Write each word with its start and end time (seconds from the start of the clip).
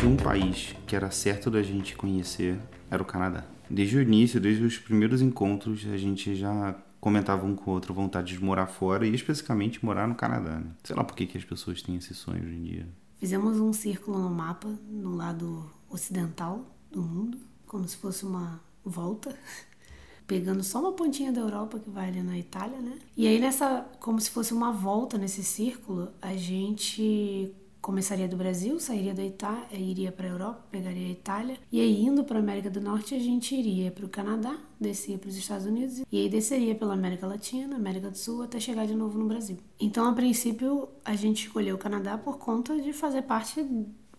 tinha 0.00 0.10
um 0.10 0.16
país 0.16 0.74
que 0.86 0.96
era 0.96 1.10
certo 1.10 1.50
da 1.50 1.62
gente 1.62 1.94
conhecer, 1.94 2.58
era 2.90 3.02
o 3.02 3.04
Canadá. 3.04 3.44
Desde 3.68 3.98
o 3.98 4.00
início, 4.00 4.40
desde 4.40 4.64
os 4.64 4.78
primeiros 4.78 5.20
encontros, 5.20 5.86
a 5.92 5.96
gente 5.98 6.34
já 6.34 6.74
comentava 6.98 7.44
um 7.44 7.54
com 7.54 7.70
o 7.70 7.74
outro 7.74 7.92
vontade 7.92 8.32
de 8.32 8.42
morar 8.42 8.66
fora 8.66 9.06
e 9.06 9.14
especificamente 9.14 9.84
morar 9.84 10.08
no 10.08 10.14
Canadá. 10.14 10.58
Né? 10.58 10.70
Sei 10.82 10.96
lá 10.96 11.04
por 11.04 11.14
que, 11.14 11.26
que 11.26 11.36
as 11.36 11.44
pessoas 11.44 11.82
têm 11.82 11.96
esse 11.96 12.14
sonho 12.14 12.42
hoje 12.42 12.54
em 12.54 12.62
dia. 12.62 12.88
Fizemos 13.18 13.60
um 13.60 13.74
círculo 13.74 14.18
no 14.18 14.30
mapa, 14.30 14.70
no 14.88 15.14
lado 15.14 15.70
ocidental 15.90 16.64
do 16.90 17.02
mundo, 17.02 17.36
como 17.66 17.86
se 17.86 17.98
fosse 17.98 18.24
uma 18.24 18.58
volta, 18.82 19.36
pegando 20.26 20.64
só 20.64 20.80
uma 20.80 20.92
pontinha 20.92 21.30
da 21.30 21.42
Europa 21.42 21.78
que 21.78 21.90
vai 21.90 22.08
ali 22.08 22.22
na 22.22 22.38
Itália, 22.38 22.78
né? 22.78 22.98
E 23.14 23.26
aí 23.26 23.38
nessa, 23.38 23.86
como 24.00 24.18
se 24.18 24.30
fosse 24.30 24.54
uma 24.54 24.72
volta 24.72 25.18
nesse 25.18 25.44
círculo, 25.44 26.08
a 26.22 26.34
gente 26.34 27.54
começaria 27.80 28.28
do 28.28 28.36
Brasil, 28.36 28.78
sairia 28.78 29.14
da 29.14 29.24
Itália, 29.24 29.66
iria 29.72 30.12
para 30.12 30.26
a 30.26 30.30
Europa, 30.30 30.66
pegaria 30.70 31.06
a 31.06 31.10
Itália, 31.10 31.58
e 31.72 31.80
aí 31.80 32.02
indo 32.02 32.24
para 32.24 32.38
a 32.38 32.42
América 32.42 32.70
do 32.70 32.80
Norte 32.80 33.14
a 33.14 33.18
gente 33.18 33.54
iria 33.54 33.90
para 33.90 34.04
o 34.04 34.08
Canadá, 34.08 34.56
descia 34.78 35.18
para 35.18 35.28
os 35.28 35.36
Estados 35.36 35.66
Unidos 35.66 36.02
e 36.10 36.18
aí 36.18 36.28
desceria 36.28 36.74
pela 36.74 36.94
América 36.94 37.26
Latina, 37.26 37.76
América 37.76 38.10
do 38.10 38.18
Sul 38.18 38.42
até 38.42 38.60
chegar 38.60 38.86
de 38.86 38.94
novo 38.94 39.18
no 39.18 39.26
Brasil. 39.26 39.58
Então, 39.78 40.08
a 40.08 40.12
princípio, 40.12 40.88
a 41.04 41.14
gente 41.14 41.46
escolheu 41.46 41.76
o 41.76 41.78
Canadá 41.78 42.18
por 42.18 42.38
conta 42.38 42.80
de 42.80 42.92
fazer 42.92 43.22
parte 43.22 43.66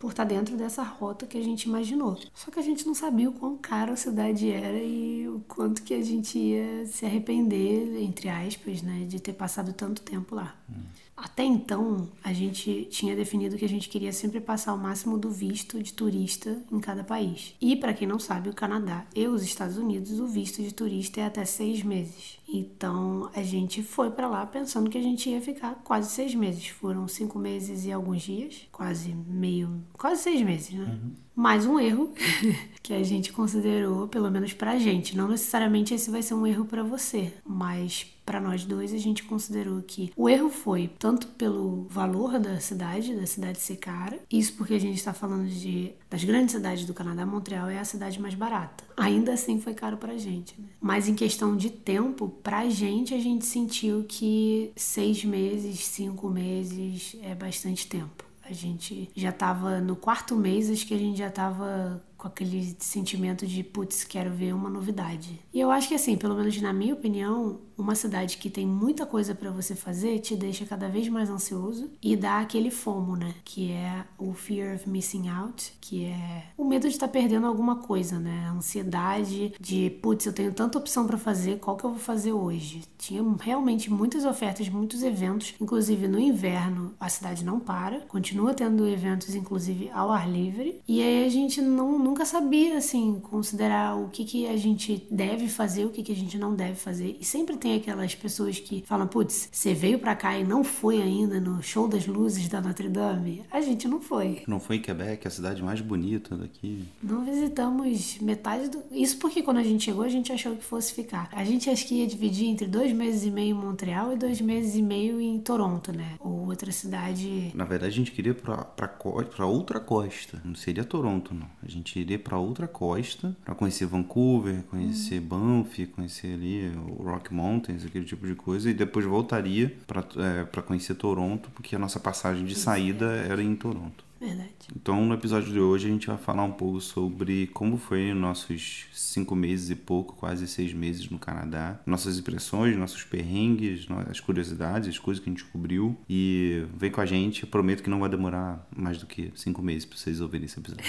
por 0.02 0.10
estar 0.10 0.24
dentro 0.24 0.58
dessa 0.58 0.82
rota 0.82 1.28
que 1.28 1.38
a 1.38 1.44
gente 1.44 1.66
imaginou. 1.66 2.18
Só 2.34 2.50
que 2.50 2.58
a 2.58 2.64
gente 2.64 2.88
não 2.88 2.96
sabia 2.96 3.30
o 3.30 3.34
quão 3.34 3.56
cara 3.56 3.94
a 3.94 3.96
cidade 3.96 4.50
era 4.50 4.80
e 4.80 5.30
o 5.30 5.42
quanto 5.48 5.84
que 5.84 5.94
a 5.94 6.04
gente 6.04 6.40
ia 6.40 6.88
se 6.88 7.06
arrepender, 7.06 8.02
entre 8.02 8.28
aspas, 8.28 8.82
né, 8.82 9.06
de 9.08 9.20
ter 9.20 9.34
passado 9.34 9.72
tanto 9.74 10.02
tempo 10.02 10.34
lá. 10.34 10.56
Hum. 10.68 10.82
Até 11.22 11.44
então, 11.44 12.10
a 12.24 12.34
gente 12.34 12.88
tinha 12.90 13.16
definido 13.16 13.56
que 13.56 13.64
a 13.64 13.70
gente 13.70 13.88
queria 13.88 14.12
sempre 14.12 14.40
passar 14.40 14.74
o 14.74 14.78
máximo 14.78 15.20
do 15.20 15.30
visto 15.30 15.82
de 15.82 15.94
turista 15.94 16.58
em 16.72 16.80
cada 16.80 17.04
país. 17.04 17.54
E, 17.62 17.76
para 17.76 17.94
quem 17.94 18.08
não 18.08 18.18
sabe, 18.18 18.50
o 18.50 18.56
Canadá 18.56 19.06
e 19.16 19.28
os 19.28 19.44
Estados 19.44 19.78
Unidos, 19.78 20.20
o 20.20 20.26
visto 20.26 20.64
de 20.64 20.74
turista 20.74 21.22
é 21.22 21.26
até 21.26 21.46
seis 21.46 21.84
meses. 21.84 22.40
Então, 22.50 23.30
a 23.36 23.44
gente 23.44 23.84
foi 23.84 24.10
para 24.10 24.28
lá 24.28 24.46
pensando 24.48 24.90
que 24.90 24.98
a 24.98 25.02
gente 25.02 25.30
ia 25.30 25.40
ficar 25.40 25.76
quase 25.84 26.10
seis 26.10 26.34
meses. 26.34 26.68
Foram 26.68 27.08
cinco 27.08 27.38
meses 27.38 27.86
e 27.86 27.92
alguns 27.92 28.24
dias, 28.24 28.68
quase 28.72 29.14
meio, 29.14 29.84
quase 29.94 30.24
seis 30.24 30.42
meses, 30.42 30.74
né? 30.74 30.86
Uhum. 30.86 31.12
Mais 31.36 31.66
um 31.66 31.80
erro 31.80 32.12
que 32.82 32.94
a 32.94 33.04
gente 33.04 33.32
considerou, 33.32 34.08
pelo 34.08 34.30
menos 34.32 34.54
pra 34.54 34.80
gente. 34.80 35.16
Não 35.16 35.28
necessariamente 35.28 35.94
esse 35.94 36.10
vai 36.10 36.24
ser 36.24 36.34
um 36.34 36.48
erro 36.48 36.66
para 36.66 36.84
você, 36.84 37.32
mas 37.46 38.08
para 38.32 38.40
nós 38.40 38.64
dois 38.64 38.94
a 38.94 38.98
gente 38.98 39.24
considerou 39.24 39.82
que 39.82 40.10
o 40.16 40.30
erro 40.30 40.50
foi 40.50 40.90
tanto 40.98 41.28
pelo 41.28 41.86
valor 41.90 42.40
da 42.40 42.62
cidade, 42.62 43.14
da 43.14 43.26
cidade 43.26 43.60
ser 43.60 43.76
cara, 43.76 44.22
isso 44.32 44.54
porque 44.54 44.74
a 44.74 44.80
gente 44.80 44.96
está 44.96 45.14
falando 45.14 45.50
de 45.50 45.92
das 46.10 46.24
grandes 46.24 46.56
cidades 46.56 46.86
do 46.86 46.94
Canadá, 46.94 47.26
Montreal 47.26 47.68
é 47.68 47.78
a 47.78 47.84
cidade 47.84 48.22
mais 48.22 48.34
barata. 48.34 48.86
Ainda 48.96 49.34
assim 49.34 49.60
foi 49.60 49.74
caro 49.74 49.98
pra 49.98 50.16
gente, 50.16 50.56
né? 50.62 50.68
Mas 50.80 51.10
em 51.10 51.14
questão 51.14 51.58
de 51.58 51.70
tempo, 51.70 52.30
pra 52.42 52.70
gente 52.70 53.14
a 53.14 53.20
gente 53.20 53.46
sentiu 53.46 54.06
que 54.08 54.72
seis 54.78 55.26
meses, 55.26 55.80
cinco 55.80 56.30
meses 56.30 57.18
é 57.24 57.36
bastante 57.36 57.86
tempo. 57.86 58.24
A 58.46 58.54
gente 58.54 59.10
já 59.16 59.30
estava 59.30 59.80
no 59.80 59.96
quarto 59.96 60.36
mês, 60.36 60.70
acho 60.70 60.86
que 60.86 60.94
a 60.94 60.98
gente 60.98 61.18
já 61.18 61.28
estava 61.28 62.02
com 62.22 62.28
aquele 62.28 62.76
sentimento 62.78 63.48
de, 63.48 63.64
putz, 63.64 64.04
quero 64.04 64.30
ver 64.30 64.54
uma 64.54 64.70
novidade. 64.70 65.40
E 65.52 65.60
eu 65.60 65.72
acho 65.72 65.88
que 65.88 65.96
assim, 65.96 66.16
pelo 66.16 66.36
menos 66.36 66.60
na 66.62 66.72
minha 66.72 66.94
opinião, 66.94 67.60
uma 67.82 67.96
cidade 67.96 68.38
que 68.38 68.50
tem 68.50 68.66
muita 68.66 69.06
coisa 69.06 69.34
para 69.34 69.52
você 69.52 69.76
fazer 69.76 70.20
te 70.20 70.36
deixa 70.36 70.66
cada 70.66 70.88
vez 70.88 71.08
mais 71.10 71.30
ansioso 71.30 71.90
e 72.02 72.16
dá 72.16 72.40
aquele 72.40 72.72
fomo, 72.72 73.16
né? 73.16 73.34
Que 73.44 73.72
é 73.72 74.06
o 74.18 74.34
fear 74.34 74.76
of 74.76 74.90
missing 74.90 75.30
out, 75.30 75.74
que 75.82 76.06
é 76.06 76.44
o 76.58 76.64
medo 76.64 76.88
de 76.88 76.94
estar 76.94 77.08
tá 77.08 77.14
perdendo 77.14 77.48
alguma 77.48 77.78
coisa, 77.78 78.20
né? 78.20 78.46
A 78.48 78.52
ansiedade 78.52 79.54
de, 79.60 79.90
putz, 80.02 80.26
eu 80.26 80.34
tenho 80.34 80.54
tanta 80.54 80.78
opção 80.78 81.06
para 81.06 81.18
fazer, 81.18 81.60
qual 81.60 81.76
que 81.76 81.84
eu 81.84 81.90
vou 81.92 82.00
fazer 82.00 82.34
hoje? 82.34 82.84
Tinha 82.98 83.24
realmente 83.40 83.92
muitas 83.92 84.26
ofertas, 84.26 84.70
muitos 84.70 85.04
eventos, 85.04 85.56
inclusive 85.60 86.08
no 86.08 86.20
inverno 86.20 86.94
a 87.00 87.10
cidade 87.10 87.44
não 87.44 87.60
para, 87.60 88.02
continua 88.02 88.54
tendo 88.54 88.88
eventos 88.88 89.34
inclusive 89.36 89.90
ao 89.92 90.12
ar 90.12 90.30
livre, 90.30 90.82
e 90.88 91.02
aí 91.02 91.26
a 91.26 91.30
gente 91.30 91.62
não 91.62 91.98
nunca 91.98 92.26
sabia, 92.26 92.78
assim, 92.78 93.20
considerar 93.20 93.96
o 93.96 94.10
que, 94.10 94.26
que 94.26 94.48
a 94.48 94.58
gente 94.58 95.08
deve 95.10 95.48
fazer, 95.48 95.86
o 95.86 95.90
que, 95.90 96.04
que 96.04 96.12
a 96.12 96.16
gente 96.16 96.38
não 96.38 96.56
deve 96.56 96.76
fazer. 96.76 97.18
E 97.20 97.26
sempre 97.26 97.58
tem 97.58 97.71
aquelas 97.76 98.16
pessoas 98.16 98.60
que 98.60 98.84
falam, 98.86 99.08
putz, 99.08 99.50
você 99.52 99.74
veio 99.74 100.00
pra 100.00 100.16
cá 100.16 100.38
e 100.38 100.44
não 100.44 100.64
foi 100.64 101.02
ainda 101.02 101.40
no 101.40 101.62
show 101.62 101.88
das 101.88 102.06
luzes 102.08 102.48
da 102.48 102.62
Notre 102.62 102.90
Dame? 102.90 103.44
A 103.52 103.62
gente 103.62 103.88
não 103.88 104.02
foi. 104.02 104.44
Não 104.48 104.60
foi 104.60 104.78
em 104.78 104.82
Quebec, 104.82 105.28
a 105.28 105.32
cidade 105.32 105.62
mais 105.64 105.82
bonita 105.82 106.36
daqui. 106.36 106.86
Não 107.02 107.24
visitamos 107.24 108.20
metade 108.20 108.70
do... 108.70 108.84
Isso 108.92 109.18
porque 109.18 109.42
quando 109.42 109.58
a 109.58 109.64
gente 109.64 109.84
chegou, 109.84 110.04
a 110.04 110.10
gente 110.10 110.32
achou 110.32 110.56
que 110.56 110.64
fosse 110.64 110.94
ficar. 110.94 111.30
A 111.32 111.44
gente 111.44 111.70
acho 111.70 111.88
que 111.88 111.96
ia 111.96 112.08
dividir 112.08 112.48
entre 112.48 112.68
dois 112.68 112.92
meses 112.92 113.24
e 113.24 113.32
meio 113.32 113.56
em 113.56 113.60
Montreal 113.60 114.14
e 114.14 114.18
dois 114.18 114.42
meses 114.42 114.76
e 114.76 114.82
meio 114.82 115.20
em 115.20 115.40
Toronto, 115.40 115.92
né? 115.92 116.16
Ou 116.20 116.48
outra 116.48 116.72
cidade... 116.72 117.52
Na 117.54 117.66
verdade, 117.66 117.94
a 117.94 117.96
gente 117.96 118.12
queria 118.12 118.34
pra, 118.34 118.58
pra, 118.58 118.88
pra 118.88 119.46
outra 119.46 119.80
costa. 119.80 120.42
Não 120.44 120.56
seria 120.56 120.84
Toronto, 120.84 121.34
não. 121.34 121.48
A 121.64 121.68
gente 121.70 122.00
iria 122.00 122.20
para 122.20 122.38
outra 122.38 122.68
costa 122.68 123.36
para 123.44 123.56
conhecer 123.56 123.86
Vancouver, 123.86 124.64
conhecer 124.64 125.20
uhum. 125.20 125.28
Banff, 125.28 125.86
conhecer 125.88 126.34
ali 126.34 126.72
o 126.88 127.04
Rock 127.04 127.34
Mountains, 127.52 127.86
aquele 127.86 128.06
tipo 128.06 128.26
de 128.26 128.36
coisa, 128.36 128.70
e 128.70 128.74
depois 128.74 129.06
voltaria 129.06 129.76
para 129.86 130.04
é, 130.18 130.62
conhecer 130.62 130.96
Toronto, 130.96 131.50
porque 131.54 131.76
a 131.76 131.80
nossa 131.80 132.00
passagem 132.00 132.46
de 132.46 132.56
saída 132.56 133.06
era 133.06 133.44
em 133.44 133.56
Toronto. 133.56 134.12
Verdade. 134.20 134.52
Então, 134.76 135.04
no 135.04 135.16
episódio 135.16 135.52
de 135.52 135.60
hoje, 135.60 135.88
a 135.88 135.90
gente 135.90 136.06
vai 136.06 136.18
falar 136.18 136.44
um 136.44 136.52
pouco 136.52 136.80
sobre 136.80 137.48
como 137.48 137.76
foi 137.76 138.14
nossos 138.14 138.86
cinco 138.94 139.36
meses 139.36 139.72
e 139.72 139.76
pouco, 139.76 140.16
quase 140.16 140.48
seis 140.48 140.72
meses 140.74 141.10
no 141.10 141.18
Canadá, 141.18 141.80
nossas 141.88 142.20
impressões, 142.20 142.78
nossos 142.78 143.04
perrengues, 143.04 143.88
as 144.08 144.20
curiosidades, 144.20 144.90
as 144.90 145.00
coisas 145.00 145.24
que 145.24 145.28
a 145.28 145.34
gente 145.34 145.42
descobriu. 145.42 145.98
E 146.08 146.64
vem 146.78 146.92
com 146.92 147.02
a 147.02 147.06
gente, 147.06 147.44
eu 147.44 147.50
prometo 147.50 147.82
que 147.82 147.90
não 147.90 148.00
vai 148.00 148.10
demorar 148.10 148.68
mais 148.76 149.00
do 149.00 149.08
que 149.08 149.32
cinco 149.34 149.64
meses 149.64 149.86
para 149.86 149.98
vocês 149.98 150.22
ouvirem 150.22 150.46
esse 150.46 150.60
episódio. 150.60 150.86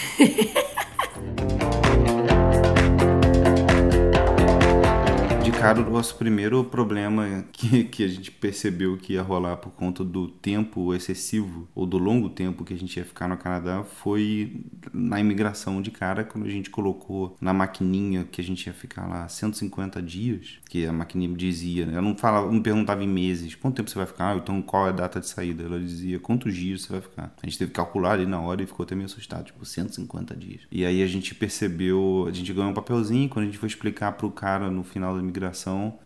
cara, 5.63 5.81
o 5.81 5.91
nosso 5.91 6.17
primeiro 6.17 6.65
problema 6.65 7.45
que, 7.53 7.85
que 7.85 8.05
a 8.05 8.09
gente 8.09 8.31
percebeu 8.31 8.97
que 8.97 9.15
ia 9.15 9.23
rolar 9.23 9.57
por 9.57 9.71
conta 9.71 10.05
do 10.05 10.29
tempo 10.29 10.95
excessivo 10.95 11.69
ou 11.75 11.87
do 11.87 11.99
longo 11.99 12.29
tempo 12.29 12.65
que 12.65 12.75
a 12.75 12.79
gente 12.79 12.97
ia 12.97 13.05
ficar 13.05 13.29
no 13.29 13.37
Canadá 13.37 13.85
foi 13.85 14.65
na 14.93 15.21
imigração 15.21 15.81
de 15.81 15.91
cara, 15.91 16.25
quando 16.25 16.47
a 16.47 16.51
gente 16.51 16.71
colocou 16.71 17.37
na 17.41 17.53
maquininha 17.53 18.27
que 18.31 18.41
a 18.41 18.45
gente 18.45 18.67
ia 18.67 18.73
ficar 18.73 19.07
lá 19.07 19.29
150 19.29 20.03
dias, 20.03 20.59
que 20.69 20.87
a 20.87 20.93
maquininha 20.93 21.35
dizia, 21.35 21.87
né? 21.87 21.97
Eu 21.99 22.03
não 22.03 22.17
falava, 22.17 22.51
não 22.51 22.61
perguntava 22.61 23.03
em 23.05 23.09
meses, 23.09 23.55
quanto 23.55 23.77
tempo 23.77 23.91
você 23.91 23.97
vai 23.97 24.07
ficar, 24.07 24.37
então 24.37 24.61
qual 24.61 24.87
é 24.87 24.91
a 24.91 24.93
data 24.93 25.21
de 25.21 25.29
saída? 25.29 25.65
Ela 25.65 25.79
dizia 25.79 26.19
quantos 26.19 26.55
dias 26.55 26.83
você 26.83 26.93
vai 26.93 27.01
ficar. 27.01 27.35
A 27.43 27.47
gente 27.47 27.59
teve 27.59 27.71
que 27.71 27.77
calcular 27.77 28.13
ali 28.13 28.27
na 28.27 28.41
hora 28.41 28.63
e 28.63 28.67
ficou 28.67 28.85
até 28.85 28.95
meio 28.95 29.07
assustado, 29.07 29.45
tipo 29.45 29.65
150 29.65 30.37
dias. 30.37 30.63
E 30.71 30.85
aí 30.85 31.03
a 31.03 31.07
gente 31.07 31.35
percebeu, 31.35 32.27
a 32.29 32.33
gente 32.33 32.53
ganhou 32.53 32.71
um 32.71 32.75
papelzinho 32.75 33.29
quando 33.29 33.45
a 33.45 33.47
gente 33.47 33.59
foi 33.59 33.69
explicar 33.69 34.13
pro 34.13 34.31
cara 34.31 34.71
no 34.71 34.83
final 34.83 35.15
da 35.15 35.21
imigração 35.21 35.52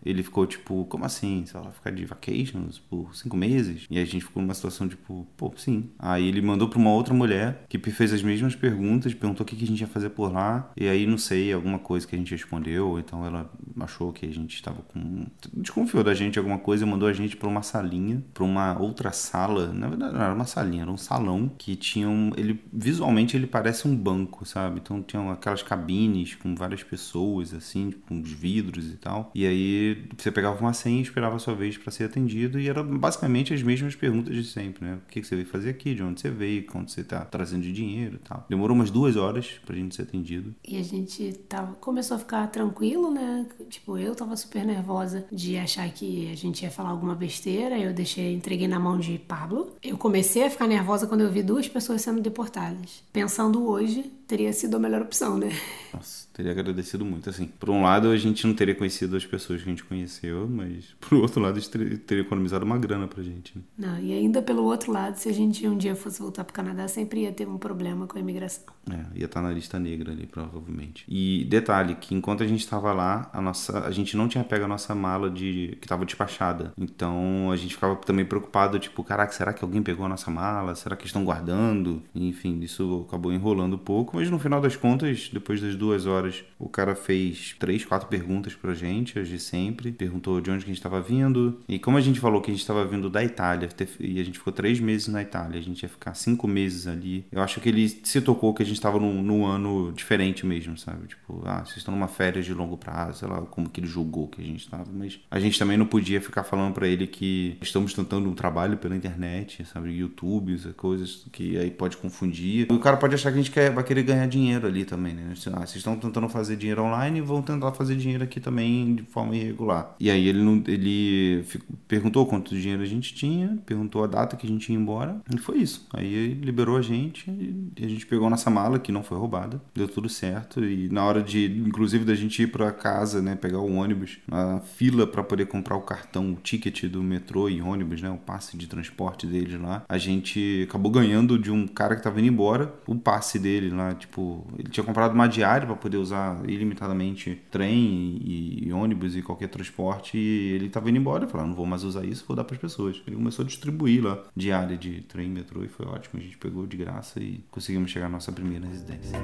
ele 0.04 0.22
ficou 0.22 0.46
tipo, 0.46 0.84
como 0.86 1.04
assim? 1.04 1.44
Você 1.46 1.58
vai 1.58 1.72
ficar 1.72 1.90
de 1.90 2.04
vacations 2.04 2.78
por 2.78 3.14
cinco 3.14 3.36
meses? 3.36 3.86
E 3.90 3.98
a 3.98 4.04
gente 4.04 4.24
ficou 4.24 4.42
numa 4.42 4.54
situação 4.54 4.88
tipo, 4.88 5.26
pô, 5.36 5.52
sim. 5.56 5.90
Aí 5.98 6.28
ele 6.28 6.40
mandou 6.40 6.68
pra 6.68 6.78
uma 6.78 6.92
outra 6.92 7.14
mulher 7.14 7.64
que 7.68 7.78
fez 7.90 8.12
as 8.12 8.22
mesmas 8.22 8.54
perguntas, 8.54 9.14
perguntou 9.14 9.44
o 9.44 9.46
que, 9.46 9.56
que 9.56 9.64
a 9.64 9.66
gente 9.66 9.80
ia 9.80 9.86
fazer 9.86 10.10
por 10.10 10.32
lá. 10.32 10.70
E 10.76 10.88
aí, 10.88 11.06
não 11.06 11.18
sei, 11.18 11.52
alguma 11.52 11.78
coisa 11.78 12.06
que 12.06 12.14
a 12.14 12.18
gente 12.18 12.32
respondeu. 12.32 12.98
Então 12.98 13.24
ela 13.24 13.50
achou 13.80 14.12
que 14.12 14.26
a 14.26 14.32
gente 14.32 14.54
estava 14.54 14.82
com. 14.82 15.26
Desconfiou 15.52 16.02
da 16.02 16.14
gente 16.14 16.38
alguma 16.38 16.58
coisa 16.58 16.84
e 16.84 16.88
mandou 16.88 17.08
a 17.08 17.12
gente 17.12 17.37
pra 17.37 17.49
uma 17.49 17.62
salinha, 17.62 18.22
pra 18.34 18.44
uma 18.44 18.78
outra 18.78 19.12
sala. 19.12 19.72
Na 19.72 19.88
verdade, 19.88 20.14
não 20.14 20.22
era 20.22 20.34
uma 20.34 20.44
salinha, 20.44 20.82
era 20.82 20.90
um 20.90 20.96
salão 20.96 21.50
que 21.56 21.76
tinha 21.76 22.08
um. 22.08 22.32
Ele, 22.37 22.60
visualmente, 22.72 23.37
ele 23.37 23.46
parece 23.46 23.87
um 23.87 23.96
banco, 23.96 24.44
sabe? 24.44 24.81
Então 24.82 25.02
tinham 25.02 25.31
aquelas 25.31 25.62
cabines 25.62 26.34
com 26.34 26.54
várias 26.54 26.82
pessoas, 26.82 27.54
assim, 27.54 27.92
com 28.06 28.16
uns 28.16 28.31
vidros 28.31 28.87
e 28.87 28.96
tal. 28.96 29.31
E 29.37 29.47
aí 29.47 30.09
você 30.17 30.31
pegava 30.31 30.59
uma 30.59 30.73
senha 30.73 30.99
e 30.99 31.03
esperava 31.03 31.37
a 31.37 31.38
sua 31.38 31.55
vez 31.55 31.77
para 31.77 31.93
ser 31.93 32.05
atendido 32.05 32.59
e 32.59 32.71
era 32.71 32.83
basicamente 32.83 33.53
as 33.53 33.62
mesmas 33.62 33.94
perguntas 33.94 34.35
de 34.35 34.43
sempre, 34.43 34.87
né? 34.87 34.94
O 34.94 35.12
que, 35.12 35.23
você 35.23 35.37
veio 35.37 35.47
fazer 35.47 35.69
aqui, 35.69 35.94
de 35.94 36.03
onde 36.03 36.23
você 36.23 36.31
veio, 36.31 36.65
quanto 36.65 36.91
você 36.91 37.05
tá 37.05 37.23
trazendo 37.23 37.61
de 37.61 37.71
dinheiro 37.71 38.15
e 38.15 38.27
tal. 38.27 38.47
Demorou 38.49 38.75
umas 38.75 38.91
duas 38.91 39.15
horas 39.15 39.61
pra 39.67 39.77
gente 39.77 39.94
ser 39.94 40.03
atendido. 40.05 40.55
E 40.67 40.79
a 40.79 40.83
gente 40.83 41.35
tava, 41.50 41.75
começou 41.75 42.17
a 42.17 42.19
ficar 42.19 42.47
tranquilo, 42.47 43.12
né? 43.12 43.47
Tipo, 43.69 43.99
eu 43.99 44.15
tava 44.15 44.35
super 44.38 44.65
nervosa 44.65 45.27
de 45.31 45.59
achar 45.59 45.87
que 45.91 46.33
a 46.33 46.35
gente 46.35 46.62
ia 46.62 46.71
falar 46.71 46.88
alguma 46.88 47.15
besteira, 47.15 47.79
eu 47.79 47.93
deixei, 47.93 48.33
entreguei 48.33 48.67
na 48.67 48.81
mão 48.81 48.99
de 48.99 49.19
Pablo. 49.19 49.77
Eu 49.83 49.99
comecei 49.99 50.44
a 50.44 50.50
ficar 50.50 50.67
nervosa 50.67 51.06
quando 51.06 51.21
eu 51.21 51.31
vi 51.31 51.43
duas 51.43 51.69
pessoas 51.69 52.00
sendo 52.00 52.23
deportadas. 52.23 53.03
Pensando 53.12 53.69
hoje, 53.69 54.11
teria 54.26 54.52
sido 54.52 54.76
a 54.76 54.81
melhor 54.81 55.02
opção, 55.02 55.38
né? 55.38 55.52
Nossa, 55.93 56.26
teria 56.32 56.52
agradecido 56.52 57.05
muito. 57.05 57.31
Assim, 57.31 57.46
por 57.46 57.70
um 57.70 57.82
lado, 57.82 58.11
a 58.11 58.17
gente 58.17 58.46
não 58.46 58.55
teria 58.55 58.75
conhecido 58.75 59.17
as 59.17 59.25
pessoas 59.25 59.62
que 59.62 59.69
a 59.69 59.70
gente 59.70 59.84
conheceu, 59.84 60.49
mas 60.49 60.94
por 61.00 61.14
outro 61.14 61.40
lado, 61.40 61.56
a 61.56 61.61
gente 61.61 61.70
teria, 61.70 61.99
teria 61.99 62.23
economizado 62.23 62.64
uma 62.64 62.78
grana 62.78 63.06
pra 63.06 63.23
gente. 63.23 63.56
Né? 63.56 63.64
Não, 63.78 63.99
e 63.99 64.12
ainda 64.12 64.43
pelo 64.43 64.64
outro 64.64 64.93
lado, 64.93 65.17
se 65.17 65.28
a 65.28 65.32
gente 65.32 65.67
um 65.67 65.76
dia 65.76 65.94
fosse 65.94 66.20
voltar 66.20 66.44
pro 66.44 66.52
Canadá, 66.52 66.88
sempre 66.88 67.23
ia 67.23 67.32
ter 67.32 67.49
um 67.49 67.58
problema 67.58 68.06
com 68.06 68.19
a 68.19 68.20
imigração. 68.20 68.64
É, 68.90 69.19
ia 69.19 69.25
estar 69.25 69.43
na 69.43 69.50
lista 69.50 69.78
negra 69.78 70.12
ali, 70.12 70.26
provavelmente. 70.26 71.05
E 71.08 71.44
detalhe, 71.44 71.94
que 71.94 72.14
enquanto 72.14 72.43
a 72.43 72.46
gente 72.46 72.61
estava 72.61 72.93
lá, 72.93 73.31
a 73.32 73.40
nossa, 73.40 73.87
a 73.87 73.90
gente 73.90 74.17
não 74.17 74.28
tinha 74.28 74.44
pego 74.44 74.64
a 74.64 74.69
nossa 74.69 74.94
mala 74.94 75.31
de 75.31 75.76
que 75.81 75.87
estava 75.87 76.05
despachada. 76.05 76.73
Então 76.76 77.50
a 77.50 77.56
gente 77.56 77.75
ficava 77.75 77.96
também 77.96 78.25
preocupado, 78.25 78.78
tipo, 78.78 79.02
caraca, 79.02 79.32
será 79.32 79.52
que 79.52 79.64
alguém 79.64 79.82
pegou 79.82 80.05
a 80.06 80.08
nossa 80.08 80.31
mala? 80.31 80.75
Será 80.75 80.96
que 80.96 81.06
estão 81.06 81.25
guardando? 81.25 82.02
Enfim, 82.14 82.61
isso 82.61 83.05
acabou 83.08 83.32
enrolando 83.32 83.75
um 83.75 83.78
pouco, 83.78 84.15
mas 84.16 84.30
no 84.30 84.38
final 84.38 84.60
das 84.62 84.76
contas, 84.76 85.28
depois 85.30 85.60
das 85.60 85.76
duas 85.76 86.06
horas, 86.06 86.42
o 86.58 86.68
cara 86.68 86.94
fez 86.94 87.54
três, 87.58 87.84
quatro 87.84 88.08
perguntas 88.08 88.54
pra 88.54 88.72
gente, 88.72 89.18
as 89.18 89.28
de 89.28 89.38
sempre. 89.38 89.92
Perguntou 89.92 90.40
de 90.40 90.50
onde 90.50 90.64
que 90.64 90.70
a 90.70 90.72
gente 90.72 90.78
estava 90.78 91.02
vindo. 91.02 91.60
E 91.68 91.78
como 91.78 91.98
a 91.98 92.00
gente 92.00 92.18
falou 92.18 92.40
que 92.40 92.50
a 92.50 92.54
gente 92.54 92.62
estava 92.62 92.84
vindo 92.86 93.10
da 93.10 93.22
Itália, 93.22 93.68
e 94.00 94.18
a 94.18 94.24
gente 94.24 94.38
ficou 94.38 94.52
três 94.52 94.80
meses 94.80 95.08
na 95.08 95.20
Itália, 95.20 95.60
a 95.60 95.62
gente 95.62 95.82
ia 95.82 95.88
ficar 95.88 96.14
cinco 96.14 96.48
meses 96.48 96.86
ali. 96.86 97.26
Eu 97.30 97.42
acho 97.42 97.60
que 97.60 97.68
ele 97.68 97.86
se 97.88 98.22
tocou 98.22 98.54
que 98.54 98.62
a 98.62 98.66
gente 98.66 98.76
estava 98.76 98.98
num, 98.98 99.22
num 99.22 99.44
ano 99.44 99.92
diferente 99.92 100.46
mesmo, 100.46 100.78
sabe? 100.78 101.08
Tipo, 101.08 101.42
ah, 101.44 101.62
vocês 101.62 101.78
estão 101.78 101.92
numa 101.92 102.08
férias 102.08 102.46
de 102.46 102.54
longo 102.54 102.78
prazo, 102.78 103.18
sei 103.18 103.28
lá 103.28 103.42
como 103.42 103.68
que 103.68 103.80
ele 103.80 103.86
julgou 103.86 104.28
que 104.28 104.40
a 104.40 104.44
gente 104.44 104.60
estava. 104.60 104.86
Mas 104.90 105.20
a 105.30 105.38
gente 105.38 105.58
também 105.58 105.76
não 105.76 105.86
podia 105.86 106.22
ficar 106.22 106.42
falando 106.42 106.72
para 106.72 106.88
ele 106.88 107.06
que 107.06 107.58
estamos 107.60 107.92
tentando 107.92 108.30
um 108.30 108.34
trabalho 108.34 108.78
pela 108.78 108.96
internet, 108.96 109.62
sabe? 109.66 109.90
YouTube, 109.90 110.56
coisas 110.74 111.26
que 111.30 111.58
aí 111.58 111.70
pode 111.70 111.98
confundir. 111.98 112.66
O 112.72 112.78
cara 112.78 112.96
pode 112.96 113.14
achar 113.14 113.30
que 113.30 113.38
a 113.38 113.42
gente 113.42 113.50
quer, 113.50 113.70
vai 113.70 113.84
querer 113.84 114.06
ganhar 114.06 114.26
dinheiro 114.26 114.67
ali 114.67 114.85
também, 114.85 115.14
né? 115.14 115.35
Ah, 115.53 115.61
vocês 115.61 115.76
estão 115.76 115.97
tentando 115.97 116.29
fazer 116.29 116.56
dinheiro 116.56 116.82
online 116.82 117.20
vão 117.20 117.43
tentar 117.43 117.73
fazer 117.73 117.97
dinheiro 117.97 118.25
aqui 118.25 118.41
também 118.41 118.94
de 118.94 119.03
forma 119.05 119.37
irregular. 119.37 119.94
E 120.00 120.11
aí 120.11 120.29
ele, 120.29 120.62
ele 120.67 121.44
perguntou 121.88 122.26
quanto 122.26 122.56
dinheiro 122.56 122.82
a 122.82 122.87
gente 122.87 123.14
tinha, 123.14 123.58
perguntou 123.67 124.03
a 124.05 124.06
data 124.06 124.37
que 124.37 124.47
a 124.47 124.49
gente 124.49 124.73
ia 124.73 124.79
embora 124.79 125.20
e 125.35 125.38
foi 125.38 125.58
isso. 125.58 125.87
Aí 125.93 126.12
ele 126.12 126.44
liberou 126.44 126.76
a 126.76 126.82
gente 126.82 127.31
e 127.31 127.85
a 127.85 127.88
gente 127.88 128.06
pegou 128.06 128.26
a 128.26 128.31
nossa 128.31 128.49
mala, 128.50 128.79
que 128.79 128.93
não 128.93 129.03
foi 129.03 129.19
roubada, 129.19 129.61
deu 129.75 129.88
tudo 129.88 130.09
certo. 130.09 130.64
E 130.64 130.88
na 130.88 131.05
hora 131.05 131.23
de, 131.23 131.47
inclusive, 131.67 132.05
da 132.05 132.14
gente 132.14 132.43
ir 132.43 132.49
para 132.49 132.70
casa, 132.73 133.20
né, 133.20 133.35
pegar 133.35 133.59
o 133.59 133.75
ônibus, 133.75 134.19
na 134.29 134.61
fila 134.61 135.06
para 135.06 135.23
poder 135.23 135.47
comprar 135.47 135.76
o 135.76 135.82
cartão, 135.82 136.32
o 136.32 136.37
ticket 136.37 136.85
do 136.85 137.02
metrô 137.02 137.49
e 137.49 137.61
ônibus, 137.61 138.00
né, 138.02 138.11
o 138.11 138.17
passe 138.17 138.56
de 138.56 138.67
transporte 138.67 139.26
deles 139.26 139.61
lá, 139.61 139.85
a 139.88 139.99
gente 139.99 140.67
acabou 140.69 140.91
ganhando 140.91 141.38
de 141.38 141.50
um 141.50 141.67
cara 141.67 141.97
que 141.97 142.02
tava 142.02 142.20
indo 142.20 142.29
embora 142.29 142.73
o 142.87 142.94
passe 142.94 143.38
dele 143.38 143.70
lá, 143.70 143.95
tipo, 143.96 144.46
ele 144.58 144.69
tinha 144.69 144.84
comprado 144.84 145.12
uma 145.12 145.26
diária 145.26 145.66
para 145.66 145.76
poder 145.76 145.96
usar 145.96 146.38
ilimitadamente 146.48 147.40
trem 147.50 148.20
e, 148.22 148.69
e, 148.69 148.72
ônibus 148.72 149.16
e 149.16 149.22
qualquer 149.22 149.48
transporte 149.48 150.16
e 150.16 150.52
ele 150.52 150.69
tava 150.69 150.88
indo 150.88 150.98
embora, 150.98 151.26
falou, 151.26 151.44
ah, 151.44 151.48
não 151.48 151.54
vou 151.54 151.66
mais 151.66 151.84
usar 151.84 152.04
isso, 152.04 152.25
vou 152.26 152.37
dar 152.37 152.44
para 152.44 152.54
as 152.54 152.60
pessoas. 152.60 153.02
Ele 153.06 153.16
começou 153.16 153.44
a 153.44 153.46
distribuir 153.46 154.04
lá 154.04 154.22
diária 154.34 154.76
de 154.76 155.00
trem, 155.02 155.28
metrô 155.28 155.64
e 155.64 155.69
foi 155.69 155.87
ótimo, 155.87 156.20
a 156.20 156.22
gente 156.22 156.38
pegou 156.38 156.66
de 156.66 156.76
graça 156.76 157.20
e 157.20 157.44
conseguimos 157.50 157.90
chegar 157.90 158.06
à 158.06 158.10
nossa 158.10 158.31
primeira 158.32 158.66
residência. 158.66 159.19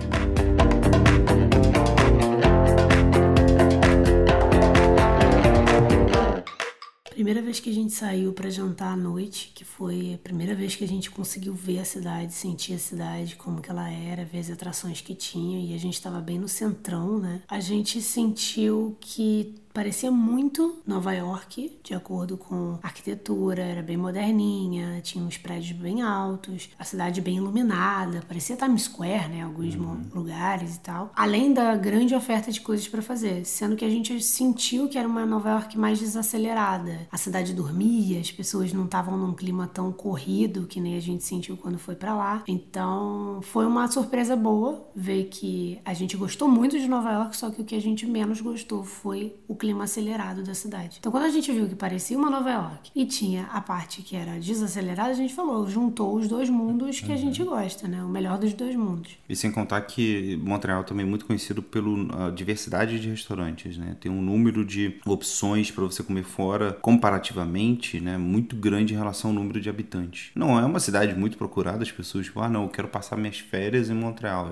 Primeira 7.23 7.41
vez 7.41 7.61
que 7.61 7.71
a 7.71 7.73
gente 7.73 7.93
saiu 7.93 8.33
para 8.33 8.51
jantar 8.51 8.95
à 8.95 8.97
noite, 8.97 9.53
que 9.55 9.65
foi 9.65 10.15
a 10.15 10.19
primeira 10.19 10.57
vez 10.57 10.75
que 10.75 10.83
a 10.83 10.89
gente 10.89 11.09
conseguiu 11.09 11.55
ver 11.55 11.79
a 11.79 11.85
cidade, 11.85 12.35
sentir 12.35 12.75
a 12.75 12.79
cidade, 12.79 13.37
como 13.37 13.61
que 13.63 13.71
ela 13.71 13.89
era, 13.89 14.25
ver 14.25 14.41
as 14.41 14.51
atrações 14.51 15.01
que 15.01 15.15
tinha, 15.15 15.65
e 15.65 15.73
a 15.73 15.79
gente 15.79 15.95
estava 15.95 16.21
bem 16.21 16.37
no 16.37 16.49
centrão, 16.49 17.21
né? 17.21 17.41
A 17.47 17.61
gente 17.61 18.03
sentiu 18.03 18.97
que 19.01 19.55
parecia 19.73 20.11
muito 20.11 20.81
Nova 20.87 21.13
York, 21.13 21.79
de 21.83 21.95
acordo 21.95 22.37
com 22.37 22.79
a 22.83 22.87
arquitetura, 22.87 23.63
era 23.63 23.83
bem 23.83 23.97
moderninha, 23.97 25.01
tinha 25.03 25.25
uns 25.25 25.39
prédios 25.39 25.73
bem 25.73 26.03
altos, 26.03 26.71
a 26.79 26.85
cidade 26.85 27.21
bem 27.21 27.37
iluminada, 27.37 28.23
parecia 28.27 28.57
Times 28.57 28.83
Square, 28.83 29.29
né, 29.29 29.43
alguns 29.43 29.75
uhum. 29.75 30.03
lugares 30.15 30.77
e 30.77 30.81
tal. 30.81 31.11
Além 31.15 31.53
da 31.53 31.75
grande 31.77 32.15
oferta 32.15 32.51
de 32.51 32.61
coisas 32.61 32.87
para 32.89 33.03
fazer, 33.03 33.45
sendo 33.45 33.77
que 33.77 33.85
a 33.85 33.91
gente 33.91 34.21
sentiu 34.23 34.89
que 34.89 34.99
era 34.99 35.09
uma 35.09 35.25
Nova 35.25 35.51
York 35.51 35.79
mais 35.79 35.99
desacelerada. 35.99 37.07
A 37.11 37.17
cidade 37.17 37.55
dormia, 37.55 38.21
as 38.21 38.31
pessoas 38.31 38.73
não 38.73 38.85
estavam 38.85 39.17
num 39.17 39.33
clima 39.33 39.67
tão 39.67 39.93
corrido 39.93 40.67
que 40.67 40.81
nem 40.81 40.97
a 40.97 41.01
gente 41.01 41.25
sentiu 41.25 41.57
quando 41.57 41.79
foi 41.79 41.95
para 41.95 42.15
lá. 42.15 42.43
Então, 42.47 43.41
foi 43.43 43.67
uma 43.67 43.89
surpresa 43.89 44.37
boa 44.37 44.87
ver 44.95 45.25
que 45.25 45.81
a 45.85 45.95
gente 45.95 46.17
gostou 46.17 46.49
muito 46.49 46.79
de 46.79 46.89
Nova 46.89 47.11
York, 47.13 47.37
só 47.37 47.51
que 47.51 47.63
o 47.63 47.65
que 47.65 47.75
a 47.75 47.81
gente 47.81 48.07
menos 48.07 48.41
gostou 48.41 48.85
foi 48.85 49.35
o 49.49 49.55
clima 49.63 49.85
acelerado 49.85 50.43
da 50.43 50.55
cidade. 50.55 50.97
Então, 50.99 51.13
quando 51.13 51.23
a 51.23 51.29
gente 51.29 51.53
viu 51.53 51.69
que 51.69 51.77
parecia 51.77 52.19
uma 52.19 52.29
Nova 52.29 52.51
York 52.51 52.91
e 52.97 53.07
tinha 53.07 53.45
a 53.45 53.61
parte 53.61 54.03
que 54.03 54.17
era 54.17 54.41
desacelerada, 54.41 55.11
a 55.11 55.15
gente 55.15 55.33
falou, 55.33 55.69
juntou 55.69 56.17
os 56.17 56.27
dois 56.27 56.51
mundos 56.51 56.99
que 56.99 57.07
uhum. 57.07 57.15
a 57.15 57.17
gente 57.17 57.45
gosta, 57.45 57.87
né? 57.87 58.03
O 58.03 58.09
melhor 58.09 58.39
dos 58.39 58.53
dois 58.55 58.75
mundos. 58.75 59.13
E 59.29 59.37
sem 59.37 59.53
contar 59.53 59.81
que 59.83 60.37
Montreal 60.43 60.83
também 60.83 61.07
é 61.07 61.09
muito 61.09 61.25
conhecido 61.25 61.63
pela 61.63 62.33
diversidade 62.33 62.99
de 62.99 63.09
restaurantes, 63.09 63.79
né? 63.79 63.97
Tem 64.01 64.11
um 64.11 64.21
número 64.21 64.65
de 64.65 64.97
opções 65.07 65.71
para 65.71 65.85
você 65.85 66.03
comer 66.03 66.25
fora 66.25 66.73
comparativamente, 66.83 68.01
né? 68.01 68.19
Muito 68.19 68.57
grande 68.57 68.95
em 68.95 68.97
relação 68.97 69.31
ao 69.31 69.37
número 69.37 69.61
de 69.61 69.71
habitantes. 69.71 70.33
Não 70.35 70.59
é 70.59 70.65
uma 70.65 70.81
cidade 70.81 71.15
muito 71.15 71.39
procurada, 71.39 71.85
as 71.85 71.93
pessoas 71.93 72.27
tipo, 72.27 72.41
ah, 72.41 72.49
não, 72.49 72.65
eu 72.65 72.69
quero 72.69 72.89
passar 72.89 73.17
minhas 73.17 73.39
férias 73.39 73.89
em 73.89 73.95
Montreal. 73.95 74.51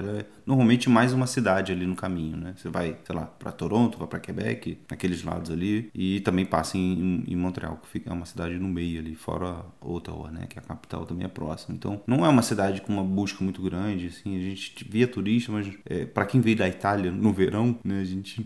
Normalmente 0.50 0.90
mais 0.90 1.12
uma 1.12 1.28
cidade 1.28 1.70
ali 1.70 1.86
no 1.86 1.94
caminho, 1.94 2.36
né? 2.36 2.54
Você 2.56 2.68
vai, 2.68 2.96
sei 3.04 3.14
lá, 3.14 3.24
para 3.24 3.52
Toronto, 3.52 3.96
vai 3.96 4.08
para 4.08 4.18
Quebec, 4.18 4.78
aqueles 4.90 5.22
lados 5.22 5.48
ali, 5.48 5.88
e 5.94 6.18
também 6.22 6.44
passa 6.44 6.76
em, 6.76 7.22
em, 7.24 7.36
Montreal, 7.36 7.76
que 7.76 7.86
fica, 7.86 8.10
é 8.10 8.12
uma 8.12 8.26
cidade 8.26 8.58
no 8.58 8.66
meio 8.66 8.98
ali, 8.98 9.14
fora 9.14 9.64
Ottawa, 9.80 10.28
né, 10.28 10.46
que 10.48 10.58
é 10.58 10.60
a 10.60 10.64
capital 10.64 11.06
também 11.06 11.24
é 11.24 11.28
próxima. 11.28 11.76
Então, 11.76 12.02
não 12.04 12.26
é 12.26 12.28
uma 12.28 12.42
cidade 12.42 12.80
com 12.80 12.92
uma 12.92 13.04
busca 13.04 13.44
muito 13.44 13.62
grande, 13.62 14.08
assim, 14.08 14.36
a 14.36 14.40
gente 14.40 14.84
via 14.90 15.06
turista, 15.06 15.52
mas 15.52 15.70
é, 15.86 16.04
para 16.04 16.26
quem 16.26 16.40
veio 16.40 16.56
da 16.56 16.66
Itália 16.66 17.12
no 17.12 17.32
verão, 17.32 17.78
né, 17.84 18.00
a 18.00 18.04
gente 18.04 18.42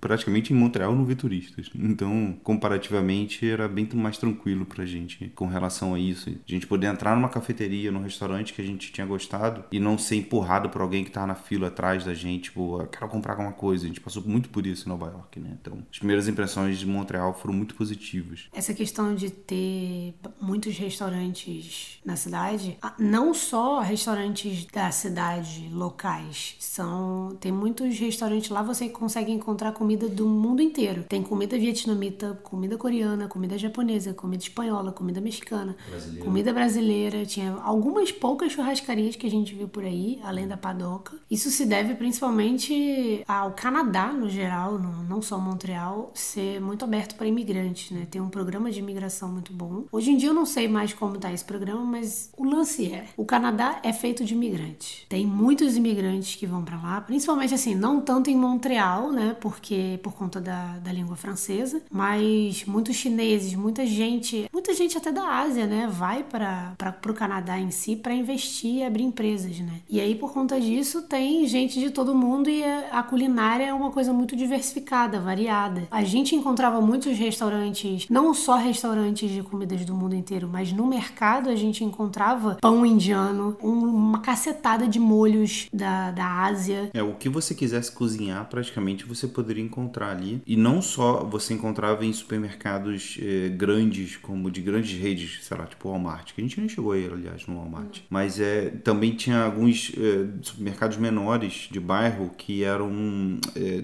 praticamente 0.00 0.52
em 0.52 0.56
Montreal 0.56 0.94
não 0.94 1.04
vê 1.04 1.14
turistas. 1.14 1.70
Então, 1.74 2.36
comparativamente, 2.42 3.48
era 3.48 3.68
bem 3.68 3.88
mais 3.94 4.18
tranquilo 4.18 4.64
pra 4.64 4.84
gente 4.84 5.30
com 5.34 5.46
relação 5.46 5.94
a 5.94 5.98
isso. 5.98 6.30
A 6.30 6.50
gente 6.50 6.66
poder 6.66 6.86
entrar 6.86 7.14
numa 7.14 7.28
cafeteria, 7.28 7.92
num 7.92 8.02
restaurante 8.02 8.52
que 8.52 8.60
a 8.60 8.64
gente 8.64 8.92
tinha 8.92 9.06
gostado 9.06 9.64
e 9.70 9.78
não 9.78 9.96
ser 9.96 10.16
empurrado 10.16 10.68
por 10.70 10.80
alguém 10.80 11.04
que 11.04 11.10
tá 11.10 11.26
na 11.26 11.34
fila 11.34 11.68
atrás 11.68 12.04
da 12.04 12.14
gente, 12.14 12.44
tipo, 12.44 12.80
eu 12.80 12.86
quero 12.86 13.08
comprar 13.08 13.32
alguma 13.32 13.52
coisa. 13.52 13.84
A 13.84 13.88
gente 13.88 14.00
passou 14.00 14.22
muito 14.24 14.48
por 14.48 14.66
isso 14.66 14.86
em 14.86 14.88
Nova 14.88 15.06
York, 15.06 15.40
né? 15.40 15.56
Então, 15.60 15.78
as 15.90 15.98
primeiras 15.98 16.28
impressões 16.28 16.78
de 16.78 16.86
Montreal 16.86 17.34
foram 17.34 17.54
muito 17.54 17.74
positivas. 17.74 18.48
Essa 18.52 18.74
questão 18.74 19.14
de 19.14 19.30
ter 19.30 20.14
muitos 20.40 20.76
restaurantes 20.76 22.00
na 22.04 22.16
cidade, 22.16 22.78
não 22.98 23.34
só 23.34 23.80
restaurantes 23.80 24.66
da 24.66 24.90
cidade 24.90 25.68
locais, 25.72 26.56
são 26.58 27.36
tem 27.40 27.52
muitos 27.52 27.98
restaurantes 27.98 28.50
lá 28.50 28.62
você 28.62 28.88
consegue 28.88 29.32
encontrar 29.32 29.65
comida 29.72 30.08
do 30.08 30.26
mundo 30.26 30.62
inteiro. 30.62 31.04
Tem 31.08 31.22
comida 31.22 31.58
vietnamita, 31.58 32.38
comida 32.42 32.76
coreana, 32.76 33.28
comida 33.28 33.58
japonesa, 33.58 34.12
comida 34.14 34.42
espanhola, 34.42 34.92
comida 34.92 35.20
mexicana, 35.20 35.76
brasileira. 35.88 36.24
comida 36.24 36.52
brasileira. 36.52 37.26
Tinha 37.26 37.52
algumas 37.62 38.12
poucas 38.12 38.52
churrascarias 38.52 39.16
que 39.16 39.26
a 39.26 39.30
gente 39.30 39.54
viu 39.54 39.68
por 39.68 39.84
aí, 39.84 40.18
além 40.22 40.46
da 40.46 40.56
padoca. 40.56 41.16
Isso 41.30 41.50
se 41.50 41.66
deve 41.66 41.94
principalmente 41.94 43.24
ao 43.26 43.52
Canadá 43.52 44.12
no 44.12 44.28
geral, 44.28 44.78
não 44.78 45.20
só 45.22 45.38
Montreal, 45.38 46.10
ser 46.14 46.60
muito 46.60 46.84
aberto 46.84 47.16
para 47.16 47.26
imigrantes, 47.26 47.90
né? 47.90 48.06
Tem 48.10 48.20
um 48.20 48.28
programa 48.28 48.70
de 48.70 48.78
imigração 48.78 49.28
muito 49.28 49.52
bom. 49.52 49.84
Hoje 49.90 50.10
em 50.10 50.16
dia 50.16 50.30
eu 50.30 50.34
não 50.34 50.46
sei 50.46 50.68
mais 50.68 50.92
como 50.92 51.18
tá 51.18 51.32
esse 51.32 51.44
programa, 51.44 51.84
mas 51.84 52.30
o 52.36 52.44
lance 52.44 52.92
é, 52.92 53.06
o 53.16 53.24
Canadá 53.24 53.80
é 53.82 53.92
feito 53.92 54.24
de 54.24 54.34
imigrantes. 54.34 55.04
Tem 55.08 55.26
muitos 55.26 55.76
imigrantes 55.76 56.36
que 56.36 56.46
vão 56.46 56.64
para 56.64 56.76
lá, 56.76 57.00
principalmente 57.00 57.54
assim, 57.54 57.74
não 57.74 58.00
tanto 58.00 58.30
em 58.30 58.36
Montreal, 58.36 59.10
né? 59.12 59.36
Porque 59.40 59.55
por 60.02 60.14
conta 60.14 60.40
da, 60.40 60.78
da 60.78 60.92
língua 60.92 61.16
francesa, 61.16 61.82
mas 61.90 62.64
muitos 62.66 62.96
chineses, 62.96 63.54
muita 63.54 63.86
gente, 63.86 64.48
muita 64.52 64.74
gente 64.74 64.96
até 64.96 65.12
da 65.12 65.40
Ásia, 65.40 65.66
né? 65.66 65.88
Vai 65.90 66.22
para 66.22 66.76
o 67.08 67.14
Canadá 67.14 67.58
em 67.58 67.70
si 67.70 67.96
para 67.96 68.14
investir 68.14 68.76
e 68.76 68.84
abrir 68.84 69.04
empresas, 69.04 69.58
né? 69.58 69.80
E 69.88 70.00
aí 70.00 70.14
por 70.14 70.32
conta 70.32 70.60
disso 70.60 71.02
tem 71.02 71.46
gente 71.46 71.78
de 71.78 71.90
todo 71.90 72.14
mundo 72.14 72.48
e 72.48 72.62
a 72.64 73.02
culinária 73.02 73.64
é 73.64 73.72
uma 73.72 73.90
coisa 73.90 74.12
muito 74.12 74.36
diversificada, 74.36 75.20
variada. 75.20 75.86
A 75.90 76.04
gente 76.04 76.34
encontrava 76.34 76.80
muitos 76.80 77.16
restaurantes, 77.18 78.06
não 78.08 78.34
só 78.34 78.56
restaurantes 78.56 79.30
de 79.30 79.42
comidas 79.42 79.84
do 79.84 79.94
mundo 79.94 80.14
inteiro, 80.14 80.48
mas 80.50 80.72
no 80.72 80.86
mercado 80.86 81.48
a 81.48 81.56
gente 81.56 81.84
encontrava 81.84 82.58
pão 82.60 82.84
indiano, 82.84 83.56
uma 83.62 84.20
cacetada 84.20 84.86
de 84.86 84.98
molhos 84.98 85.68
da, 85.72 86.10
da 86.10 86.44
Ásia. 86.44 86.90
É, 86.92 87.02
o 87.02 87.14
que 87.14 87.28
você 87.28 87.54
quisesse 87.54 87.90
cozinhar, 87.92 88.44
praticamente 88.48 89.04
você 89.04 89.26
poderia 89.26 89.45
encontrar 89.56 90.10
ali. 90.10 90.42
E 90.46 90.56
não 90.56 90.80
só 90.80 91.24
você 91.24 91.54
encontrava 91.54 92.04
em 92.04 92.12
supermercados 92.12 93.18
eh, 93.20 93.48
grandes, 93.50 94.16
como 94.16 94.50
de 94.50 94.60
grandes 94.60 94.98
redes, 94.98 95.38
sei 95.42 95.56
lá, 95.56 95.66
tipo 95.66 95.88
Walmart, 95.88 96.32
que 96.32 96.40
a 96.40 96.44
gente 96.44 96.58
nem 96.58 96.68
chegou 96.68 96.92
aí, 96.92 97.06
aliás, 97.06 97.46
no 97.46 97.56
Walmart. 97.56 97.98
Uhum. 97.98 98.04
Mas 98.10 98.40
é, 98.40 98.70
também 98.82 99.14
tinha 99.14 99.42
alguns 99.42 99.92
eh, 99.96 100.26
supermercados 100.42 100.96
menores 100.96 101.68
de 101.70 101.80
bairro 101.80 102.30
que 102.36 102.64
eram, 102.64 103.38
eh, 103.54 103.82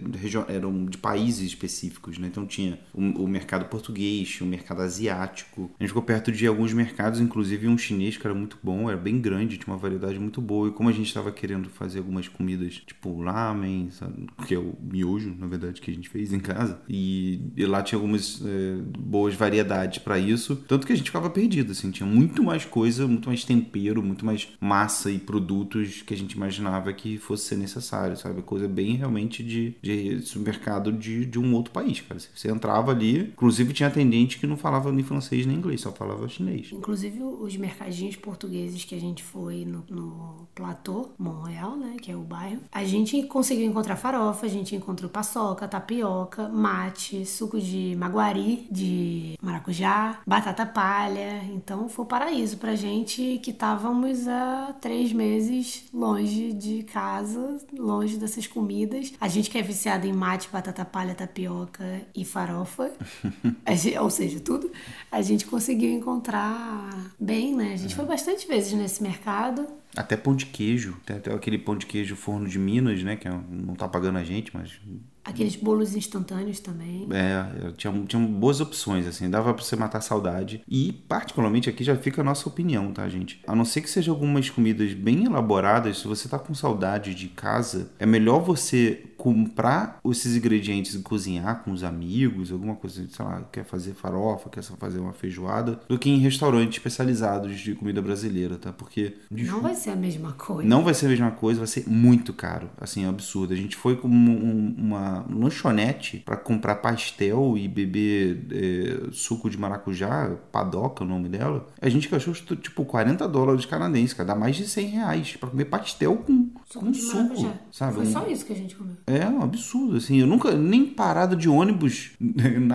eram 0.49 0.85
de 0.87 0.99
países 0.99 1.47
específicos, 1.47 2.19
né? 2.19 2.29
Então 2.29 2.47
tinha 2.47 2.79
o, 2.93 3.25
o 3.25 3.29
mercado 3.29 3.67
português, 3.67 4.41
o 4.41 4.47
mercado 4.47 4.83
asiático. 4.83 5.71
A 5.79 5.83
gente 5.83 5.89
ficou 5.89 6.03
perto 6.03 6.33
de 6.33 6.47
alguns 6.47 6.73
mercados, 6.73 7.21
inclusive 7.21 7.69
um 7.69 7.79
chinês 7.79 8.17
que 8.17 8.27
era 8.27 8.35
muito 8.35 8.59
bom, 8.63 8.89
era 8.89 8.99
bem 8.99 9.21
grande, 9.21 9.59
tinha 9.59 9.73
uma 9.73 9.79
variedade 9.79 10.19
muito 10.19 10.41
boa. 10.41 10.69
E 10.69 10.73
como 10.73 10.89
a 10.89 10.93
gente 10.93 11.07
estava 11.07 11.31
querendo 11.31 11.69
fazer 11.71 11.99
algumas 11.99 12.29
comidas, 12.29 12.75
tipo 12.87 13.21
lamen, 13.21 13.91
sabe? 13.91 14.27
que 14.47 14.55
é 14.55 14.59
o 14.59 14.75
miojo, 14.81 15.35
na 15.43 15.49
verdade, 15.49 15.81
que 15.81 15.91
a 15.91 15.95
gente 15.95 16.09
fez 16.09 16.33
em 16.33 16.39
casa, 16.39 16.81
e, 16.89 17.41
e 17.57 17.67
lá 17.67 17.83
tinha 17.83 17.99
algumas 17.99 18.41
é, 18.45 18.77
boas 18.99 19.35
variedades 19.35 19.99
para 19.99 20.19
isso, 20.19 20.57
tanto 20.69 20.87
que 20.87 20.93
a 20.93 20.97
gente 20.97 21.07
ficava 21.07 21.29
perdido, 21.29 21.73
assim, 21.73 21.91
tinha 21.91 22.07
muito 22.07 22.43
mais 22.43 22.65
coisa, 22.65 23.07
muito 23.09 23.29
mais 23.29 23.45
tempero, 23.45 24.03
muito 24.03 24.25
mais 24.25 24.49
massa 24.61 25.11
e 25.11 25.19
produtos 25.19 26.03
que 26.03 26.15
a 26.15 26.17
gente 26.17 26.33
imaginava 26.33 26.93
que 26.93 27.19
fosse 27.19 27.47
ser 27.47 27.57
necessário, 27.57 28.17
sabe? 28.17 28.43
Coisa 28.43 28.69
bem 28.69 28.95
realmente 28.95 29.43
de, 29.43 29.75
de 29.83 30.21
supermercado 30.23 30.93
de, 30.93 31.27
de 31.27 31.39
um 31.39 31.55
outro 31.55 31.73
país, 31.73 32.01
cara. 32.01 32.21
Você 32.21 32.49
entrava 32.49 32.93
ali, 32.93 33.19
inclusive 33.19 33.73
tinha 33.73 33.89
atendente 33.89 34.39
que 34.39 34.47
não 34.47 34.57
falava 34.57 34.93
nem 34.93 35.05
francês 35.05 35.45
nem 35.45 35.57
inglês, 35.57 35.81
só 35.81 35.91
falava 35.91 36.29
chinês. 36.29 36.71
Inclusive 36.73 37.21
os 37.23 37.57
mercadinhos 37.57 38.15
portugueses 38.15 38.85
que 38.85 38.95
a 38.95 39.01
gente 39.01 39.23
foi 39.23 39.65
no, 39.65 39.85
no 39.91 40.49
Platô, 40.55 41.11
Montreal, 41.19 41.77
né, 41.77 41.97
que 42.01 42.13
é 42.13 42.17
o 42.17 42.21
bairro, 42.21 42.61
a 42.71 42.85
gente 42.85 43.21
conseguiu 43.25 43.67
encontrar 43.67 43.97
farofa, 43.97 44.47
a 44.47 44.49
gente 44.49 44.77
encontrou 44.77 45.11
paçoca, 45.33 45.67
tapioca, 45.67 46.49
mate, 46.49 47.25
suco 47.25 47.59
de 47.59 47.97
maguari, 47.97 48.67
de 48.71 49.39
maracujá, 49.41 50.21
batata 50.27 50.67
palha. 50.67 51.43
Então 51.45 51.89
foi 51.89 52.05
um 52.05 52.09
paraíso 52.09 52.59
pra 52.59 52.75
gente 52.75 53.41
que 53.43 53.51
estávamos 53.51 54.29
há 54.29 54.75
três 54.79 55.11
meses 55.11 55.85
longe 55.93 56.53
de 56.53 56.83
casa, 56.83 57.57
longe 57.73 58.19
dessas 58.19 58.47
comidas. 58.47 59.15
A 59.19 59.27
gente 59.27 59.49
que 59.49 59.57
é 59.57 59.63
viciado 59.63 60.07
em 60.07 60.13
mate, 60.13 60.51
batata 60.53 60.85
palha, 60.85 61.15
tapioca 61.15 62.03
e 62.15 62.27
farofa, 62.27 62.93
gente, 63.75 63.99
ou 63.99 64.11
seja, 64.11 64.39
tudo, 64.39 64.71
a 65.11 65.23
gente 65.23 65.47
conseguiu 65.47 65.91
encontrar 65.93 67.11
bem, 67.19 67.57
né? 67.57 67.73
A 67.73 67.77
gente 67.77 67.95
foi 67.95 68.05
bastante 68.05 68.47
vezes 68.47 68.75
nesse 68.75 69.03
mercado. 69.03 69.67
Até 69.97 70.17
pão 70.17 70.35
de 70.35 70.47
queijo. 70.47 70.97
Tem 71.07 71.17
até 71.17 71.33
aquele 71.33 71.59
pão 71.59 71.77
de 71.77 71.87
queijo 71.87 72.17
forno 72.17 72.47
de 72.47 72.59
Minas, 72.59 73.03
né? 73.03 73.17
Que 73.17 73.29
é 73.29 73.31
não 73.31 73.75
tá 73.75 73.89
pagando 73.89 74.19
a 74.19 74.25
gente, 74.25 74.55
mas 74.55 74.81
Aqueles 75.25 75.55
bolos 75.55 75.95
instantâneos 75.95 76.59
também. 76.59 77.07
É, 77.13 77.73
tinha, 77.77 77.93
tinha 78.07 78.27
boas 78.27 78.61
opções, 78.61 79.07
assim, 79.07 79.31
dava 79.31 79.55
pra 79.55 79.63
você 79.63 79.77
matar 79.77 79.99
a 79.99 80.03
saudade. 80.03 80.63
E, 80.69 80.93
particularmente, 81.09 81.71
aqui 81.71 81.85
já 81.85 81.97
fica 81.97 82.23
a 82.23 82.25
nossa 82.25 82.49
opinião, 82.49 82.93
tá, 82.93 83.09
gente? 83.09 83.41
A 83.47 83.55
não 83.55 83.65
ser 83.65 83.83
que 83.83 83.91
sejam 83.91 84.13
algumas 84.13 84.51
comidas 84.51 84.93
bem 84.95 85.25
elaboradas, 85.25 85.99
se 85.99 86.09
você 86.09 86.29
tá 86.29 86.39
com 86.39 86.55
saudade 86.55 87.15
de 87.15 87.29
casa, 87.29 87.91
é 87.99 88.07
melhor 88.07 88.41
você 88.41 89.05
comprar 89.17 90.01
esses 90.05 90.35
ingredientes 90.35 90.95
e 90.97 90.99
cozinhar 90.99 91.63
com 91.63 91.71
os 91.71 91.85
amigos, 91.85 92.51
alguma 92.51 92.75
coisa, 92.75 93.07
sei 93.09 93.25
lá, 93.25 93.43
quer 93.53 93.65
fazer 93.65 93.95
farofa, 93.95 94.51
quer 94.51 94.65
fazer 94.65 94.99
uma 94.99 95.13
feijoada, 95.13 95.81
do 95.89 95.97
que 95.97 96.11
em 96.11 96.19
restaurantes 96.19 96.79
especializados 96.79 97.61
de 97.61 97.77
comida 97.77 98.03
brasileira, 98.03 98.57
tá? 98.57 98.73
Porque. 98.73 99.15
Não 99.31 99.61
vai 99.61 99.77
ser 99.77 99.91
a 99.91 99.97
mesma 99.97 100.33
coisa. 100.33 100.69
Não 100.69 100.83
vai 100.83 100.95
ser 100.95 101.07
a 101.07 101.09
mesma 101.11 101.31
coisa, 101.31 101.61
vai 101.61 101.69
ser 101.69 101.89
muito 101.89 102.33
caro. 102.33 102.69
Assim, 102.81 103.05
é 103.05 103.09
absurdo. 103.09 103.53
A 103.53 103.57
gente 103.57 103.77
foi 103.77 103.95
com 103.95 104.09
uma 104.09 105.12
lanchonete 105.31 106.19
para 106.19 106.37
comprar 106.37 106.77
pastel 106.77 107.57
e 107.57 107.69
beber 107.69 108.47
é, 108.51 109.11
suco 109.13 109.49
de 109.49 109.59
maracujá, 109.59 110.37
padoca 110.51 111.05
o 111.05 111.07
nome 111.07 111.29
dela. 111.29 111.67
A 111.81 111.89
gente 111.89 112.09
gastou 112.09 112.35
tipo 112.57 112.85
40 112.85 113.27
dólares 113.29 113.65
canadenses, 113.67 114.15
cara, 114.15 114.29
dá 114.29 114.35
mais 114.35 114.57
de 114.57 114.67
100 114.67 114.87
reais 114.87 115.37
para 115.37 115.51
comer 115.51 115.67
pastel 115.67 116.17
com 116.17 116.51
suco, 116.67 116.87
com 116.87 116.95
suco 116.95 117.53
sabe? 117.71 117.95
Foi 117.95 118.07
só 118.07 118.27
isso 118.27 118.45
que 118.45 118.53
a 118.53 118.57
gente 118.57 118.75
comeu. 118.77 118.97
É 119.07 119.27
um 119.27 119.43
absurdo, 119.43 119.97
assim. 119.97 120.21
Eu 120.21 120.27
nunca, 120.27 120.53
nem 120.53 120.87
parada 120.87 121.35
de 121.35 121.49
ônibus 121.49 122.13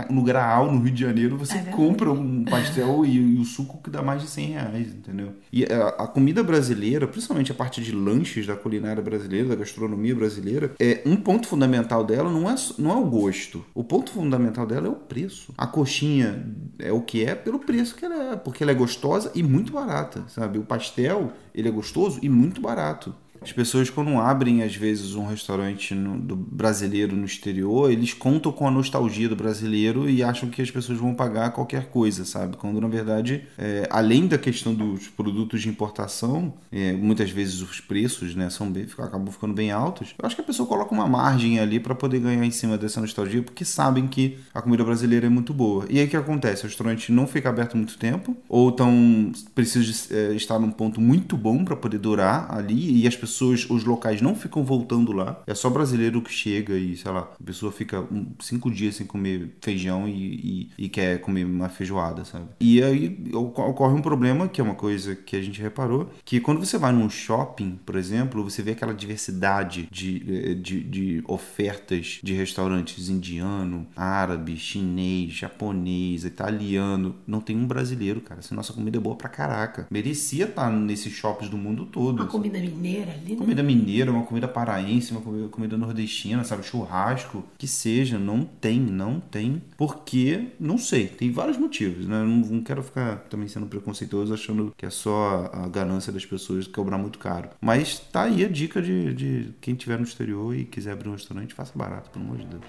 no 0.10 0.24
Graal, 0.24 0.72
no 0.72 0.82
Rio 0.82 0.94
de 0.94 1.02
Janeiro, 1.02 1.38
você 1.38 1.58
é 1.58 1.64
compra 1.64 2.12
um 2.12 2.44
pastel 2.44 3.06
e, 3.06 3.18
e, 3.18 3.40
o 3.40 3.46
suco 3.46 3.82
que 3.82 3.90
dá 3.90 4.02
mais 4.02 4.22
de 4.22 4.28
100 4.28 4.46
reais, 4.48 4.88
entendeu? 4.94 5.34
E 5.52 5.66
a, 5.66 5.88
a 5.90 6.08
comida 6.08 6.44
brasileira, 6.44 7.08
principalmente 7.08 7.52
a 7.52 7.56
parte 7.56 7.82
de 7.82 7.92
lanches 7.92 8.46
da 8.46 8.56
culinária 8.56 9.02
brasileira, 9.02 9.50
da 9.50 9.56
gastronomia 9.56 10.16
brasileira, 10.16 10.74
é 10.80 11.02
um 11.06 11.16
ponto 11.16 11.48
fundamental 11.48 12.04
dela 12.04 12.27
não 12.30 12.50
é, 12.50 12.56
não 12.78 12.92
é 12.92 12.96
o 12.96 13.06
gosto. 13.06 13.66
O 13.74 13.84
ponto 13.84 14.12
fundamental 14.12 14.66
dela 14.66 14.88
é 14.88 14.90
o 14.90 14.96
preço. 14.96 15.54
A 15.58 15.68
coxinha 15.68 16.46
é 16.80 16.92
o 16.92 17.02
que 17.02 17.24
é 17.26 17.36
pelo 17.36 17.60
preço 17.60 17.96
que 17.96 18.06
ela 18.06 18.34
é, 18.34 18.36
porque 18.36 18.64
ela 18.64 18.72
é 18.72 18.76
gostosa 18.76 19.32
e 19.34 19.44
muito 19.44 19.72
barata, 19.72 20.24
sabe? 20.28 20.58
O 20.58 20.64
pastel, 20.64 21.32
ele 21.54 21.68
é 21.68 21.72
gostoso 21.72 22.20
e 22.22 22.30
muito 22.30 22.62
barato. 22.62 23.14
As 23.42 23.52
pessoas, 23.52 23.90
quando 23.90 24.18
abrem, 24.20 24.64
às 24.64 24.76
vezes, 24.76 25.16
um 25.16 25.26
restaurante 25.26 25.94
no, 25.94 26.18
do 26.20 26.36
brasileiro 26.36 27.16
no 27.16 27.26
exterior, 27.26 27.92
eles 27.92 28.14
contam 28.14 28.52
com 28.52 28.68
a 28.68 28.72
nostalgia 28.72 29.30
do 29.30 29.36
brasileiro 29.36 30.10
e 30.10 30.24
acham 30.24 30.50
que 30.50 30.62
as 30.62 30.72
pessoas 30.72 30.98
vão 30.98 31.14
pagar 31.14 31.52
qualquer 31.52 31.88
coisa, 31.90 32.26
sabe? 32.26 32.58
Quando, 32.58 32.82
na 32.82 32.88
verdade, 32.88 33.44
é, 33.58 33.88
além 33.90 34.28
da 34.28 34.38
questão 34.38 34.74
dos 34.74 35.08
produtos 35.08 35.62
de 35.62 35.70
importação, 35.70 36.54
é, 36.72 36.94
muitas 36.94 37.30
vezes 37.30 37.62
os 37.62 37.80
preços 37.80 38.36
né, 38.36 38.50
são 38.50 38.72
bem, 38.72 38.86
acabam 38.98 39.32
ficando 39.32 39.54
bem 39.54 39.72
altos. 39.72 40.16
Eu 40.18 40.26
acho 40.26 40.36
que 40.36 40.42
a 40.42 40.46
pessoa 40.46 40.68
coloca 40.68 40.94
uma 40.94 41.08
margem 41.08 41.60
ali 41.60 41.80
para 41.80 41.96
poder 41.96 42.20
ganhar 42.20 42.46
em 42.46 42.52
cima 42.52 42.78
dessa 42.78 43.00
nostalgia, 43.00 43.42
porque 43.42 43.64
sabem 43.64 44.08
que 44.08 44.38
a 44.54 44.62
comida 44.62 44.84
brasileira 44.84 45.28
é 45.28 45.30
muito 45.30 45.54
boa. 45.54 45.86
E 45.90 46.00
aí 46.00 46.06
o 46.06 46.10
que 46.10 46.18
acontece? 46.18 46.64
O 46.64 46.68
restaurante 46.68 47.12
não 47.12 47.28
fica 47.28 47.50
aberto 47.50 47.78
muito 47.78 47.98
tempo, 47.98 48.36
ou 48.50 48.72
tão 48.72 49.32
precisa 49.54 50.14
é, 50.14 50.34
estar 50.34 50.60
num 50.60 50.72
ponto 50.72 51.00
muito 51.00 51.38
bom 51.38 51.64
para 51.64 51.76
poder 51.76 52.00
durar 52.00 52.48
ali, 52.54 53.02
e 53.02 53.08
as 53.08 53.16
pessoas 53.16 53.27
pessoas, 53.28 53.70
os 53.70 53.84
locais 53.84 54.22
não 54.22 54.36
ficam 54.36 54.64
voltando 54.64 55.12
lá. 55.12 55.42
É 55.46 55.54
só 55.54 55.70
brasileiro 55.70 56.22
que 56.22 56.32
chega 56.32 56.78
e, 56.78 56.96
sei 56.96 57.12
lá, 57.12 57.30
a 57.40 57.44
pessoa 57.44 57.72
fica 57.72 58.02
um, 58.02 58.28
cinco 58.40 58.72
dias 58.72 58.96
sem 58.96 59.06
comer 59.06 59.56
feijão 59.62 60.08
e, 60.08 60.70
e, 60.78 60.86
e, 60.86 60.90
quer 60.90 61.20
comer 61.20 61.46
uma 61.46 61.70
feijoada, 61.70 62.24
sabe? 62.24 62.46
E 62.60 62.82
aí 62.82 63.32
ocorre 63.34 63.94
um 63.94 64.02
problema, 64.02 64.48
que 64.48 64.62
é 64.62 64.64
uma 64.64 64.76
coisa 64.76 65.16
que 65.16 65.36
a 65.36 65.42
gente 65.42 65.62
reparou, 65.62 66.10
que 66.24 66.40
quando 66.40 66.60
você 66.60 66.78
vai 66.78 66.92
num 66.92 67.10
shopping, 67.10 67.80
por 67.86 67.96
exemplo, 67.96 68.44
você 68.44 68.62
vê 68.62 68.72
aquela 68.72 68.94
diversidade 68.94 69.88
de, 69.92 70.56
de, 70.56 70.84
de 70.84 71.24
ofertas 71.28 72.20
de 72.24 72.34
restaurantes 72.34 73.10
indiano, 73.10 73.86
árabe, 73.96 74.56
chinês, 74.58 75.34
japonês, 75.34 76.24
italiano. 76.24 77.16
Não 77.26 77.42
tem 77.42 77.58
um 77.58 77.68
brasileiro, 77.68 78.22
cara. 78.22 78.40
Essa 78.40 78.56
nossa 78.56 78.74
comida 78.74 78.98
é 78.98 79.02
boa 79.02 79.16
pra 79.16 79.30
caraca. 79.30 79.88
Merecia 79.92 80.46
estar 80.46 80.72
nesses 80.72 81.14
shoppings 81.14 81.50
do 81.50 81.58
mundo 81.58 81.86
todo. 81.86 82.24
A 82.24 82.28
comida 82.28 82.58
mineira 82.60 83.17
ali? 83.18 83.36
Comida 83.36 83.64
mineira, 83.64 84.12
uma 84.12 84.24
comida 84.24 84.48
paraense, 84.48 85.12
uma 85.12 85.22
comida, 85.22 85.48
comida 85.50 85.78
nordestina, 85.78 86.44
sabe? 86.44 86.64
Churrasco, 86.64 87.44
que 87.58 87.68
seja. 87.68 88.18
Não 88.18 88.44
tem, 88.44 88.80
não 88.80 89.20
tem. 89.20 89.62
Porque, 89.78 90.48
não 90.60 90.78
sei, 90.78 91.08
tem 91.08 91.32
vários 91.32 91.58
motivos, 91.58 92.08
né? 92.08 92.20
Não, 92.20 92.38
não 92.38 92.62
quero 92.64 92.84
ficar 92.84 93.18
também 93.30 93.48
sendo 93.48 93.66
preconceituoso 93.66 94.34
achando 94.34 94.74
que 94.76 94.86
é 94.86 94.90
só 94.90 95.50
a 95.54 95.68
ganância 95.68 96.12
das 96.12 96.26
pessoas 96.26 96.68
cobrar 96.68 96.98
muito 96.98 97.20
caro. 97.20 97.50
Mas 97.62 98.00
tá 98.00 98.24
aí 98.24 98.44
a 98.46 98.50
dica 98.50 98.82
de, 98.82 99.14
de 99.14 99.54
quem 99.62 99.74
estiver 99.74 99.98
no 99.98 100.04
exterior 100.04 100.56
e 100.56 100.66
quiser 100.66 100.92
abrir 100.92 101.10
um 101.10 101.14
restaurante, 101.14 101.54
faça 101.54 101.72
barato, 101.76 102.10
pelo 102.10 102.26
amor 102.26 102.38
de 102.38 102.46
Deus. 102.46 102.64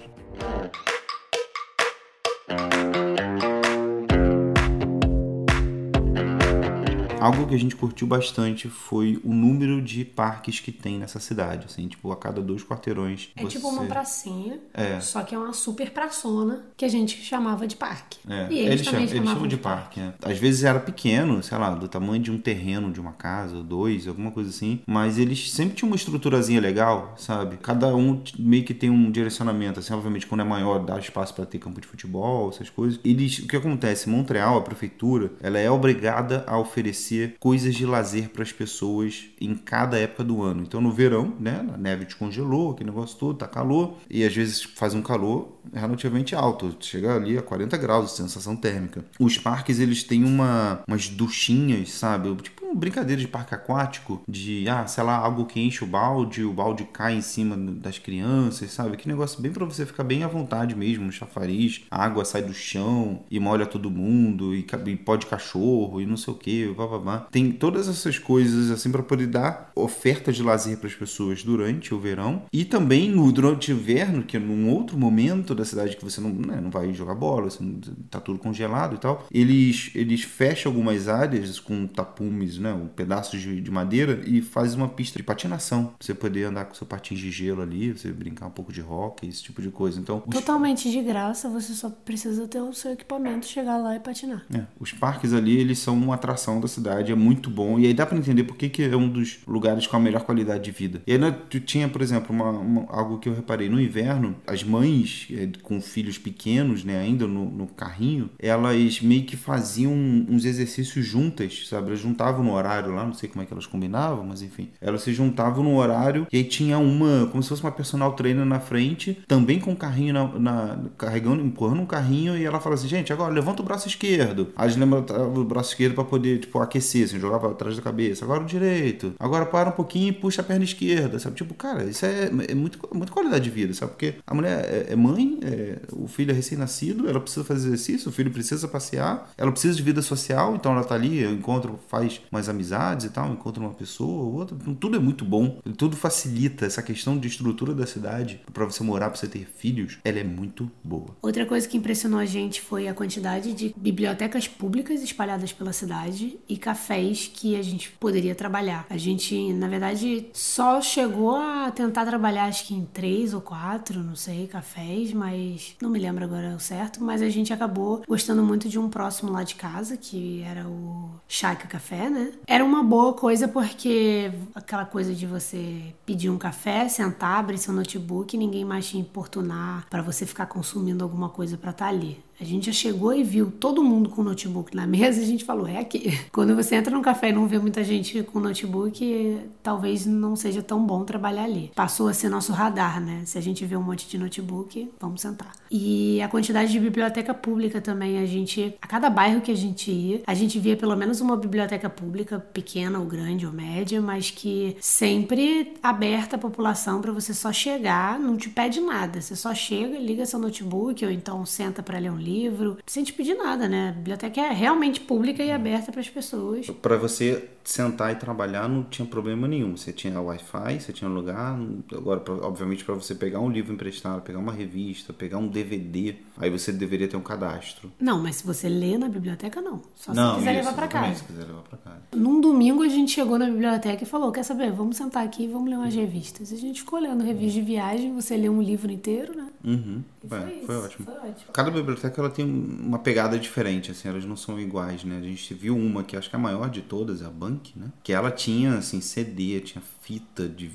Algo 7.19 7.47
que 7.47 7.55
a 7.55 7.59
gente 7.59 7.75
curtiu 7.75 8.07
bastante 8.07 8.69
foi 8.69 9.19
o 9.23 9.33
número 9.33 9.81
de 9.81 10.03
parques 10.05 10.59
que 10.59 10.71
tem 10.71 10.97
nessa 10.97 11.19
cidade, 11.19 11.65
assim, 11.65 11.87
tipo, 11.87 12.11
a 12.11 12.17
cada 12.17 12.41
dois 12.41 12.63
quarteirões. 12.63 13.29
É 13.35 13.41
você... 13.41 13.57
tipo 13.57 13.67
uma 13.69 13.85
pracinha, 13.85 14.59
é. 14.73 14.99
só 14.99 15.21
que 15.23 15.35
é 15.35 15.37
uma 15.37 15.53
super 15.53 15.91
praçona 15.91 16.65
que 16.77 16.85
a 16.85 16.87
gente 16.87 17.21
chamava 17.21 17.67
de 17.67 17.75
parque. 17.75 18.19
É. 18.27 18.47
E 18.49 18.59
eles, 18.59 18.71
eles 18.71 18.85
também 18.85 19.07
chamam, 19.07 19.21
eles 19.21 19.29
chamam 19.31 19.47
de, 19.47 19.57
parque. 19.57 19.99
parque. 19.99 20.25
É. 20.25 20.31
Às 20.31 20.37
vezes 20.37 20.63
era 20.63 20.79
pequeno, 20.79 21.41
sei 21.43 21.57
lá, 21.57 21.71
do 21.71 21.87
tamanho 21.87 22.21
de 22.21 22.31
um 22.31 22.37
terreno 22.37 22.91
de 22.91 22.99
uma 22.99 23.13
casa, 23.13 23.61
dois, 23.63 24.07
alguma 24.07 24.31
coisa 24.31 24.49
assim, 24.49 24.81
mas 24.87 25.17
eles 25.17 25.51
sempre 25.51 25.75
tinham 25.75 25.89
uma 25.89 25.95
estruturazinha 25.95 26.61
legal, 26.61 27.13
sabe? 27.17 27.57
Cada 27.57 27.95
um 27.95 28.21
meio 28.37 28.63
que 28.63 28.73
tem 28.73 28.89
um 28.89 29.11
direcionamento, 29.11 29.79
assim, 29.79 29.93
obviamente 29.93 30.25
quando 30.25 30.41
é 30.41 30.43
maior 30.43 30.79
dá 30.79 30.97
espaço 30.99 31.33
para 31.33 31.45
ter 31.45 31.59
campo 31.59 31.81
de 31.81 31.87
futebol, 31.87 32.49
essas 32.49 32.69
coisas. 32.69 32.99
Eles, 33.03 33.39
o 33.39 33.47
que 33.47 33.55
acontece? 33.55 34.09
Montreal, 34.09 34.57
a 34.57 34.61
prefeitura, 34.61 35.31
ela 35.41 35.57
é 35.57 35.69
obrigada 35.69 36.43
a 36.47 36.57
oferecer 36.57 37.08
oferecer 37.09 37.35
coisas 37.39 37.75
de 37.75 37.85
lazer 37.85 38.29
para 38.29 38.43
as 38.43 38.51
pessoas 38.51 39.29
em 39.41 39.55
cada 39.55 39.97
época 39.97 40.23
do 40.23 40.43
ano. 40.43 40.63
Então 40.63 40.79
no 40.79 40.91
verão, 40.91 41.33
né, 41.39 41.65
a 41.73 41.77
neve 41.77 42.05
descongelou, 42.05 42.71
aquele 42.71 42.89
negócio 42.89 43.17
todo, 43.17 43.37
tá 43.37 43.47
calor 43.47 43.97
e 44.09 44.23
às 44.23 44.33
vezes 44.33 44.63
faz 44.63 44.93
um 44.93 45.01
calor 45.01 45.59
relativamente 45.73 46.35
alto, 46.35 46.75
chega 46.79 47.15
ali 47.15 47.37
a 47.37 47.41
40 47.41 47.77
graus 47.77 48.11
de 48.11 48.17
sensação 48.17 48.55
térmica. 48.55 49.05
Os 49.19 49.37
parques 49.37 49.79
eles 49.79 50.03
têm 50.03 50.23
uma 50.23 50.83
umas 50.87 51.09
duchinhas, 51.09 51.91
sabe? 51.91 52.35
Tipo 52.35 52.59
brincadeira 52.75 53.19
de 53.19 53.27
parque 53.27 53.55
aquático, 53.55 54.21
de 54.27 54.67
ah, 54.67 54.85
sei 54.85 55.03
lá, 55.03 55.15
algo 55.15 55.45
que 55.45 55.59
enche 55.59 55.83
o 55.83 55.87
balde, 55.87 56.43
o 56.43 56.53
balde 56.53 56.83
cai 56.85 57.15
em 57.15 57.21
cima 57.21 57.57
das 57.57 57.97
crianças, 57.97 58.71
sabe? 58.71 58.97
Que 58.97 59.07
negócio 59.07 59.41
bem 59.41 59.51
para 59.51 59.65
você 59.65 59.85
ficar 59.85 60.03
bem 60.03 60.23
à 60.23 60.27
vontade 60.27 60.75
mesmo, 60.75 61.05
no 61.05 61.11
chafariz, 61.11 61.81
a 61.89 62.03
água 62.03 62.25
sai 62.25 62.41
do 62.41 62.53
chão 62.53 63.23
e 63.29 63.39
molha 63.39 63.65
todo 63.65 63.89
mundo 63.89 64.53
e, 64.53 64.65
e 64.85 64.95
pode 64.95 65.25
cachorro 65.25 66.01
e 66.01 66.05
não 66.05 66.17
sei 66.17 66.33
o 66.33 66.37
que, 66.37 66.67
blá. 66.67 66.98
Tem 67.31 67.51
todas 67.51 67.87
essas 67.87 68.17
coisas 68.17 68.71
assim 68.71 68.91
para 68.91 69.03
poder 69.03 69.27
dar 69.27 69.71
oferta 69.75 70.31
de 70.31 70.43
lazer 70.43 70.77
para 70.77 70.87
as 70.87 70.95
pessoas 70.95 71.43
durante 71.43 71.93
o 71.93 71.99
verão 71.99 72.43
e 72.51 72.65
também 72.65 73.09
no 73.09 73.31
durante 73.31 73.71
o 73.71 73.75
inverno, 73.75 74.23
que 74.23 74.37
é 74.37 74.39
num 74.39 74.69
outro 74.69 74.97
momento 74.97 75.55
da 75.55 75.65
cidade 75.65 75.95
que 75.95 76.03
você 76.03 76.19
não, 76.21 76.29
né, 76.29 76.59
não 76.61 76.69
vai 76.69 76.93
jogar 76.93 77.15
bola, 77.15 77.49
não, 77.59 77.79
tá 78.09 78.19
tudo 78.19 78.39
congelado 78.39 78.95
e 78.95 78.99
tal. 78.99 79.27
Eles 79.31 79.91
eles 79.95 80.23
fecham 80.23 80.71
algumas 80.71 81.07
áreas 81.07 81.59
com 81.59 81.87
tapumes, 81.87 82.57
né, 82.57 82.73
um 82.73 82.87
pedaços 82.87 83.41
de, 83.41 83.61
de 83.61 83.71
madeira 83.71 84.21
e 84.25 84.41
fazem 84.41 84.77
uma 84.77 84.89
pista 84.89 85.17
de 85.17 85.23
patinação, 85.23 85.85
pra 85.85 85.95
você 85.99 86.13
poder 86.13 86.45
andar 86.45 86.65
com 86.65 86.73
seu 86.73 86.85
patins 86.85 87.19
de 87.19 87.31
gelo 87.31 87.61
ali, 87.61 87.91
você 87.91 88.11
brincar 88.11 88.47
um 88.47 88.51
pouco 88.51 88.71
de 88.71 88.81
rock, 88.81 89.27
esse 89.27 89.43
tipo 89.43 89.61
de 89.61 89.69
coisa. 89.69 89.99
Então, 89.99 90.23
os... 90.25 90.33
totalmente 90.33 90.91
de 90.91 91.01
graça, 91.01 91.49
você 91.49 91.73
só 91.73 91.89
precisa 91.89 92.47
ter 92.47 92.61
o 92.61 92.73
seu 92.73 92.91
equipamento, 92.91 93.45
chegar 93.45 93.77
lá 93.77 93.95
e 93.95 93.99
patinar. 93.99 94.45
É, 94.53 94.63
os 94.79 94.91
parques 94.91 95.33
ali, 95.33 95.57
eles 95.57 95.79
são 95.79 95.95
uma 95.95 96.15
atração 96.15 96.59
da 96.59 96.67
cidade, 96.67 96.88
é 97.11 97.15
muito 97.15 97.49
bom 97.49 97.79
e 97.79 97.85
aí 97.85 97.93
dá 97.93 98.05
para 98.05 98.17
entender 98.17 98.43
por 98.43 98.55
que, 98.55 98.69
que 98.69 98.83
é 98.83 98.95
um 98.95 99.07
dos 99.07 99.39
lugares 99.47 99.85
com 99.87 99.97
a 99.97 99.99
melhor 99.99 100.23
qualidade 100.23 100.63
de 100.63 100.71
vida. 100.71 101.01
E 101.05 101.13
aí 101.13 101.17
né, 101.17 101.35
tu 101.49 101.59
tinha, 101.59 101.87
por 101.87 102.01
exemplo, 102.01 102.35
uma, 102.35 102.49
uma, 102.49 102.85
algo 102.89 103.19
que 103.19 103.29
eu 103.29 103.33
reparei 103.33 103.69
no 103.69 103.79
inverno, 103.79 104.35
as 104.47 104.63
mães 104.63 105.27
é, 105.31 105.49
com 105.61 105.81
filhos 105.81 106.17
pequenos, 106.17 106.83
né, 106.83 106.99
ainda 106.99 107.27
no, 107.27 107.45
no 107.49 107.67
carrinho, 107.67 108.29
elas 108.39 109.01
meio 109.01 109.23
que 109.23 109.37
faziam 109.37 109.91
uns 109.93 110.45
exercícios 110.45 111.05
juntas, 111.05 111.67
sabe? 111.67 111.87
Elas 111.87 111.99
juntavam 111.99 112.43
no 112.43 112.53
horário 112.53 112.93
lá, 112.93 113.05
não 113.05 113.13
sei 113.13 113.29
como 113.29 113.43
é 113.43 113.45
que 113.45 113.53
elas 113.53 113.65
combinavam, 113.65 114.25
mas 114.25 114.41
enfim. 114.41 114.69
Elas 114.81 115.01
se 115.01 115.13
juntavam 115.13 115.63
no 115.63 115.75
horário 115.75 116.27
e 116.31 116.37
aí 116.37 116.43
tinha 116.43 116.77
uma, 116.77 117.27
como 117.27 117.41
se 117.43 117.49
fosse 117.49 117.61
uma 117.61 117.71
personal 117.71 118.13
trainer 118.13 118.45
na 118.45 118.59
frente, 118.59 119.21
também 119.27 119.59
com 119.59 119.71
o 119.71 119.75
carrinho 119.75 120.13
na, 120.13 120.39
na 120.39 120.79
carregando, 120.97 121.43
empurrando 121.43 121.81
um 121.81 121.85
carrinho 121.85 122.37
e 122.37 122.45
ela 122.45 122.59
fala 122.59 122.75
assim, 122.75 122.87
gente, 122.87 123.11
agora 123.11 123.33
levanta 123.33 123.61
o 123.61 123.65
braço 123.65 123.87
esquerdo. 123.87 124.49
Aí 124.55 124.69
levantavam 124.75 125.33
o 125.35 125.45
braço 125.45 125.71
esquerdo 125.71 125.95
para 125.95 126.03
poder, 126.03 126.39
tipo, 126.39 126.59
aquecer, 126.59 126.78
assim, 126.79 127.19
jogava 127.19 127.51
atrás 127.51 127.75
da 127.75 127.81
cabeça. 127.81 128.25
Agora 128.25 128.43
o 128.43 128.45
direito. 128.45 129.13
Agora 129.19 129.45
para 129.45 129.69
um 129.69 129.73
pouquinho 129.73 130.09
e 130.09 130.11
puxa 130.11 130.41
a 130.41 130.45
perna 130.45 130.63
esquerda, 130.63 131.19
sabe? 131.19 131.35
Tipo, 131.35 131.53
cara, 131.53 131.83
isso 131.85 132.05
é, 132.05 132.29
é 132.47 132.55
muito, 132.55 132.79
muito 132.93 133.11
qualidade 133.11 133.43
de 133.43 133.49
vida, 133.49 133.73
sabe? 133.73 133.91
Porque 133.91 134.15
a 134.25 134.33
mulher 134.33 134.65
é, 134.65 134.93
é 134.93 134.95
mãe, 134.95 135.39
é, 135.41 135.79
o 135.91 136.07
filho 136.07 136.31
é 136.31 136.33
recém-nascido, 136.33 137.09
ela 137.09 137.19
precisa 137.19 137.43
fazer 137.43 137.67
exercício, 137.67 138.09
o 138.09 138.11
filho 138.11 138.31
precisa 138.31 138.67
passear, 138.67 139.31
ela 139.37 139.51
precisa 139.51 139.75
de 139.75 139.83
vida 139.83 140.01
social, 140.01 140.55
então 140.55 140.71
ela 140.71 140.83
tá 140.83 140.95
ali, 140.95 141.23
encontro, 141.25 141.79
faz 141.87 142.21
mais 142.31 142.49
amizades 142.49 143.05
e 143.05 143.09
tal, 143.09 143.31
encontra 143.31 143.61
uma 143.61 143.73
pessoa 143.73 144.23
ou 144.23 144.33
outra. 144.35 144.57
Então, 144.59 144.73
tudo 144.73 144.97
é 144.97 144.99
muito 144.99 145.25
bom, 145.25 145.59
tudo 145.77 145.95
facilita 145.95 146.65
essa 146.65 146.81
questão 146.81 147.17
de 147.17 147.27
estrutura 147.27 147.73
da 147.73 147.85
cidade 147.85 148.41
para 148.53 148.65
você 148.65 148.83
morar, 148.83 149.09
para 149.09 149.19
você 149.19 149.27
ter 149.27 149.45
filhos, 149.45 149.97
ela 150.03 150.19
é 150.19 150.23
muito 150.23 150.69
boa. 150.83 151.15
Outra 151.21 151.45
coisa 151.45 151.67
que 151.67 151.77
impressionou 151.77 152.19
a 152.19 152.25
gente 152.25 152.61
foi 152.61 152.87
a 152.87 152.93
quantidade 152.93 153.53
de 153.53 153.73
bibliotecas 153.77 154.47
públicas 154.47 155.01
espalhadas 155.01 155.51
pela 155.51 155.73
cidade 155.73 156.39
e 156.47 156.57
cafés 156.69 157.31
que 157.33 157.55
a 157.55 157.63
gente 157.63 157.91
poderia 157.93 158.35
trabalhar. 158.35 158.85
A 158.89 158.97
gente, 158.97 159.51
na 159.53 159.67
verdade, 159.67 160.27
só 160.33 160.79
chegou 160.81 161.35
a 161.35 161.71
tentar 161.71 162.05
trabalhar 162.05 162.45
acho 162.45 162.67
que 162.67 162.75
em 162.75 162.85
três 162.85 163.33
ou 163.33 163.41
quatro, 163.41 164.03
não 164.03 164.15
sei, 164.15 164.45
cafés, 164.45 165.11
mas 165.11 165.75
não 165.81 165.89
me 165.89 165.97
lembro 165.97 166.23
agora 166.23 166.55
o 166.55 166.59
certo, 166.59 167.03
mas 167.03 167.23
a 167.23 167.29
gente 167.29 167.51
acabou 167.51 168.03
gostando 168.07 168.43
muito 168.43 168.69
de 168.69 168.77
um 168.77 168.87
próximo 168.87 169.31
lá 169.31 169.43
de 169.43 169.55
casa, 169.55 169.97
que 169.97 170.43
era 170.43 170.67
o 170.67 171.09
Chaca 171.27 171.67
Café, 171.67 172.07
né? 172.07 172.33
Era 172.45 172.63
uma 172.63 172.83
boa 172.83 173.13
coisa 173.13 173.47
porque 173.47 174.31
aquela 174.53 174.85
coisa 174.85 175.13
de 175.15 175.25
você 175.25 175.93
pedir 176.05 176.29
um 176.29 176.37
café, 176.37 176.87
sentar, 176.87 177.39
abrir 177.39 177.57
seu 177.57 177.73
notebook 177.73 178.37
ninguém 178.37 178.63
mais 178.63 178.87
te 178.87 178.97
importunar 178.97 179.87
para 179.89 180.03
você 180.03 180.23
ficar 180.23 180.45
consumindo 180.45 181.03
alguma 181.03 181.29
coisa 181.29 181.57
para 181.57 181.71
estar 181.71 181.85
tá 181.85 181.91
ali. 181.91 182.19
A 182.39 182.45
gente 182.45 182.67
já 182.67 182.71
chegou 182.71 183.13
e 183.13 183.21
viu 183.21 183.51
todo 183.51 183.83
mundo 183.83 184.09
com 184.09 184.23
notebook 184.23 184.73
na 184.73 184.87
mesa 184.87 185.19
e 185.19 185.23
a 185.23 185.27
gente 185.27 185.43
falou, 185.43 185.67
é 185.67 185.77
aqui. 185.77 186.17
Quando 186.31 186.55
você 186.55 186.75
entra 186.75 186.93
num 186.93 187.01
café 187.01 187.29
e 187.29 187.33
não 187.33 187.45
vê 187.45 187.59
muita 187.59 187.83
gente 187.83 188.23
com 188.23 188.39
notebook, 188.39 189.41
talvez 189.61 190.05
não 190.05 190.37
seja 190.37 190.63
tão 190.63 190.81
bom 190.85 191.03
trabalhar 191.03 191.43
ali. 191.43 191.69
Passou 191.75 192.07
a 192.07 192.13
ser 192.13 192.29
nosso 192.29 192.53
radar, 192.53 193.01
né? 193.01 193.23
Se 193.25 193.37
a 193.37 193.41
gente 193.41 193.65
vê 193.65 193.75
um 193.75 193.83
monte 193.83 194.07
de 194.07 194.17
notebook, 194.17 194.89
vamos 195.01 195.19
sentar. 195.19 195.51
E 195.69 196.21
a 196.21 196.29
quantidade 196.29 196.71
de 196.71 196.79
biblioteca 196.79 197.33
pública 197.33 197.81
também, 197.81 198.19
a 198.19 198.25
gente, 198.25 198.73
a 198.81 198.87
cada 198.87 199.09
bairro 199.09 199.41
que 199.41 199.51
a 199.51 199.57
gente 199.57 199.91
ia, 199.91 200.21
a 200.25 200.33
gente 200.33 200.57
via 200.59 200.77
pelo 200.77 200.95
menos 200.95 201.19
uma 201.19 201.35
biblioteca 201.35 201.89
pública, 201.89 202.39
pequena 202.39 202.99
ou 202.99 203.05
grande 203.05 203.45
ou 203.45 203.51
média, 203.51 204.01
mas 204.01 204.31
que 204.31 204.77
sempre 204.79 205.73
aberta 205.83 206.37
à 206.37 206.39
população 206.39 207.01
para 207.01 207.11
você 207.11 207.33
só 207.33 207.51
chegar, 207.51 208.17
não 208.17 208.37
te 208.37 208.49
pede 208.49 208.79
nada. 208.79 209.19
Você 209.19 209.35
só 209.35 209.53
chega, 209.53 209.99
liga 209.99 210.25
seu 210.25 210.39
notebook 210.39 211.03
ou 211.03 211.11
então 211.11 211.45
senta 211.45 211.83
para 211.83 211.99
ler 211.99 212.11
um 212.11 212.15
livro 212.17 212.28
livro, 212.29 212.77
sem 212.85 213.03
te 213.03 213.13
pedir 213.13 213.35
nada, 213.35 213.67
né? 213.67 213.89
A 213.89 213.91
biblioteca 213.93 214.41
é 214.41 214.51
realmente 214.51 215.01
pública 215.01 215.43
e 215.43 215.51
aberta 215.51 215.91
para 215.91 216.01
as 216.01 216.09
pessoas. 216.09 216.69
Para 216.69 216.97
você 216.97 217.49
sentar 217.63 218.11
e 218.11 218.15
trabalhar 218.15 218.67
não 218.67 218.83
tinha 218.83 219.07
problema 219.07 219.47
nenhum. 219.47 219.77
Você 219.77 219.91
tinha 219.91 220.19
Wi-Fi, 220.19 220.79
você 220.79 220.91
tinha 220.91 221.09
lugar. 221.09 221.59
Agora, 221.91 222.23
obviamente, 222.41 222.83
para 222.83 222.95
você 222.95 223.13
pegar 223.13 223.39
um 223.39 223.49
livro 223.49 223.73
emprestado, 223.73 224.21
pegar 224.21 224.39
uma 224.39 224.51
revista, 224.51 225.13
pegar 225.13 225.37
um 225.37 225.47
DVD, 225.47 226.15
aí 226.37 226.49
você 226.49 226.71
deveria 226.71 227.07
ter 227.07 227.17
um 227.17 227.21
cadastro. 227.21 227.91
Não, 227.99 228.21
mas 228.21 228.37
se 228.37 228.45
você 228.45 228.67
lê 228.67 228.97
na 228.97 229.07
biblioteca, 229.07 229.61
não. 229.61 229.81
Só 229.95 230.13
não, 230.13 230.33
se 230.33 230.39
quiser 230.39 230.51
isso, 230.51 230.59
levar 230.59 230.73
para 230.73 230.87
casa. 230.87 231.15
Se 231.15 231.23
quiser 231.23 231.45
levar 231.45 231.61
para 231.61 231.77
casa. 231.77 232.01
Num 232.15 232.41
domingo 232.41 232.83
a 232.83 232.87
gente 232.87 233.11
chegou 233.11 233.37
na 233.37 233.45
biblioteca 233.45 234.03
e 234.03 234.07
falou: 234.07 234.31
quer 234.31 234.43
saber? 234.43 234.71
Vamos 234.71 234.97
sentar 234.97 235.23
aqui 235.23 235.43
e 235.43 235.47
vamos 235.47 235.69
ler 235.69 235.77
umas 235.77 235.93
revistas. 235.93 236.51
A 236.51 236.57
gente 236.57 236.81
ficou 236.81 236.99
lendo 236.99 237.23
revistas 237.23 237.53
de 237.53 237.61
viagem, 237.61 238.13
você 238.13 238.35
lê 238.35 238.49
um 238.49 238.61
livro 238.61 238.91
inteiro, 238.91 239.35
né? 239.35 239.47
Uhum. 239.63 240.03
Foi, 240.27 240.65
foi, 240.65 240.75
ótimo. 240.77 241.05
foi 241.05 241.29
ótimo. 241.29 241.51
Cada 241.53 241.71
biblioteca 241.71 242.19
ela 242.19 242.29
tem 242.29 242.45
uma 242.45 242.99
pegada 242.99 243.37
diferente, 243.39 243.91
assim, 243.91 244.09
elas 244.09 244.25
não 244.25 244.35
são 244.35 244.59
iguais, 244.59 245.03
né? 245.03 245.17
A 245.17 245.21
gente 245.21 245.53
viu 245.53 245.75
uma 245.77 246.03
que 246.03 246.17
acho 246.17 246.29
que 246.29 246.35
é 246.35 246.39
a 246.39 246.41
maior 246.41 246.69
de 246.69 246.81
todas, 246.81 247.21
é 247.21 247.25
a 247.25 247.29
Bank, 247.29 247.73
né? 247.77 247.87
Que 248.03 248.11
ela 248.11 248.31
tinha, 248.31 248.75
assim, 248.75 248.99
CD, 249.01 249.59
tinha 249.61 249.81
fita 250.01 250.49
de 250.49 250.71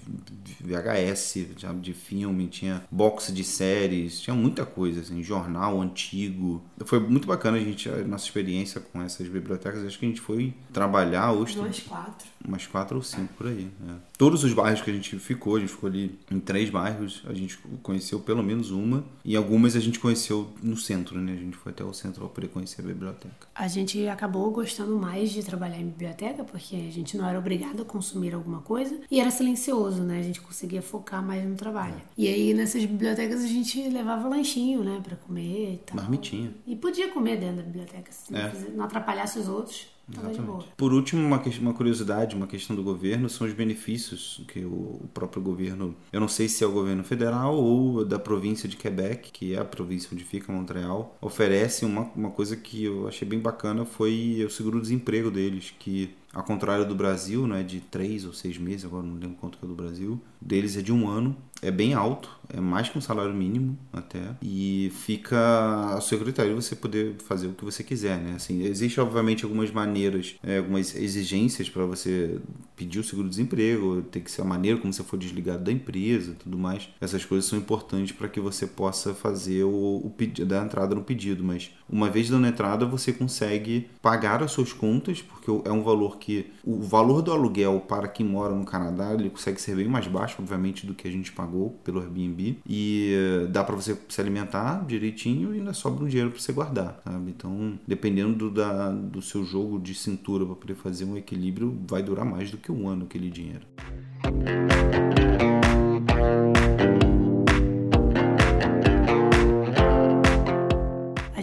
VHS, 0.60 1.46
de 1.80 1.92
filme, 1.92 2.46
tinha 2.46 2.84
box 2.90 3.32
de 3.32 3.42
séries, 3.42 4.20
tinha 4.20 4.34
muita 4.34 4.64
coisa, 4.64 5.00
assim, 5.00 5.22
jornal 5.22 5.80
antigo. 5.80 6.62
Foi 6.84 7.00
muito 7.00 7.26
bacana 7.26 7.56
a 7.56 7.60
gente, 7.60 7.88
a 7.88 7.96
nossa 8.04 8.24
experiência 8.24 8.80
com 8.80 9.02
essas 9.02 9.28
bibliotecas. 9.28 9.84
Acho 9.84 9.98
que 9.98 10.06
a 10.06 10.08
gente 10.08 10.20
foi 10.20 10.54
trabalhar 10.72 11.32
hoje. 11.32 11.58
Umas 11.58 11.80
quatro. 11.80 12.28
Umas 12.46 12.66
quatro 12.66 12.96
ou 12.96 13.02
cinco 13.02 13.34
por 13.34 13.48
aí. 13.48 13.68
Né? 13.80 13.96
Todos 14.16 14.44
os 14.44 14.52
bairros 14.52 14.80
que 14.82 14.90
a 14.90 14.94
gente 14.94 15.18
ficou, 15.18 15.56
a 15.56 15.60
gente 15.60 15.70
ficou 15.72 15.88
ali 15.88 16.16
em 16.30 16.38
três 16.38 16.70
bairros, 16.70 17.22
a 17.26 17.34
gente 17.34 17.58
conheceu 17.82 18.20
pelo 18.20 18.42
menos 18.42 18.70
uma. 18.70 19.04
E 19.24 19.33
algumas 19.36 19.76
a 19.76 19.80
gente 19.80 19.98
conheceu 19.98 20.48
no 20.62 20.76
centro, 20.76 21.18
né? 21.20 21.32
A 21.32 21.36
gente 21.36 21.56
foi 21.56 21.72
até 21.72 21.84
o 21.84 21.92
centro 21.92 22.28
para 22.28 22.46
conhecer 22.48 22.80
a 22.82 22.84
biblioteca. 22.84 23.48
A 23.54 23.68
gente 23.68 24.06
acabou 24.08 24.50
gostando 24.50 24.96
mais 24.96 25.30
de 25.30 25.42
trabalhar 25.42 25.78
em 25.78 25.86
biblioteca, 25.86 26.44
porque 26.44 26.76
a 26.76 26.92
gente 26.92 27.16
não 27.16 27.28
era 27.28 27.38
obrigado 27.38 27.82
a 27.82 27.84
consumir 27.84 28.34
alguma 28.34 28.60
coisa. 28.60 29.00
E 29.10 29.20
era 29.20 29.30
silencioso, 29.30 30.02
né? 30.02 30.20
A 30.20 30.22
gente 30.22 30.40
conseguia 30.40 30.82
focar 30.82 31.22
mais 31.22 31.44
no 31.44 31.54
trabalho. 31.54 32.00
E 32.16 32.28
aí 32.28 32.54
nessas 32.54 32.84
bibliotecas 32.84 33.42
a 33.42 33.46
gente 33.46 33.88
levava 33.88 34.28
lanchinho, 34.28 34.82
né, 34.82 35.00
para 35.02 35.16
comer 35.16 35.74
e 35.74 35.76
tal. 35.78 35.96
Marmitinha. 35.96 36.52
E 36.66 36.76
podia 36.76 37.08
comer 37.08 37.38
dentro 37.38 37.56
da 37.56 37.62
biblioteca, 37.62 38.10
se 38.12 38.34
é. 38.34 38.52
não 38.74 38.84
atrapalhasse 38.84 39.38
os 39.38 39.48
outros. 39.48 39.93
Exatamente. 40.10 40.66
Por 40.76 40.92
último, 40.92 41.26
uma, 41.26 41.42
uma 41.60 41.74
curiosidade, 41.74 42.36
uma 42.36 42.46
questão 42.46 42.76
do 42.76 42.82
governo, 42.82 43.28
são 43.28 43.46
os 43.46 43.52
benefícios 43.52 44.42
que 44.48 44.60
o, 44.64 45.00
o, 45.02 45.10
próprio 45.12 45.42
governo, 45.42 45.94
eu 46.12 46.20
não 46.20 46.28
sei 46.28 46.48
se 46.48 46.62
é 46.62 46.66
o 46.66 46.72
governo 46.72 47.02
federal 47.02 47.56
ou 47.56 48.04
da 48.04 48.18
província 48.18 48.68
de 48.68 48.76
Quebec, 48.76 49.32
que 49.32 49.54
é 49.54 49.58
a 49.58 49.64
província 49.64 50.10
onde 50.12 50.24
fica 50.24 50.52
Montreal, 50.52 51.16
oferece 51.20 51.84
uma, 51.84 52.02
uma 52.14 52.30
coisa 52.30 52.56
que 52.56 52.84
eu 52.84 53.08
achei 53.08 53.26
bem 53.26 53.38
bacana, 53.38 53.84
foi 53.84 54.44
o 54.46 54.50
seguro-desemprego 54.50 55.30
deles, 55.30 55.74
que 55.78 56.14
ao 56.34 56.42
contrário 56.42 56.84
do 56.84 56.94
Brasil, 56.94 57.46
né, 57.46 57.62
de 57.62 57.80
três 57.80 58.24
ou 58.24 58.32
seis 58.32 58.58
meses, 58.58 58.84
agora 58.84 59.06
não 59.06 59.14
lembro 59.14 59.36
quanto 59.40 59.56
que 59.56 59.64
é 59.64 59.68
do 59.68 59.74
Brasil, 59.74 60.20
deles 60.40 60.76
é 60.76 60.82
de 60.82 60.92
um 60.92 61.08
ano, 61.08 61.36
é 61.62 61.70
bem 61.70 61.94
alto, 61.94 62.28
é 62.48 62.60
mais 62.60 62.88
que 62.88 62.98
um 62.98 63.00
salário 63.00 63.32
mínimo 63.32 63.78
até, 63.92 64.36
e 64.42 64.92
fica 64.92 65.94
a 65.94 66.00
seu 66.00 66.18
critério 66.18 66.54
você 66.54 66.76
poder 66.76 67.14
fazer 67.26 67.46
o 67.46 67.52
que 67.52 67.64
você 67.64 67.82
quiser, 67.82 68.18
né? 68.18 68.34
Assim, 68.34 68.62
existe 68.64 69.00
obviamente 69.00 69.44
algumas 69.44 69.70
maneiras, 69.70 70.34
é, 70.42 70.58
algumas 70.58 70.94
exigências 70.94 71.70
para 71.70 71.86
você 71.86 72.38
pedir 72.76 72.98
o 72.98 73.04
seguro-desemprego, 73.04 74.02
tem 74.02 74.20
que 74.20 74.30
ser 74.30 74.42
a 74.42 74.44
maneira 74.44 74.78
como 74.78 74.92
você 74.92 75.02
for 75.02 75.16
desligado 75.16 75.64
da 75.64 75.72
empresa, 75.72 76.36
tudo 76.38 76.58
mais. 76.58 76.88
Essas 77.00 77.24
coisas 77.24 77.48
são 77.48 77.58
importantes 77.58 78.14
para 78.14 78.28
que 78.28 78.40
você 78.40 78.66
possa 78.66 79.14
fazer 79.14 79.64
o, 79.64 80.02
o 80.04 80.10
pedido, 80.10 80.46
dar 80.46 80.64
entrada 80.64 80.94
no 80.94 81.02
pedido, 81.02 81.42
mas 81.44 81.70
uma 81.88 82.10
vez 82.10 82.28
dando 82.30 82.46
entrada 82.46 82.86
você 82.86 83.12
consegue 83.12 83.88
pagar 84.00 84.42
as 84.42 84.50
suas 84.50 84.72
contas, 84.72 85.22
porque 85.22 85.50
é 85.68 85.72
um 85.72 85.82
valor 85.82 86.18
porque 86.24 86.46
o 86.64 86.80
valor 86.80 87.20
do 87.20 87.32
aluguel 87.32 87.80
para 87.80 88.08
quem 88.08 88.24
mora 88.24 88.54
no 88.54 88.64
Canadá, 88.64 89.12
ele 89.12 89.28
consegue 89.28 89.60
ser 89.60 89.76
bem 89.76 89.86
mais 89.86 90.06
baixo, 90.06 90.36
obviamente, 90.38 90.86
do 90.86 90.94
que 90.94 91.06
a 91.06 91.10
gente 91.10 91.30
pagou 91.32 91.78
pelo 91.84 92.00
Airbnb. 92.00 92.58
E 92.66 93.14
eh, 93.14 93.46
dá 93.48 93.62
para 93.62 93.76
você 93.76 93.96
se 94.08 94.20
alimentar 94.20 94.84
direitinho 94.86 95.54
e 95.54 95.58
ainda 95.58 95.74
sobra 95.74 96.04
um 96.04 96.08
dinheiro 96.08 96.30
para 96.30 96.40
você 96.40 96.52
guardar, 96.52 97.00
sabe? 97.04 97.30
Então, 97.30 97.78
dependendo 97.86 98.34
do, 98.34 98.50
da, 98.50 98.90
do 98.90 99.20
seu 99.20 99.44
jogo 99.44 99.78
de 99.78 99.94
cintura 99.94 100.46
para 100.46 100.54
poder 100.54 100.74
fazer 100.76 101.04
um 101.04 101.16
equilíbrio, 101.16 101.76
vai 101.86 102.02
durar 102.02 102.24
mais 102.24 102.50
do 102.50 102.56
que 102.56 102.72
um 102.72 102.88
ano 102.88 103.04
aquele 103.04 103.28
dinheiro. 103.28 103.66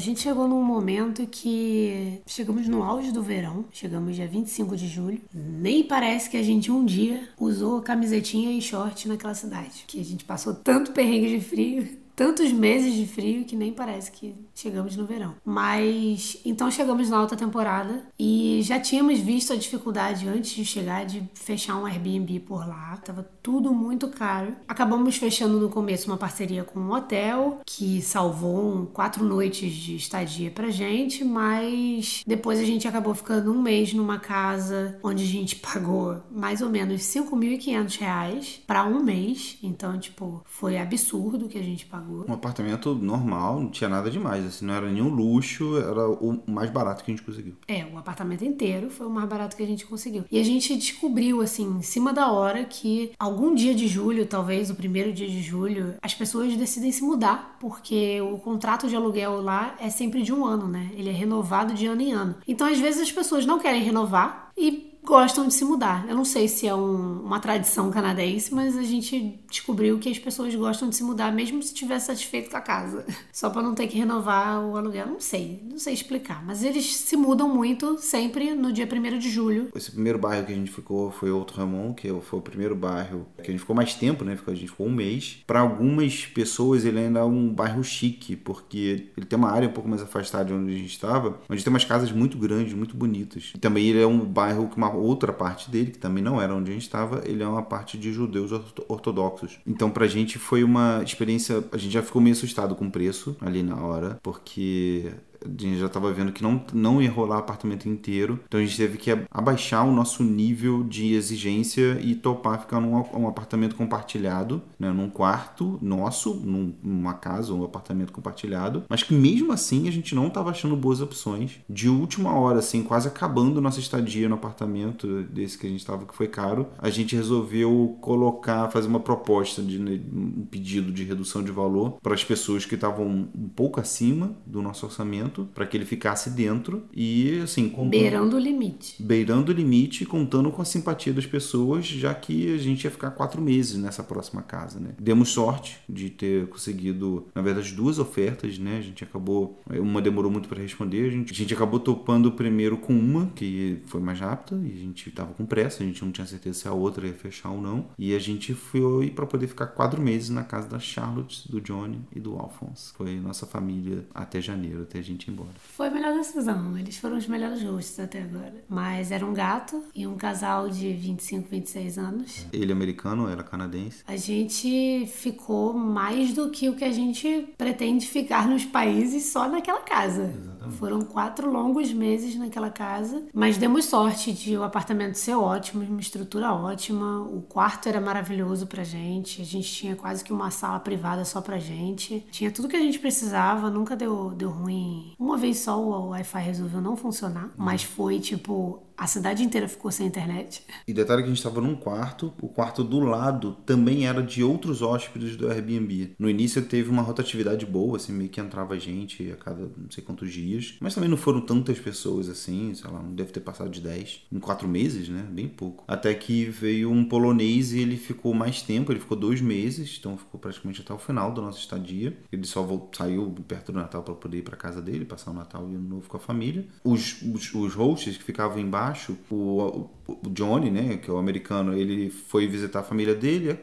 Gente 0.01 0.19
chegou 0.19 0.47
num 0.47 0.63
momento 0.63 1.25
que 1.27 2.21
chegamos 2.25 2.67
no 2.67 2.83
auge 2.83 3.11
do 3.11 3.21
verão, 3.21 3.65
chegamos 3.71 4.15
dia 4.15 4.27
25 4.27 4.75
de 4.75 4.87
julho. 4.87 5.21
Nem 5.33 5.83
parece 5.83 6.29
que 6.29 6.35
a 6.35 6.43
gente 6.43 6.71
um 6.71 6.83
dia 6.83 7.29
usou 7.39 7.81
camisetinha 7.81 8.51
e 8.51 8.61
short 8.61 9.07
naquela 9.07 9.33
cidade. 9.33 9.85
Que 9.87 10.01
a 10.01 10.03
gente 10.03 10.25
passou 10.25 10.53
tanto 10.53 10.91
perrengue 10.91 11.29
de 11.29 11.39
frio, 11.39 11.87
tantos 12.15 12.51
meses 12.51 12.93
de 12.93 13.05
frio 13.05 13.45
que 13.45 13.55
nem 13.55 13.73
parece 13.73 14.11
que 14.11 14.35
chegamos 14.53 14.95
no 14.95 15.05
verão. 15.05 15.35
Mas 15.45 16.37
então 16.45 16.69
chegamos 16.69 17.09
na 17.09 17.17
alta 17.17 17.35
temporada 17.35 18.05
e 18.17 18.61
já 18.63 18.79
tínhamos 18.79 19.19
visto 19.19 19.53
a 19.53 19.55
dificuldade 19.55 20.27
antes 20.27 20.51
de 20.51 20.65
chegar 20.65 21.05
de 21.05 21.23
fechar 21.33 21.77
um 21.77 21.85
Airbnb 21.85 22.39
por 22.41 22.67
lá. 22.67 22.97
Tava 22.97 23.23
tudo 23.41 23.73
muito 23.73 24.07
caro. 24.09 24.55
Acabamos 24.67 25.17
fechando 25.17 25.59
no 25.59 25.69
começo 25.69 26.07
uma 26.07 26.17
parceria 26.17 26.63
com 26.63 26.79
um 26.79 26.91
hotel 26.91 27.59
que 27.65 28.01
salvou 28.01 28.85
quatro 28.87 29.23
noites 29.23 29.73
de 29.73 29.95
estadia 29.95 30.51
pra 30.51 30.69
gente, 30.69 31.23
mas 31.23 32.23
depois 32.25 32.59
a 32.59 32.63
gente 32.63 32.87
acabou 32.87 33.13
ficando 33.15 33.51
um 33.51 33.61
mês 33.61 33.93
numa 33.93 34.19
casa 34.19 34.97
onde 35.03 35.23
a 35.23 35.27
gente 35.27 35.55
pagou 35.61 36.21
mais 36.31 36.61
ou 36.61 36.69
menos 36.69 37.01
5.500 37.01 37.99
reais 37.99 38.61
para 38.65 38.85
um 38.85 39.03
mês. 39.03 39.57
Então, 39.63 39.97
tipo, 39.99 40.41
foi 40.45 40.77
absurdo 40.77 41.47
que 41.47 41.57
a 41.57 41.63
gente 41.63 41.85
pagou. 41.85 42.00
Um 42.27 42.33
apartamento 42.33 42.95
normal, 42.95 43.59
não 43.59 43.69
tinha 43.69 43.89
nada 43.89 44.09
demais, 44.09 44.45
assim, 44.45 44.65
não 44.65 44.73
era 44.73 44.89
nenhum 44.89 45.09
luxo, 45.09 45.77
era 45.77 46.09
o 46.09 46.41
mais 46.47 46.69
barato 46.69 47.03
que 47.03 47.11
a 47.11 47.13
gente 47.13 47.25
conseguiu. 47.25 47.55
É, 47.67 47.85
o 47.85 47.97
apartamento 47.97 48.43
inteiro 48.43 48.89
foi 48.89 49.07
o 49.07 49.09
mais 49.09 49.27
barato 49.27 49.55
que 49.55 49.63
a 49.63 49.67
gente 49.67 49.85
conseguiu. 49.85 50.25
E 50.31 50.39
a 50.39 50.43
gente 50.43 50.75
descobriu, 50.75 51.41
assim, 51.41 51.77
em 51.77 51.81
cima 51.81 52.13
da 52.13 52.31
hora 52.31 52.63
que 52.65 53.11
algum 53.19 53.53
dia 53.53 53.73
de 53.73 53.87
julho, 53.87 54.25
talvez 54.25 54.69
o 54.69 54.75
primeiro 54.75 55.11
dia 55.13 55.27
de 55.27 55.41
julho, 55.41 55.95
as 56.01 56.13
pessoas 56.13 56.55
decidem 56.55 56.91
se 56.91 57.03
mudar, 57.03 57.57
porque 57.59 58.19
o 58.21 58.37
contrato 58.37 58.87
de 58.87 58.95
aluguel 58.95 59.41
lá 59.41 59.75
é 59.79 59.89
sempre 59.89 60.21
de 60.21 60.33
um 60.33 60.45
ano, 60.45 60.67
né? 60.67 60.91
Ele 60.93 61.09
é 61.09 61.13
renovado 61.13 61.73
de 61.73 61.85
ano 61.85 62.01
em 62.01 62.11
ano. 62.11 62.35
Então, 62.47 62.67
às 62.67 62.79
vezes, 62.79 63.01
as 63.01 63.11
pessoas 63.11 63.45
não 63.45 63.59
querem 63.59 63.83
renovar 63.83 64.51
e 64.57 64.90
gostam 65.03 65.47
de 65.47 65.53
se 65.53 65.65
mudar. 65.65 66.05
Eu 66.07 66.15
não 66.15 66.25
sei 66.25 66.47
se 66.47 66.67
é 66.67 66.75
um, 66.75 67.21
uma 67.21 67.39
tradição 67.39 67.89
canadense, 67.91 68.53
mas 68.53 68.77
a 68.77 68.83
gente 68.83 69.39
descobriu 69.49 69.97
que 69.99 70.09
as 70.09 70.19
pessoas 70.19 70.53
gostam 70.55 70.89
de 70.89 70.95
se 70.95 71.03
mudar 71.03 71.31
mesmo 71.31 71.61
se 71.61 71.73
estiver 71.73 71.99
satisfeito 71.99 72.49
com 72.49 72.57
a 72.57 72.61
casa. 72.61 73.05
Só 73.31 73.49
para 73.49 73.61
não 73.61 73.73
ter 73.73 73.87
que 73.87 73.97
renovar 73.97 74.63
o 74.63 74.77
aluguel. 74.77 75.07
Não 75.07 75.19
sei, 75.19 75.61
não 75.69 75.79
sei 75.79 75.93
explicar. 75.93 76.45
Mas 76.45 76.63
eles 76.63 76.95
se 76.95 77.15
mudam 77.15 77.49
muito 77.49 77.97
sempre 77.97 78.53
no 78.53 78.71
dia 78.71 78.87
1 78.87 79.19
de 79.19 79.29
julho. 79.29 79.69
Esse 79.75 79.91
primeiro 79.91 80.19
bairro 80.19 80.45
que 80.45 80.53
a 80.53 80.55
gente 80.55 80.71
ficou 80.71 81.11
foi 81.11 81.31
Outro 81.31 81.57
Ramon, 81.57 81.93
que 81.93 82.07
foi 82.21 82.39
o 82.39 82.41
primeiro 82.41 82.75
bairro 82.75 83.25
que 83.37 83.49
a 83.49 83.51
gente 83.51 83.59
ficou 83.59 83.75
mais 83.75 83.93
tempo, 83.93 84.23
né? 84.23 84.37
A 84.45 84.53
gente 84.53 84.69
ficou 84.69 84.87
um 84.87 84.91
mês. 84.91 85.43
Para 85.47 85.61
algumas 85.61 86.25
pessoas 86.25 86.85
ele 86.85 86.99
ainda 86.99 87.19
é 87.19 87.23
um 87.23 87.49
bairro 87.53 87.83
chique, 87.83 88.35
porque 88.35 89.09
ele 89.15 89.25
tem 89.25 89.37
uma 89.37 89.49
área 89.49 89.67
um 89.67 89.71
pouco 89.71 89.89
mais 89.89 90.01
afastada 90.01 90.45
de 90.45 90.53
onde 90.53 90.73
a 90.73 90.77
gente 90.77 90.91
estava, 90.91 91.39
onde 91.49 91.63
tem 91.63 91.71
umas 91.71 91.85
casas 91.85 92.11
muito 92.11 92.37
grandes, 92.37 92.73
muito 92.73 92.95
bonitas. 92.95 93.51
E 93.55 93.59
também 93.59 93.87
ele 93.87 94.01
é 94.01 94.07
um 94.07 94.19
bairro 94.19 94.67
com 94.67 94.77
uma 94.77 94.90
outra 94.93 95.31
parte 95.33 95.69
dele, 95.69 95.91
que 95.91 95.97
também 95.97 96.23
não 96.23 96.41
era 96.41 96.53
onde 96.53 96.71
a 96.71 96.73
gente 96.73 96.83
estava, 96.83 97.21
ele 97.25 97.43
é 97.43 97.47
uma 97.47 97.63
parte 97.63 97.97
de 97.97 98.11
judeus 98.11 98.51
ortodoxos. 98.87 99.59
Então, 99.65 99.89
pra 99.89 100.07
gente 100.07 100.37
foi 100.37 100.63
uma 100.63 101.01
experiência. 101.03 101.63
A 101.71 101.77
gente 101.77 101.93
já 101.93 102.03
ficou 102.03 102.21
meio 102.21 102.35
assustado 102.35 102.75
com 102.75 102.85
o 102.85 102.91
preço 102.91 103.35
ali 103.41 103.63
na 103.63 103.75
hora, 103.75 104.19
porque 104.21 105.11
a 105.43 105.49
gente 105.49 105.79
já 105.79 105.87
estava 105.87 106.11
vendo 106.11 106.31
que 106.31 106.43
não, 106.43 106.63
não 106.73 107.01
ia 107.01 107.11
rolar 107.11 107.39
apartamento 107.39 107.89
inteiro, 107.89 108.39
então 108.47 108.59
a 108.59 108.63
gente 108.63 108.77
teve 108.77 108.97
que 108.97 109.11
abaixar 109.29 109.87
o 109.87 109.91
nosso 109.91 110.23
nível 110.23 110.83
de 110.83 111.13
exigência 111.13 111.99
e 112.01 112.15
topar 112.15 112.59
ficar 112.59 112.79
num 112.79 112.91
um 113.13 113.27
apartamento 113.27 113.75
compartilhado, 113.75 114.61
né, 114.79 114.91
num 114.91 115.09
quarto 115.09 115.79
nosso, 115.81 116.35
num, 116.35 116.73
numa 116.83 117.13
casa, 117.13 117.53
um 117.53 117.63
apartamento 117.63 118.11
compartilhado, 118.11 118.83
mas 118.89 119.03
que 119.03 119.13
mesmo 119.13 119.51
assim 119.51 119.87
a 119.87 119.91
gente 119.91 120.13
não 120.13 120.27
estava 120.27 120.49
achando 120.51 120.75
boas 120.75 121.01
opções. 121.01 121.59
De 121.69 121.89
última 121.89 122.33
hora, 122.33 122.59
assim, 122.59 122.83
quase 122.83 123.07
acabando 123.07 123.61
nossa 123.61 123.79
estadia 123.79 124.29
no 124.29 124.35
apartamento 124.35 125.23
desse 125.23 125.57
que 125.57 125.65
a 125.65 125.69
gente 125.69 125.79
estava, 125.79 126.05
que 126.05 126.15
foi 126.15 126.27
caro, 126.27 126.67
a 126.77 126.89
gente 126.89 127.15
resolveu 127.15 127.97
colocar, 128.01 128.69
fazer 128.69 128.87
uma 128.87 128.99
proposta 128.99 129.61
de 129.61 129.79
né, 129.79 129.99
um 130.13 130.45
pedido 130.45 130.91
de 130.91 131.03
redução 131.03 131.43
de 131.43 131.51
valor 131.51 131.97
para 132.01 132.13
as 132.13 132.23
pessoas 132.23 132.65
que 132.65 132.75
estavam 132.75 133.05
um 133.07 133.49
pouco 133.55 133.79
acima 133.79 134.35
do 134.45 134.61
nosso 134.61 134.85
orçamento 134.85 135.30
para 135.53 135.65
que 135.65 135.77
ele 135.77 135.85
ficasse 135.85 136.29
dentro 136.29 136.83
e 136.93 137.39
assim 137.43 137.69
contando, 137.69 137.89
beirando 137.89 138.35
o 138.35 138.39
limite. 138.39 139.01
beirando 139.01 139.51
o 139.51 139.55
limite 139.55 140.05
contando 140.05 140.51
com 140.51 140.61
a 140.61 140.65
simpatia 140.65 141.13
das 141.13 141.25
pessoas 141.25 141.85
já 141.85 142.13
que 142.13 142.53
a 142.53 142.57
gente 142.57 142.83
ia 142.83 142.91
ficar 142.91 143.11
quatro 143.11 143.41
meses 143.41 143.77
nessa 143.77 144.03
próxima 144.03 144.41
casa 144.41 144.79
né? 144.79 144.91
Demos 144.99 145.29
sorte 145.29 145.79
de 145.87 146.09
ter 146.09 146.47
conseguido 146.47 147.27
na 147.33 147.41
verdade 147.41 147.73
duas 147.73 147.99
ofertas 147.99 148.57
né? 148.57 148.77
A 148.77 148.81
gente 148.81 149.03
acabou 149.03 149.59
uma 149.69 150.01
demorou 150.01 150.31
muito 150.31 150.49
para 150.49 150.61
responder 150.61 151.07
a 151.07 151.11
gente, 151.11 151.31
a 151.31 151.35
gente 151.35 151.53
acabou 151.53 151.79
topando 151.79 152.31
primeiro 152.31 152.77
com 152.77 152.93
uma 152.93 153.27
que 153.35 153.79
foi 153.85 154.01
mais 154.01 154.19
rápida 154.19 154.59
e 154.63 154.71
a 154.71 154.77
gente 154.77 155.09
estava 155.09 155.33
com 155.33 155.45
pressa 155.45 155.83
a 155.83 155.85
gente 155.85 156.03
não 156.03 156.11
tinha 156.11 156.27
certeza 156.27 156.59
se 156.59 156.67
a 156.67 156.73
outra 156.73 157.07
ia 157.07 157.13
fechar 157.13 157.49
ou 157.49 157.61
não 157.61 157.87
e 157.97 158.15
a 158.15 158.19
gente 158.19 158.53
foi 158.53 159.09
para 159.09 159.25
poder 159.25 159.47
ficar 159.47 159.67
quatro 159.67 160.01
meses 160.01 160.29
na 160.29 160.43
casa 160.43 160.67
da 160.67 160.79
Charlotte 160.79 161.49
do 161.49 161.61
Johnny 161.61 162.01
e 162.15 162.19
do 162.19 162.35
Alphonse. 162.35 162.93
Foi 162.93 163.19
nossa 163.19 163.45
família 163.45 164.05
até 164.13 164.41
janeiro 164.41 164.83
até 164.83 164.99
a 164.99 165.01
gente 165.01 165.20
ir 165.27 165.31
embora. 165.31 165.49
Foi 165.75 165.87
a 165.87 165.91
melhor 165.91 166.17
decisão, 166.17 166.77
eles 166.77 166.97
foram 166.97 167.17
os 167.17 167.27
melhores 167.27 167.61
rostos 167.63 167.99
até 167.99 168.21
agora. 168.21 168.63
Mas 168.69 169.11
era 169.11 169.25
um 169.25 169.33
gato 169.33 169.83
e 169.95 170.05
um 170.07 170.15
casal 170.15 170.69
de 170.69 170.93
25, 170.93 171.49
26 171.49 171.97
anos. 171.97 172.45
Ele 172.51 172.71
americano, 172.71 173.29
ela 173.29 173.43
canadense. 173.43 174.03
A 174.07 174.15
gente 174.15 175.05
ficou 175.07 175.73
mais 175.73 176.33
do 176.33 176.49
que 176.49 176.69
o 176.69 176.75
que 176.75 176.83
a 176.83 176.91
gente 176.91 177.47
pretende 177.57 178.07
ficar 178.07 178.47
nos 178.47 178.65
países 178.65 179.25
só 179.25 179.47
naquela 179.47 179.81
casa. 179.81 180.33
Exatamente. 180.61 180.77
Foram 180.77 181.01
quatro 181.01 181.51
longos 181.51 181.91
meses 181.91 182.35
naquela 182.35 182.69
casa, 182.69 183.23
mas 183.33 183.57
demos 183.57 183.85
sorte 183.85 184.31
de 184.31 184.55
o 184.55 184.63
apartamento 184.63 185.15
ser 185.15 185.35
ótimo, 185.35 185.83
uma 185.83 185.99
estrutura 185.99 186.53
ótima, 186.53 187.21
o 187.21 187.41
quarto 187.41 187.89
era 187.89 187.99
maravilhoso 187.99 188.67
pra 188.67 188.83
gente, 188.83 189.41
a 189.41 189.45
gente 189.45 189.71
tinha 189.71 189.95
quase 189.95 190.23
que 190.23 190.31
uma 190.31 190.51
sala 190.51 190.79
privada 190.79 191.25
só 191.25 191.41
pra 191.41 191.57
gente, 191.57 192.25
tinha 192.31 192.51
tudo 192.51 192.67
que 192.67 192.75
a 192.75 192.81
gente 192.81 192.99
precisava, 192.99 193.69
nunca 193.69 193.95
deu, 193.95 194.31
deu 194.31 194.49
ruim 194.49 195.15
uma 195.19 195.37
vez 195.37 195.59
só 195.59 195.79
o 195.79 196.09
Wi-Fi 196.09 196.39
resolveu 196.39 196.81
não 196.81 196.95
funcionar, 196.95 197.51
mas 197.57 197.83
foi 197.83 198.19
tipo 198.19 198.83
a 199.01 199.07
cidade 199.07 199.41
inteira 199.41 199.67
ficou 199.67 199.91
sem 199.91 200.05
internet. 200.05 200.63
E 200.87 200.93
detalhe 200.93 201.23
que 201.23 201.25
a 201.25 201.29
gente 201.29 201.39
estava 201.39 201.59
num 201.59 201.75
quarto, 201.75 202.31
o 202.39 202.47
quarto 202.47 202.83
do 202.83 202.99
lado 202.99 203.57
também 203.65 204.05
era 204.05 204.21
de 204.21 204.43
outros 204.43 204.83
hóspedes 204.83 205.35
do 205.35 205.49
Airbnb. 205.49 206.13
No 206.19 206.29
início 206.29 206.61
teve 206.61 206.87
uma 206.91 207.01
rotatividade 207.01 207.65
boa, 207.65 207.97
assim, 207.97 208.13
meio 208.13 208.29
que 208.29 208.39
entrava 208.39 208.77
gente 208.77 209.31
a 209.31 209.35
cada 209.35 209.63
não 209.75 209.89
sei 209.89 210.03
quantos 210.03 210.31
dias, 210.31 210.75
mas 210.79 210.93
também 210.93 211.09
não 211.09 211.17
foram 211.17 211.41
tantas 211.41 211.79
pessoas 211.79 212.29
assim, 212.29 212.75
sei 212.75 212.91
lá, 212.91 213.01
não 213.01 213.15
deve 213.15 213.31
ter 213.31 213.39
passado 213.39 213.71
de 213.71 213.81
10 213.81 214.27
em 214.31 214.39
quatro 214.39 214.67
meses, 214.67 215.09
né? 215.09 215.25
Bem 215.31 215.47
pouco. 215.47 215.83
Até 215.87 216.13
que 216.13 216.45
veio 216.45 216.91
um 216.91 217.03
polonês 217.03 217.73
e 217.73 217.79
ele 217.79 217.97
ficou 217.97 218.35
mais 218.35 218.61
tempo, 218.61 218.91
ele 218.91 218.99
ficou 218.99 219.17
dois 219.17 219.41
meses, 219.41 219.97
então 219.99 220.15
ficou 220.15 220.39
praticamente 220.39 220.81
até 220.81 220.93
o 220.93 220.99
final 220.99 221.33
da 221.33 221.41
nossa 221.41 221.57
estadia. 221.57 222.15
Ele 222.31 222.45
só 222.45 222.61
voltou, 222.61 222.91
saiu 222.95 223.33
perto 223.47 223.71
do 223.71 223.79
Natal 223.79 224.03
para 224.03 224.13
poder 224.13 224.37
ir 224.37 224.43
para 224.43 224.55
casa 224.55 224.79
dele, 224.79 225.05
passar 225.05 225.31
o 225.31 225.33
Natal 225.33 225.67
e 225.67 225.75
o 225.75 225.81
Novo 225.81 226.07
com 226.07 226.17
a 226.17 226.19
família. 226.19 226.67
Os, 226.83 227.19
os, 227.23 227.51
os 227.55 227.73
hosts 227.73 228.15
que 228.15 228.23
ficavam 228.23 228.59
embaixo 228.59 228.90
acho, 228.91 229.17
o, 229.31 229.61
o 229.61 229.89
Johnny, 230.29 230.69
né, 230.69 230.97
que 230.97 231.09
é 231.09 231.13
o 231.13 231.17
americano, 231.17 231.73
ele 231.73 232.09
foi 232.09 232.47
visitar 232.47 232.79
a 232.79 232.83
família 232.83 233.15
dele 233.15 233.57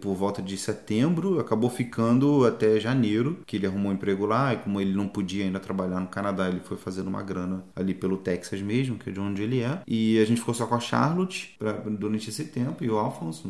por 0.00 0.14
volta 0.14 0.42
de 0.42 0.56
setembro, 0.56 1.38
acabou 1.38 1.70
ficando 1.70 2.44
até 2.44 2.80
janeiro, 2.80 3.38
que 3.46 3.56
ele 3.56 3.66
arrumou 3.66 3.92
um 3.92 3.94
emprego 3.94 4.26
lá, 4.26 4.52
e 4.52 4.56
como 4.56 4.80
ele 4.80 4.92
não 4.92 5.06
podia 5.06 5.44
ainda 5.44 5.60
trabalhar 5.60 6.00
no 6.00 6.08
Canadá, 6.08 6.48
ele 6.48 6.60
foi 6.60 6.76
fazendo 6.76 7.06
uma 7.06 7.22
grana 7.22 7.64
ali 7.76 7.94
pelo 7.94 8.16
Texas 8.16 8.60
mesmo, 8.60 8.98
que 8.98 9.10
é 9.10 9.12
de 9.12 9.20
onde 9.20 9.42
ele 9.42 9.60
é. 9.60 9.80
E 9.86 10.18
a 10.18 10.24
gente 10.24 10.40
ficou 10.40 10.54
só 10.54 10.66
com 10.66 10.74
a 10.74 10.80
Charlotte 10.80 11.54
pra, 11.58 11.72
durante 11.72 12.30
esse 12.30 12.46
tempo, 12.46 12.82
e 12.82 12.90
o 12.90 12.98
Alphonse, 12.98 13.42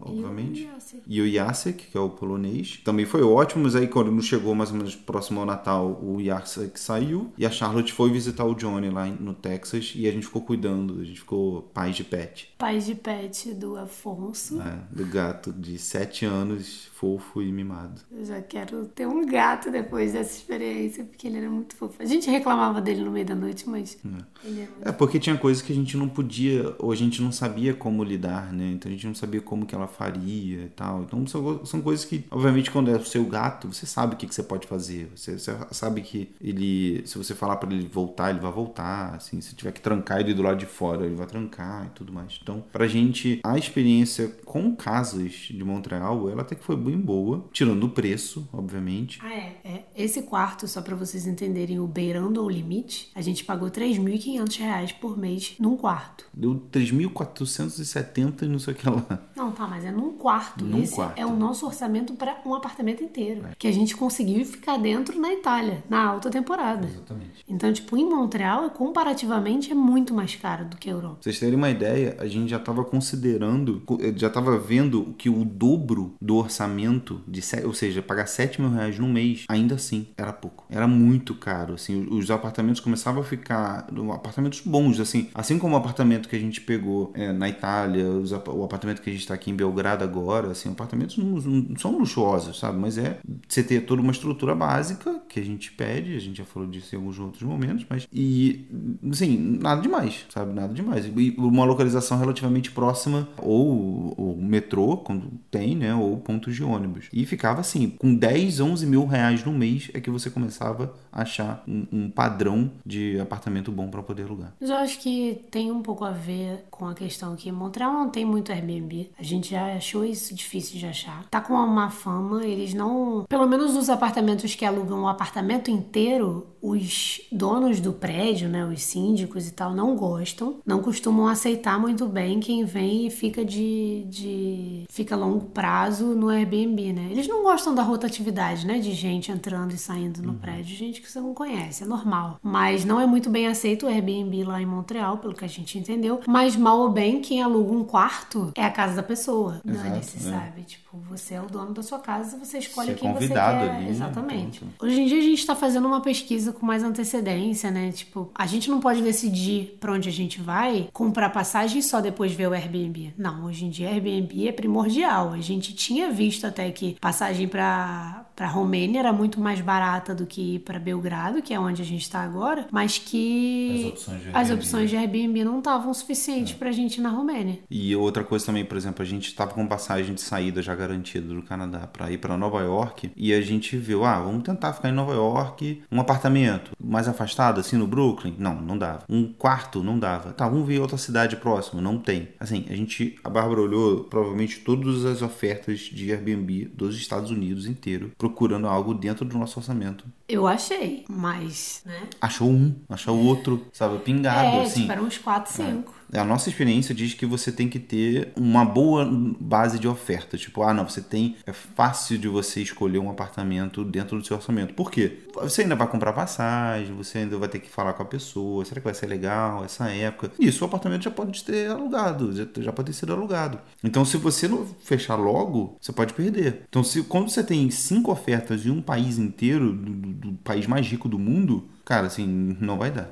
obviamente. 0.00 0.66
E 1.06 1.20
o 1.20 1.30
Jacek, 1.30 1.88
que 1.88 1.98
é 1.98 2.00
o 2.00 2.08
polonês. 2.08 2.80
Também 2.82 3.04
foi 3.04 3.22
ótimo, 3.22 3.64
mas 3.64 3.76
aí 3.76 3.86
quando 3.86 4.10
não 4.10 4.22
chegou 4.22 4.54
mais 4.54 4.70
ou 4.70 4.76
menos 4.76 4.96
próximo 4.96 5.40
ao 5.40 5.46
Natal, 5.46 6.00
o 6.02 6.22
Jacek 6.22 6.80
saiu, 6.80 7.30
e 7.36 7.44
a 7.44 7.50
Charlotte 7.50 7.92
foi 7.92 8.10
visitar 8.10 8.44
o 8.44 8.54
Johnny 8.54 8.88
lá 8.88 9.04
no 9.06 9.34
Texas, 9.34 9.92
e 9.94 10.08
a 10.08 10.12
gente 10.12 10.24
ficou 10.24 10.42
cuidando 10.42 10.98
a 11.00 11.04
gente 11.04 11.20
ficou 11.20 11.62
pais 11.88 11.96
de 11.96 12.04
pet. 12.04 12.54
Pais 12.58 12.86
de 12.86 12.94
pet 12.94 13.54
do 13.54 13.76
Afonso. 13.76 14.60
É, 14.60 14.78
do 14.90 15.06
gato 15.06 15.52
de 15.52 15.78
7 15.78 16.24
anos, 16.24 16.87
fofo 16.98 17.40
e 17.40 17.52
mimado. 17.52 18.00
Eu 18.10 18.24
já 18.24 18.42
quero 18.42 18.86
ter 18.86 19.06
um 19.06 19.24
gato 19.24 19.70
depois 19.70 20.12
dessa 20.12 20.36
experiência, 20.36 21.04
porque 21.04 21.28
ele 21.28 21.38
era 21.38 21.48
muito 21.48 21.76
fofo. 21.76 21.94
A 22.02 22.04
gente 22.04 22.28
reclamava 22.28 22.80
dele 22.80 23.02
no 23.04 23.10
meio 23.12 23.24
da 23.24 23.36
noite, 23.36 23.68
mas 23.68 23.96
é. 24.04 24.08
ele 24.44 24.60
muito 24.62 24.88
É 24.88 24.90
porque 24.90 25.20
tinha 25.20 25.36
coisas 25.36 25.62
que 25.62 25.72
a 25.72 25.76
gente 25.76 25.96
não 25.96 26.08
podia, 26.08 26.74
ou 26.78 26.90
a 26.90 26.96
gente 26.96 27.22
não 27.22 27.30
sabia 27.30 27.72
como 27.72 28.02
lidar, 28.02 28.52
né? 28.52 28.72
Então 28.72 28.90
a 28.90 28.92
gente 28.92 29.06
não 29.06 29.14
sabia 29.14 29.40
como 29.40 29.64
que 29.64 29.76
ela 29.76 29.86
faria 29.86 30.64
e 30.64 30.72
tal. 30.74 31.02
Então 31.02 31.24
são, 31.26 31.64
são 31.64 31.80
coisas 31.80 32.04
que, 32.04 32.24
obviamente, 32.32 32.70
quando 32.70 32.90
é 32.90 32.96
o 32.96 33.04
seu 33.04 33.24
gato, 33.24 33.72
você 33.72 33.86
sabe 33.86 34.14
o 34.14 34.16
que, 34.16 34.26
que 34.26 34.34
você 34.34 34.42
pode 34.42 34.66
fazer. 34.66 35.08
Você, 35.14 35.38
você 35.38 35.56
sabe 35.70 36.00
que 36.00 36.30
ele, 36.40 37.06
se 37.06 37.16
você 37.16 37.32
falar 37.32 37.56
para 37.56 37.72
ele 37.72 37.86
voltar, 37.86 38.30
ele 38.30 38.40
vai 38.40 38.50
voltar. 38.50 39.14
Assim, 39.14 39.40
se 39.40 39.54
tiver 39.54 39.70
que 39.70 39.80
trancar 39.80 40.18
ele 40.18 40.34
do 40.34 40.42
lado 40.42 40.58
de 40.58 40.66
fora, 40.66 41.06
ele 41.06 41.14
vai 41.14 41.26
trancar 41.26 41.86
e 41.86 41.90
tudo 41.90 42.12
mais. 42.12 42.40
Então, 42.42 42.64
pra 42.72 42.88
gente, 42.88 43.40
a 43.44 43.56
experiência 43.56 44.28
com 44.44 44.74
casas 44.74 45.32
de 45.32 45.62
Montreal, 45.62 46.28
ela 46.28 46.42
até 46.42 46.56
que 46.56 46.64
foi 46.64 46.76
bem 46.88 46.98
boa, 46.98 47.44
tirando 47.52 47.84
o 47.84 47.88
preço, 47.90 48.48
obviamente. 48.52 49.18
Ah, 49.22 49.32
é. 49.32 49.56
é. 49.64 49.84
Esse 49.96 50.22
quarto, 50.22 50.66
só 50.66 50.80
pra 50.80 50.96
vocês 50.96 51.26
entenderem 51.26 51.78
o 51.78 51.86
beirando 51.86 52.42
ou 52.42 52.48
limite, 52.48 53.10
a 53.14 53.20
gente 53.20 53.44
pagou 53.44 53.70
3.500 53.70 54.58
reais 54.58 54.92
por 54.92 55.18
mês 55.18 55.54
num 55.58 55.76
quarto. 55.76 56.24
Deu 56.32 56.54
3.470 56.72 58.42
e 58.42 58.46
não 58.46 58.58
sei 58.58 58.74
o 58.74 58.76
que 58.76 58.88
lá. 58.88 59.28
Não, 59.36 59.52
tá, 59.52 59.66
mas 59.66 59.84
é 59.84 59.90
num 59.90 60.12
quarto. 60.12 60.64
Num 60.64 60.82
Esse 60.82 60.94
quarto. 60.94 61.18
é 61.18 61.26
o 61.26 61.34
nosso 61.36 61.66
orçamento 61.66 62.14
para 62.14 62.40
um 62.44 62.54
apartamento 62.54 63.02
inteiro. 63.02 63.42
Que 63.58 63.68
a 63.68 63.72
gente 63.72 63.96
conseguiu 63.96 64.44
ficar 64.44 64.78
dentro 64.78 65.18
na 65.20 65.32
Itália, 65.32 65.82
na 65.88 66.04
alta 66.04 66.30
temporada. 66.30 66.86
Exatamente. 66.86 67.44
Então, 67.48 67.72
tipo, 67.72 67.96
em 67.96 68.08
Montreal, 68.08 68.70
comparativamente, 68.70 69.70
é 69.70 69.74
muito 69.74 70.14
mais 70.14 70.34
caro 70.34 70.64
do 70.64 70.76
que 70.76 70.88
a 70.88 70.92
Europa. 70.92 71.14
Pra 71.16 71.22
vocês 71.22 71.38
terem 71.38 71.56
uma 71.56 71.70
ideia, 71.70 72.16
a 72.18 72.26
gente 72.26 72.50
já 72.50 72.56
estava 72.56 72.84
considerando, 72.84 73.82
já 74.16 74.28
estava 74.28 74.58
vendo 74.58 75.14
que 75.18 75.28
o 75.28 75.44
dobro 75.44 76.14
do 76.20 76.36
orçamento, 76.36 76.77
de, 77.26 77.42
ou 77.64 77.72
seja, 77.72 78.02
pagar 78.02 78.26
7 78.26 78.60
mil 78.60 78.70
reais 78.70 78.98
no 78.98 79.08
mês, 79.08 79.44
ainda 79.48 79.74
assim, 79.74 80.06
era 80.16 80.32
pouco. 80.32 80.64
Era 80.70 80.86
muito 80.86 81.34
caro, 81.34 81.74
assim, 81.74 82.06
os 82.10 82.30
apartamentos 82.30 82.80
começavam 82.80 83.20
a 83.22 83.24
ficar, 83.24 83.88
apartamentos 84.12 84.60
bons, 84.60 85.00
assim, 85.00 85.28
assim 85.34 85.58
como 85.58 85.74
o 85.74 85.78
apartamento 85.78 86.28
que 86.28 86.36
a 86.36 86.38
gente 86.38 86.60
pegou 86.60 87.12
é, 87.14 87.32
na 87.32 87.48
Itália, 87.48 88.08
os 88.08 88.32
o 88.32 88.64
apartamento 88.64 89.02
que 89.02 89.10
a 89.10 89.12
gente 89.12 89.22
está 89.22 89.34
aqui 89.34 89.50
em 89.50 89.54
Belgrado 89.54 90.04
agora, 90.04 90.52
assim, 90.52 90.70
apartamentos 90.70 91.16
não, 91.16 91.26
não 91.26 91.76
são 91.76 91.98
luxuosos, 91.98 92.58
sabe? 92.58 92.78
Mas 92.78 92.98
é 92.98 93.18
você 93.48 93.62
ter 93.62 93.80
toda 93.80 94.02
uma 94.02 94.12
estrutura 94.12 94.54
básica 94.54 95.20
que 95.28 95.40
a 95.40 95.44
gente 95.44 95.72
pede, 95.72 96.14
a 96.14 96.20
gente 96.20 96.38
já 96.38 96.44
falou 96.44 96.68
disso 96.68 96.94
em 96.94 96.98
alguns 96.98 97.18
outros 97.18 97.42
momentos, 97.42 97.84
mas 97.88 98.06
e 98.12 98.66
assim, 99.10 99.58
nada 99.60 99.80
demais, 99.80 100.26
sabe? 100.28 100.52
Nada 100.52 100.72
demais. 100.72 101.06
E 101.06 101.34
uma 101.38 101.64
localização 101.64 102.18
relativamente 102.18 102.70
próxima 102.70 103.28
ou 103.38 104.12
o 104.16 104.36
metrô, 104.40 104.96
quando 104.98 105.30
tem, 105.50 105.74
né? 105.74 105.94
Ou 105.94 106.16
pontos 106.18 106.54
de 106.54 106.62
ônibus. 106.70 107.08
E 107.12 107.24
ficava 107.26 107.60
assim, 107.60 107.90
com 107.90 108.14
10, 108.14 108.60
11 108.60 108.86
mil 108.86 109.06
reais 109.06 109.44
no 109.44 109.52
mês 109.52 109.90
é 109.94 110.00
que 110.00 110.10
você 110.10 110.30
começava 110.30 110.94
achar 111.22 111.62
um, 111.66 111.86
um 111.92 112.10
padrão 112.10 112.70
de 112.84 113.18
apartamento 113.20 113.70
bom 113.72 113.88
para 113.88 114.02
poder 114.02 114.24
alugar. 114.24 114.52
Mas 114.60 114.70
eu 114.70 114.76
acho 114.76 114.98
que 114.98 115.44
tem 115.50 115.70
um 115.70 115.82
pouco 115.82 116.04
a 116.04 116.10
ver 116.10 116.66
com 116.70 116.86
a 116.86 116.94
questão 116.94 117.34
que 117.36 117.50
Montreal 117.50 117.92
não 117.92 118.08
tem 118.08 118.24
muito 118.24 118.52
Airbnb. 118.52 119.10
A 119.18 119.22
gente 119.22 119.50
já 119.50 119.74
achou 119.74 120.04
isso 120.04 120.34
difícil 120.34 120.78
de 120.78 120.86
achar. 120.86 121.24
Tá 121.30 121.40
com 121.40 121.54
uma 121.54 121.66
má 121.66 121.90
fama, 121.90 122.44
eles 122.44 122.74
não. 122.74 123.24
Pelo 123.28 123.46
menos 123.46 123.76
os 123.76 123.90
apartamentos 123.90 124.54
que 124.54 124.64
alugam 124.64 125.02
o 125.02 125.08
apartamento 125.08 125.70
inteiro, 125.70 126.46
os 126.62 127.20
donos 127.30 127.80
do 127.80 127.92
prédio, 127.92 128.48
né, 128.48 128.64
os 128.64 128.82
síndicos 128.82 129.46
e 129.48 129.52
tal, 129.52 129.74
não 129.74 129.96
gostam. 129.96 130.60
Não 130.64 130.80
costumam 130.80 131.28
aceitar 131.28 131.78
muito 131.78 132.06
bem 132.06 132.40
quem 132.40 132.64
vem 132.64 133.06
e 133.06 133.10
fica 133.10 133.44
de. 133.44 134.04
de 134.08 134.84
fica 134.88 135.14
a 135.14 135.18
longo 135.18 135.46
prazo 135.46 136.06
no 136.14 136.28
Airbnb, 136.28 136.92
né? 136.92 137.08
Eles 137.10 137.28
não 137.28 137.42
gostam 137.42 137.74
da 137.74 137.82
rotatividade, 137.82 138.66
né? 138.66 138.78
De 138.78 138.92
gente 138.92 139.30
entrando 139.30 139.72
e 139.72 139.78
saindo 139.78 140.22
no 140.22 140.34
prédio, 140.34 140.76
gente 140.76 141.00
que 141.00 141.07
você 141.10 141.20
não 141.20 141.34
conhece, 141.34 141.84
é 141.84 141.86
normal. 141.86 142.38
Mas 142.42 142.84
não 142.84 143.00
é 143.00 143.06
muito 143.06 143.30
bem 143.30 143.46
aceito 143.46 143.86
o 143.86 143.88
Airbnb 143.88 144.44
lá 144.44 144.60
em 144.60 144.66
Montreal, 144.66 145.18
pelo 145.18 145.34
que 145.34 145.44
a 145.44 145.48
gente 145.48 145.78
entendeu. 145.78 146.20
Mas 146.26 146.56
mal 146.56 146.78
ou 146.78 146.90
bem, 146.90 147.20
quem 147.20 147.42
aluga 147.42 147.72
um 147.72 147.84
quarto 147.84 148.52
é 148.54 148.64
a 148.64 148.70
casa 148.70 148.96
da 148.96 149.02
pessoa. 149.02 149.60
Dane-se, 149.64 150.18
é. 150.18 150.30
sabe? 150.30 150.62
Tipo, 150.62 150.98
você 151.08 151.34
é 151.34 151.40
o 151.40 151.46
dono 151.46 151.72
da 151.72 151.82
sua 151.82 151.98
casa, 151.98 152.38
você 152.38 152.58
escolhe 152.58 152.88
Ser 152.88 152.94
quem 152.96 153.12
você 153.12 153.20
convidado 153.20 153.58
quer. 153.64 153.70
ali, 153.70 153.84
né? 153.84 153.90
Exatamente. 153.90 154.60
Pronto. 154.60 154.74
Hoje 154.84 155.00
em 155.00 155.06
dia 155.06 155.18
a 155.18 155.22
gente 155.22 155.46
tá 155.46 155.54
fazendo 155.54 155.86
uma 155.86 156.00
pesquisa 156.00 156.52
com 156.52 156.64
mais 156.64 156.82
antecedência, 156.82 157.70
né? 157.70 157.90
Tipo, 157.92 158.30
a 158.34 158.46
gente 158.46 158.70
não 158.70 158.80
pode 158.80 159.02
decidir 159.02 159.76
pra 159.80 159.92
onde 159.92 160.08
a 160.08 160.12
gente 160.12 160.40
vai, 160.40 160.88
comprar 160.92 161.30
passagem 161.30 161.78
e 161.78 161.82
só 161.82 162.00
depois 162.00 162.32
ver 162.32 162.48
o 162.48 162.52
Airbnb. 162.52 163.14
Não, 163.16 163.46
hoje 163.46 163.64
em 163.64 163.70
dia 163.70 163.88
Airbnb 163.88 164.48
é 164.48 164.52
primordial. 164.52 165.32
A 165.32 165.40
gente 165.40 165.74
tinha 165.74 166.10
visto 166.10 166.46
até 166.46 166.70
que 166.70 166.96
passagem 167.00 167.48
pra 167.48 168.24
para 168.38 168.46
Romênia 168.46 169.00
era 169.00 169.12
muito 169.12 169.40
mais 169.40 169.60
barata 169.60 170.14
do 170.14 170.24
que 170.24 170.54
ir 170.54 170.58
para 170.60 170.78
Belgrado, 170.88 171.42
que 171.42 171.52
é 171.52 171.60
onde 171.60 171.82
a 171.82 171.84
gente 171.84 172.08
tá 172.08 172.20
agora, 172.20 172.66
mas 172.72 172.96
que 172.96 173.92
As 173.92 173.92
opções 173.92 174.20
de 174.22 174.26
Airbnb. 174.28 174.54
opções 174.54 174.90
de 174.90 174.96
Airbnb 174.96 175.44
não 175.44 175.58
estavam 175.58 175.92
suficientes 175.92 176.54
pra 176.54 176.72
gente 176.72 176.96
ir 176.96 177.02
na 177.02 177.10
Romênia. 177.10 177.58
E 177.70 177.94
outra 177.94 178.24
coisa 178.24 178.46
também, 178.46 178.64
por 178.64 178.76
exemplo, 178.76 179.02
a 179.02 179.06
gente 179.06 179.26
estava 179.26 179.52
com 179.52 179.66
passagem 179.66 180.14
de 180.14 180.20
saída 180.22 180.62
já 180.62 180.74
garantida 180.74 181.34
do 181.34 181.42
Canadá 181.42 181.86
para 181.86 182.10
ir 182.10 182.18
para 182.18 182.38
Nova 182.38 182.60
York 182.60 183.10
e 183.14 183.34
a 183.34 183.40
gente 183.42 183.76
viu, 183.76 184.02
ah, 184.04 184.18
vamos 184.18 184.42
tentar 184.44 184.72
ficar 184.72 184.88
em 184.88 184.92
Nova 184.92 185.12
York, 185.12 185.82
um 185.92 186.00
apartamento 186.00 186.72
mais 186.80 187.06
afastado, 187.06 187.60
assim, 187.60 187.76
no 187.76 187.86
Brooklyn? 187.86 188.34
Não, 188.38 188.54
não 188.54 188.78
dava. 188.78 189.04
Um 189.08 189.30
quarto? 189.32 189.82
Não 189.82 189.98
dava. 189.98 190.32
Tá, 190.32 190.48
vamos 190.48 190.66
ver 190.66 190.80
outra 190.80 190.96
cidade 190.96 191.36
próxima? 191.36 191.82
Não 191.82 191.98
tem. 191.98 192.28
Assim, 192.40 192.64
a 192.70 192.74
gente, 192.74 193.18
a 193.22 193.28
Bárbara 193.28 193.60
olhou 193.60 194.04
provavelmente 194.04 194.60
todas 194.60 195.04
as 195.04 195.20
ofertas 195.20 195.80
de 195.80 196.10
Airbnb 196.10 196.70
dos 196.74 196.96
Estados 196.96 197.30
Unidos 197.30 197.66
inteiro, 197.66 198.10
procurando 198.16 198.66
algo 198.66 198.94
dentro 198.94 199.24
do 199.24 199.36
nosso 199.36 199.58
orçamento. 199.58 200.04
Eu 200.28 200.46
achei, 200.46 201.06
mas, 201.08 201.80
né? 201.86 202.02
Achou 202.20 202.50
um, 202.50 202.82
achou 202.86 203.16
o 203.16 203.24
outro, 203.24 203.66
sabe, 203.72 203.98
pingado, 204.00 204.58
é, 204.58 204.62
assim. 204.62 204.82
tipo, 204.82 204.92
eram 204.92 205.04
uns 205.04 205.16
4, 205.16 205.50
5. 205.50 205.94
A 206.12 206.24
nossa 206.24 206.48
experiência 206.48 206.94
diz 206.94 207.12
que 207.14 207.26
você 207.26 207.52
tem 207.52 207.68
que 207.68 207.78
ter 207.78 208.32
uma 208.36 208.64
boa 208.64 209.06
base 209.38 209.78
de 209.78 209.86
oferta. 209.86 210.38
Tipo, 210.38 210.62
ah, 210.62 210.72
não, 210.72 210.88
você 210.88 211.02
tem. 211.02 211.36
É 211.46 211.52
fácil 211.52 212.16
de 212.18 212.26
você 212.28 212.62
escolher 212.62 212.98
um 212.98 213.10
apartamento 213.10 213.84
dentro 213.84 214.18
do 214.18 214.26
seu 214.26 214.36
orçamento. 214.36 214.72
Por 214.74 214.90
quê? 214.90 215.18
Você 215.34 215.62
ainda 215.62 215.76
vai 215.76 215.86
comprar 215.86 216.12
passagem, 216.14 216.94
você 216.94 217.18
ainda 217.18 217.36
vai 217.36 217.48
ter 217.48 217.58
que 217.58 217.68
falar 217.68 217.92
com 217.92 218.02
a 218.02 218.06
pessoa. 218.06 218.64
Será 218.64 218.80
que 218.80 218.84
vai 218.86 218.94
ser 218.94 219.06
legal 219.06 219.64
essa 219.64 219.88
época? 219.90 220.32
Isso, 220.38 220.64
o 220.64 220.66
apartamento 220.66 221.02
já 221.04 221.10
pode 221.10 221.44
ter 221.44 221.70
alugado, 221.70 222.32
já, 222.62 222.72
pode 222.72 222.86
ter 222.90 222.96
sido 222.98 223.12
alugado. 223.12 223.58
Então, 223.84 224.04
se 224.04 224.16
você 224.16 224.48
não 224.48 224.66
fechar 224.82 225.16
logo, 225.16 225.76
você 225.80 225.92
pode 225.92 226.14
perder. 226.14 226.62
Então, 226.68 226.82
se, 226.82 227.02
quando 227.02 227.28
você 227.28 227.44
tem 227.44 227.70
cinco 227.70 228.10
ofertas 228.10 228.64
em 228.64 228.70
um 228.70 228.80
país 228.80 229.18
inteiro, 229.18 229.72
do, 229.72 229.90
do- 229.92 230.08
do 230.30 230.32
país 230.38 230.66
mais 230.66 230.86
rico 230.86 231.08
do 231.08 231.18
mundo, 231.18 231.68
cara, 231.84 232.06
assim, 232.06 232.56
não 232.60 232.78
vai 232.78 232.90
dar. 232.90 233.10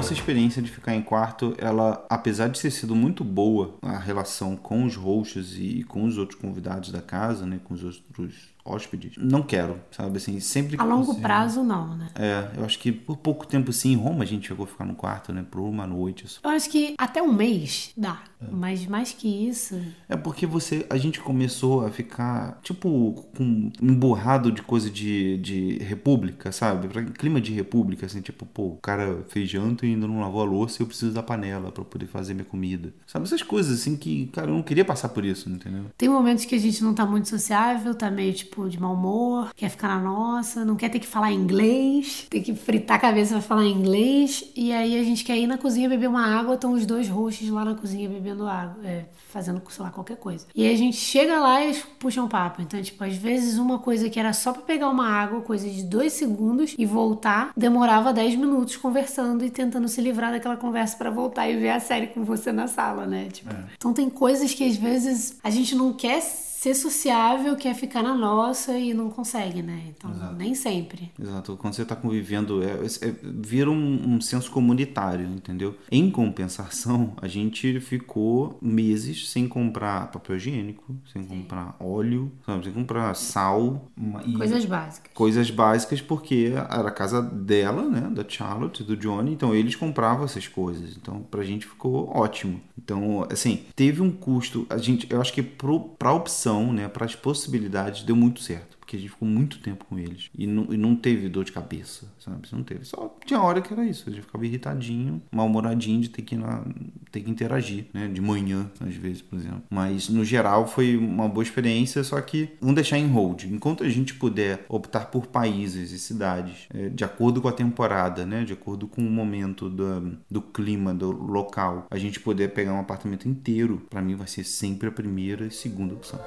Nossa 0.00 0.12
experiência 0.14 0.60
de 0.62 0.70
ficar 0.70 0.94
em 0.94 1.02
quarto, 1.02 1.54
ela, 1.58 2.04
apesar 2.08 2.48
de 2.48 2.60
ter 2.60 2.70
sido 2.70 2.94
muito 2.94 3.22
boa 3.24 3.74
a 3.82 3.98
relação 3.98 4.56
com 4.56 4.84
os 4.84 4.96
hosts 4.96 5.56
e 5.58 5.84
com 5.84 6.04
os 6.04 6.18
outros 6.18 6.38
convidados 6.40 6.90
da 6.90 7.00
casa, 7.00 7.46
né, 7.46 7.60
com 7.64 7.74
os 7.74 7.84
outros 7.84 8.50
hóspedes, 8.64 9.12
não 9.16 9.42
quero, 9.42 9.80
sabe 9.90 10.16
assim, 10.18 10.38
sempre 10.38 10.76
que 10.76 10.82
A 10.82 10.86
longo 10.86 11.06
consigo- 11.06 11.22
prazo, 11.22 11.62
não, 11.64 11.96
né? 11.96 12.08
É, 12.14 12.50
eu 12.56 12.64
acho 12.64 12.78
que 12.78 12.92
por 12.92 13.16
pouco 13.16 13.46
tempo 13.46 13.72
sim, 13.72 13.92
em 13.92 13.96
Roma 13.96 14.22
a 14.22 14.26
gente 14.26 14.46
chegou 14.48 14.64
a 14.64 14.66
ficar 14.66 14.84
no 14.84 14.94
quarto, 14.94 15.32
né, 15.32 15.44
por 15.50 15.60
uma 15.60 15.86
noite 15.86 16.28
só. 16.28 16.40
Eu 16.44 16.50
acho 16.50 16.68
que 16.70 16.94
até 16.98 17.22
um 17.22 17.32
mês 17.32 17.92
dá. 17.96 18.20
Mas 18.50 18.86
mais 18.86 19.12
que 19.12 19.28
isso. 19.48 19.80
É 20.08 20.16
porque 20.16 20.46
você, 20.46 20.86
a 20.88 20.96
gente 20.96 21.20
começou 21.20 21.84
a 21.84 21.90
ficar, 21.90 22.58
tipo, 22.62 23.24
com 23.36 23.70
borrado 23.94 24.50
de 24.52 24.62
coisa 24.62 24.90
de, 24.90 25.36
de 25.38 25.78
república, 25.78 26.50
sabe? 26.52 26.88
Pra- 26.88 27.02
Clima 27.04 27.40
de 27.40 27.52
república, 27.52 28.06
assim, 28.06 28.20
tipo, 28.20 28.46
pô, 28.46 28.62
o 28.68 28.76
cara 28.82 29.24
fez 29.28 29.48
janta 29.50 29.84
e 29.86 29.90
ainda 29.90 30.06
não 30.06 30.20
lavou 30.20 30.40
a 30.42 30.44
louça 30.44 30.80
e 30.80 30.82
eu 30.82 30.86
preciso 30.86 31.12
da 31.12 31.22
panela 31.22 31.70
pra 31.70 31.84
poder 31.84 32.06
fazer 32.06 32.34
minha 32.34 32.44
comida. 32.44 32.92
Sabe? 33.06 33.24
Essas 33.26 33.42
coisas, 33.42 33.80
assim, 33.80 33.96
que, 33.96 34.26
cara, 34.28 34.48
eu 34.50 34.54
não 34.54 34.62
queria 34.62 34.84
passar 34.84 35.10
por 35.10 35.24
isso, 35.24 35.48
entendeu? 35.50 35.84
Tem 35.98 36.08
momentos 36.08 36.44
que 36.44 36.54
a 36.54 36.58
gente 36.58 36.82
não 36.82 36.94
tá 36.94 37.04
muito 37.04 37.28
sociável, 37.28 37.94
tá 37.94 38.10
meio 38.10 38.32
tipo 38.32 38.68
de 38.68 38.80
mau 38.80 38.94
humor, 38.94 39.50
quer 39.54 39.68
ficar 39.68 39.88
na 39.88 40.00
nossa, 40.02 40.64
não 40.64 40.76
quer 40.76 40.88
ter 40.88 40.98
que 40.98 41.06
falar 41.06 41.32
inglês, 41.32 42.26
tem 42.30 42.42
que 42.42 42.54
fritar 42.54 42.96
a 42.96 43.00
cabeça 43.00 43.34
pra 43.34 43.42
falar 43.42 43.64
inglês. 43.66 44.44
E 44.56 44.72
aí 44.72 44.98
a 44.98 45.02
gente 45.04 45.24
quer 45.24 45.36
ir 45.38 45.46
na 45.46 45.58
cozinha 45.58 45.88
beber 45.88 46.08
uma 46.08 46.24
água, 46.26 46.54
estão 46.54 46.72
os 46.72 46.86
dois 46.86 47.08
hosts 47.08 47.48
lá 47.50 47.64
na 47.64 47.74
cozinha 47.74 48.08
bebendo 48.08 48.29
água, 48.46 48.84
é, 48.84 49.04
fazendo, 49.28 49.62
sei 49.70 49.84
lá, 49.84 49.90
qualquer 49.90 50.16
coisa. 50.16 50.46
E 50.54 50.66
aí 50.66 50.74
a 50.74 50.76
gente 50.76 50.96
chega 50.96 51.38
lá 51.38 51.60
e 51.60 51.64
eles 51.64 51.84
puxam 51.98 52.28
papo. 52.28 52.62
Então, 52.62 52.80
tipo, 52.82 53.02
às 53.02 53.16
vezes 53.16 53.58
uma 53.58 53.78
coisa 53.78 54.08
que 54.08 54.18
era 54.18 54.32
só 54.32 54.52
pra 54.52 54.62
pegar 54.62 54.88
uma 54.88 55.08
água, 55.08 55.40
coisa 55.40 55.68
de 55.68 55.82
dois 55.82 56.12
segundos 56.12 56.74
e 56.78 56.86
voltar, 56.86 57.52
demorava 57.56 58.12
10 58.12 58.36
minutos 58.36 58.76
conversando 58.76 59.44
e 59.44 59.50
tentando 59.50 59.88
se 59.88 60.00
livrar 60.00 60.30
daquela 60.30 60.56
conversa 60.56 60.96
pra 60.96 61.10
voltar 61.10 61.48
e 61.48 61.56
ver 61.56 61.70
a 61.70 61.80
série 61.80 62.08
com 62.08 62.24
você 62.24 62.52
na 62.52 62.66
sala, 62.66 63.06
né? 63.06 63.28
Tipo, 63.30 63.50
então 63.76 63.92
tem 63.92 64.08
coisas 64.08 64.52
que 64.54 64.64
às 64.64 64.76
vezes 64.76 65.38
a 65.42 65.50
gente 65.50 65.74
não 65.74 65.92
quer 65.92 66.20
ser 66.60 66.74
sociável, 66.74 67.56
quer 67.56 67.74
ficar 67.74 68.02
na 68.02 68.14
nossa 68.14 68.76
e 68.76 68.92
não 68.92 69.08
consegue, 69.08 69.62
né? 69.62 69.82
Então, 69.88 70.10
Exato. 70.10 70.34
nem 70.34 70.54
sempre. 70.54 71.10
Exato. 71.18 71.56
Quando 71.56 71.72
você 71.72 71.80
está 71.80 71.96
convivendo, 71.96 72.62
é, 72.62 72.72
é, 72.72 73.14
vira 73.22 73.70
um, 73.70 74.16
um, 74.16 74.20
senso 74.20 74.50
comunitário, 74.50 75.24
entendeu? 75.24 75.74
Em 75.90 76.10
compensação, 76.10 77.14
a 77.22 77.26
gente 77.26 77.80
ficou 77.80 78.58
meses 78.60 79.30
sem 79.30 79.48
comprar 79.48 80.10
papel 80.12 80.36
higiênico, 80.36 80.94
sem 81.10 81.22
Sim. 81.22 81.28
comprar 81.28 81.76
óleo, 81.80 82.30
sabe? 82.44 82.64
sem 82.64 82.74
comprar 82.74 83.14
sal. 83.14 83.88
Coisas 84.36 84.66
básicas. 84.66 85.12
Coisas 85.14 85.50
básicas, 85.50 86.02
porque 86.02 86.52
era 86.52 86.88
a 86.88 86.92
casa 86.92 87.22
dela, 87.22 87.88
né? 87.88 88.02
Da 88.12 88.22
Charlotte, 88.28 88.84
do 88.84 88.98
Johnny, 88.98 89.32
então 89.32 89.54
eles 89.54 89.76
compravam 89.76 90.26
essas 90.26 90.46
coisas. 90.46 90.94
Então, 90.94 91.22
pra 91.22 91.42
gente 91.42 91.64
ficou 91.64 92.14
ótimo. 92.14 92.60
Então, 92.76 93.26
assim, 93.30 93.64
teve 93.74 94.02
um 94.02 94.10
custo. 94.10 94.66
A 94.68 94.76
gente, 94.76 95.06
eu 95.10 95.22
acho 95.22 95.32
que 95.32 95.42
pro, 95.42 95.80
pra 95.80 96.12
opção, 96.12 96.49
né? 96.72 96.88
Para 96.88 97.04
as 97.04 97.14
possibilidades, 97.14 98.02
deu 98.02 98.16
muito 98.16 98.40
certo 98.40 98.79
porque 98.90 98.96
a 98.96 99.00
gente 99.00 99.10
ficou 99.10 99.28
muito 99.28 99.60
tempo 99.60 99.84
com 99.84 99.96
eles. 99.96 100.30
E 100.36 100.48
não, 100.48 100.74
e 100.74 100.76
não 100.76 100.96
teve 100.96 101.28
dor 101.28 101.44
de 101.44 101.52
cabeça, 101.52 102.12
sabe? 102.18 102.40
Não 102.52 102.64
teve. 102.64 102.84
Só 102.84 103.16
tinha 103.24 103.40
hora 103.40 103.62
que 103.62 103.72
era 103.72 103.84
isso. 103.84 104.08
A 104.08 104.12
gente 104.12 104.22
ficava 104.22 104.44
irritadinho, 104.44 105.22
mal-humoradinho 105.30 106.00
de 106.00 106.10
ter 106.10 106.22
que, 106.22 106.34
na, 106.34 106.64
ter 107.12 107.20
que 107.20 107.30
interagir, 107.30 107.86
né? 107.94 108.08
De 108.08 108.20
manhã, 108.20 108.68
às 108.80 108.96
vezes, 108.96 109.22
por 109.22 109.38
exemplo. 109.38 109.62
Mas, 109.70 110.08
no 110.08 110.24
geral, 110.24 110.66
foi 110.66 110.96
uma 110.96 111.28
boa 111.28 111.44
experiência, 111.44 112.02
só 112.02 112.20
que 112.20 112.48
vamos 112.60 112.74
deixar 112.74 112.98
em 112.98 113.06
hold. 113.06 113.44
Enquanto 113.44 113.84
a 113.84 113.88
gente 113.88 114.14
puder 114.14 114.66
optar 114.68 115.04
por 115.06 115.28
países 115.28 115.92
e 115.92 115.98
cidades, 115.98 116.66
é, 116.74 116.88
de 116.88 117.04
acordo 117.04 117.40
com 117.40 117.46
a 117.46 117.52
temporada, 117.52 118.26
né? 118.26 118.42
De 118.44 118.54
acordo 118.54 118.88
com 118.88 119.02
o 119.02 119.10
momento 119.10 119.70
do, 119.70 120.18
do 120.28 120.42
clima, 120.42 120.92
do 120.92 121.12
local, 121.12 121.86
a 121.88 121.96
gente 121.96 122.18
poder 122.18 122.52
pegar 122.54 122.72
um 122.72 122.80
apartamento 122.80 123.28
inteiro, 123.28 123.86
para 123.88 124.02
mim 124.02 124.16
vai 124.16 124.26
ser 124.26 124.42
sempre 124.42 124.88
a 124.88 124.92
primeira 124.92 125.46
e 125.46 125.50
segunda 125.52 125.94
opção. 125.94 126.18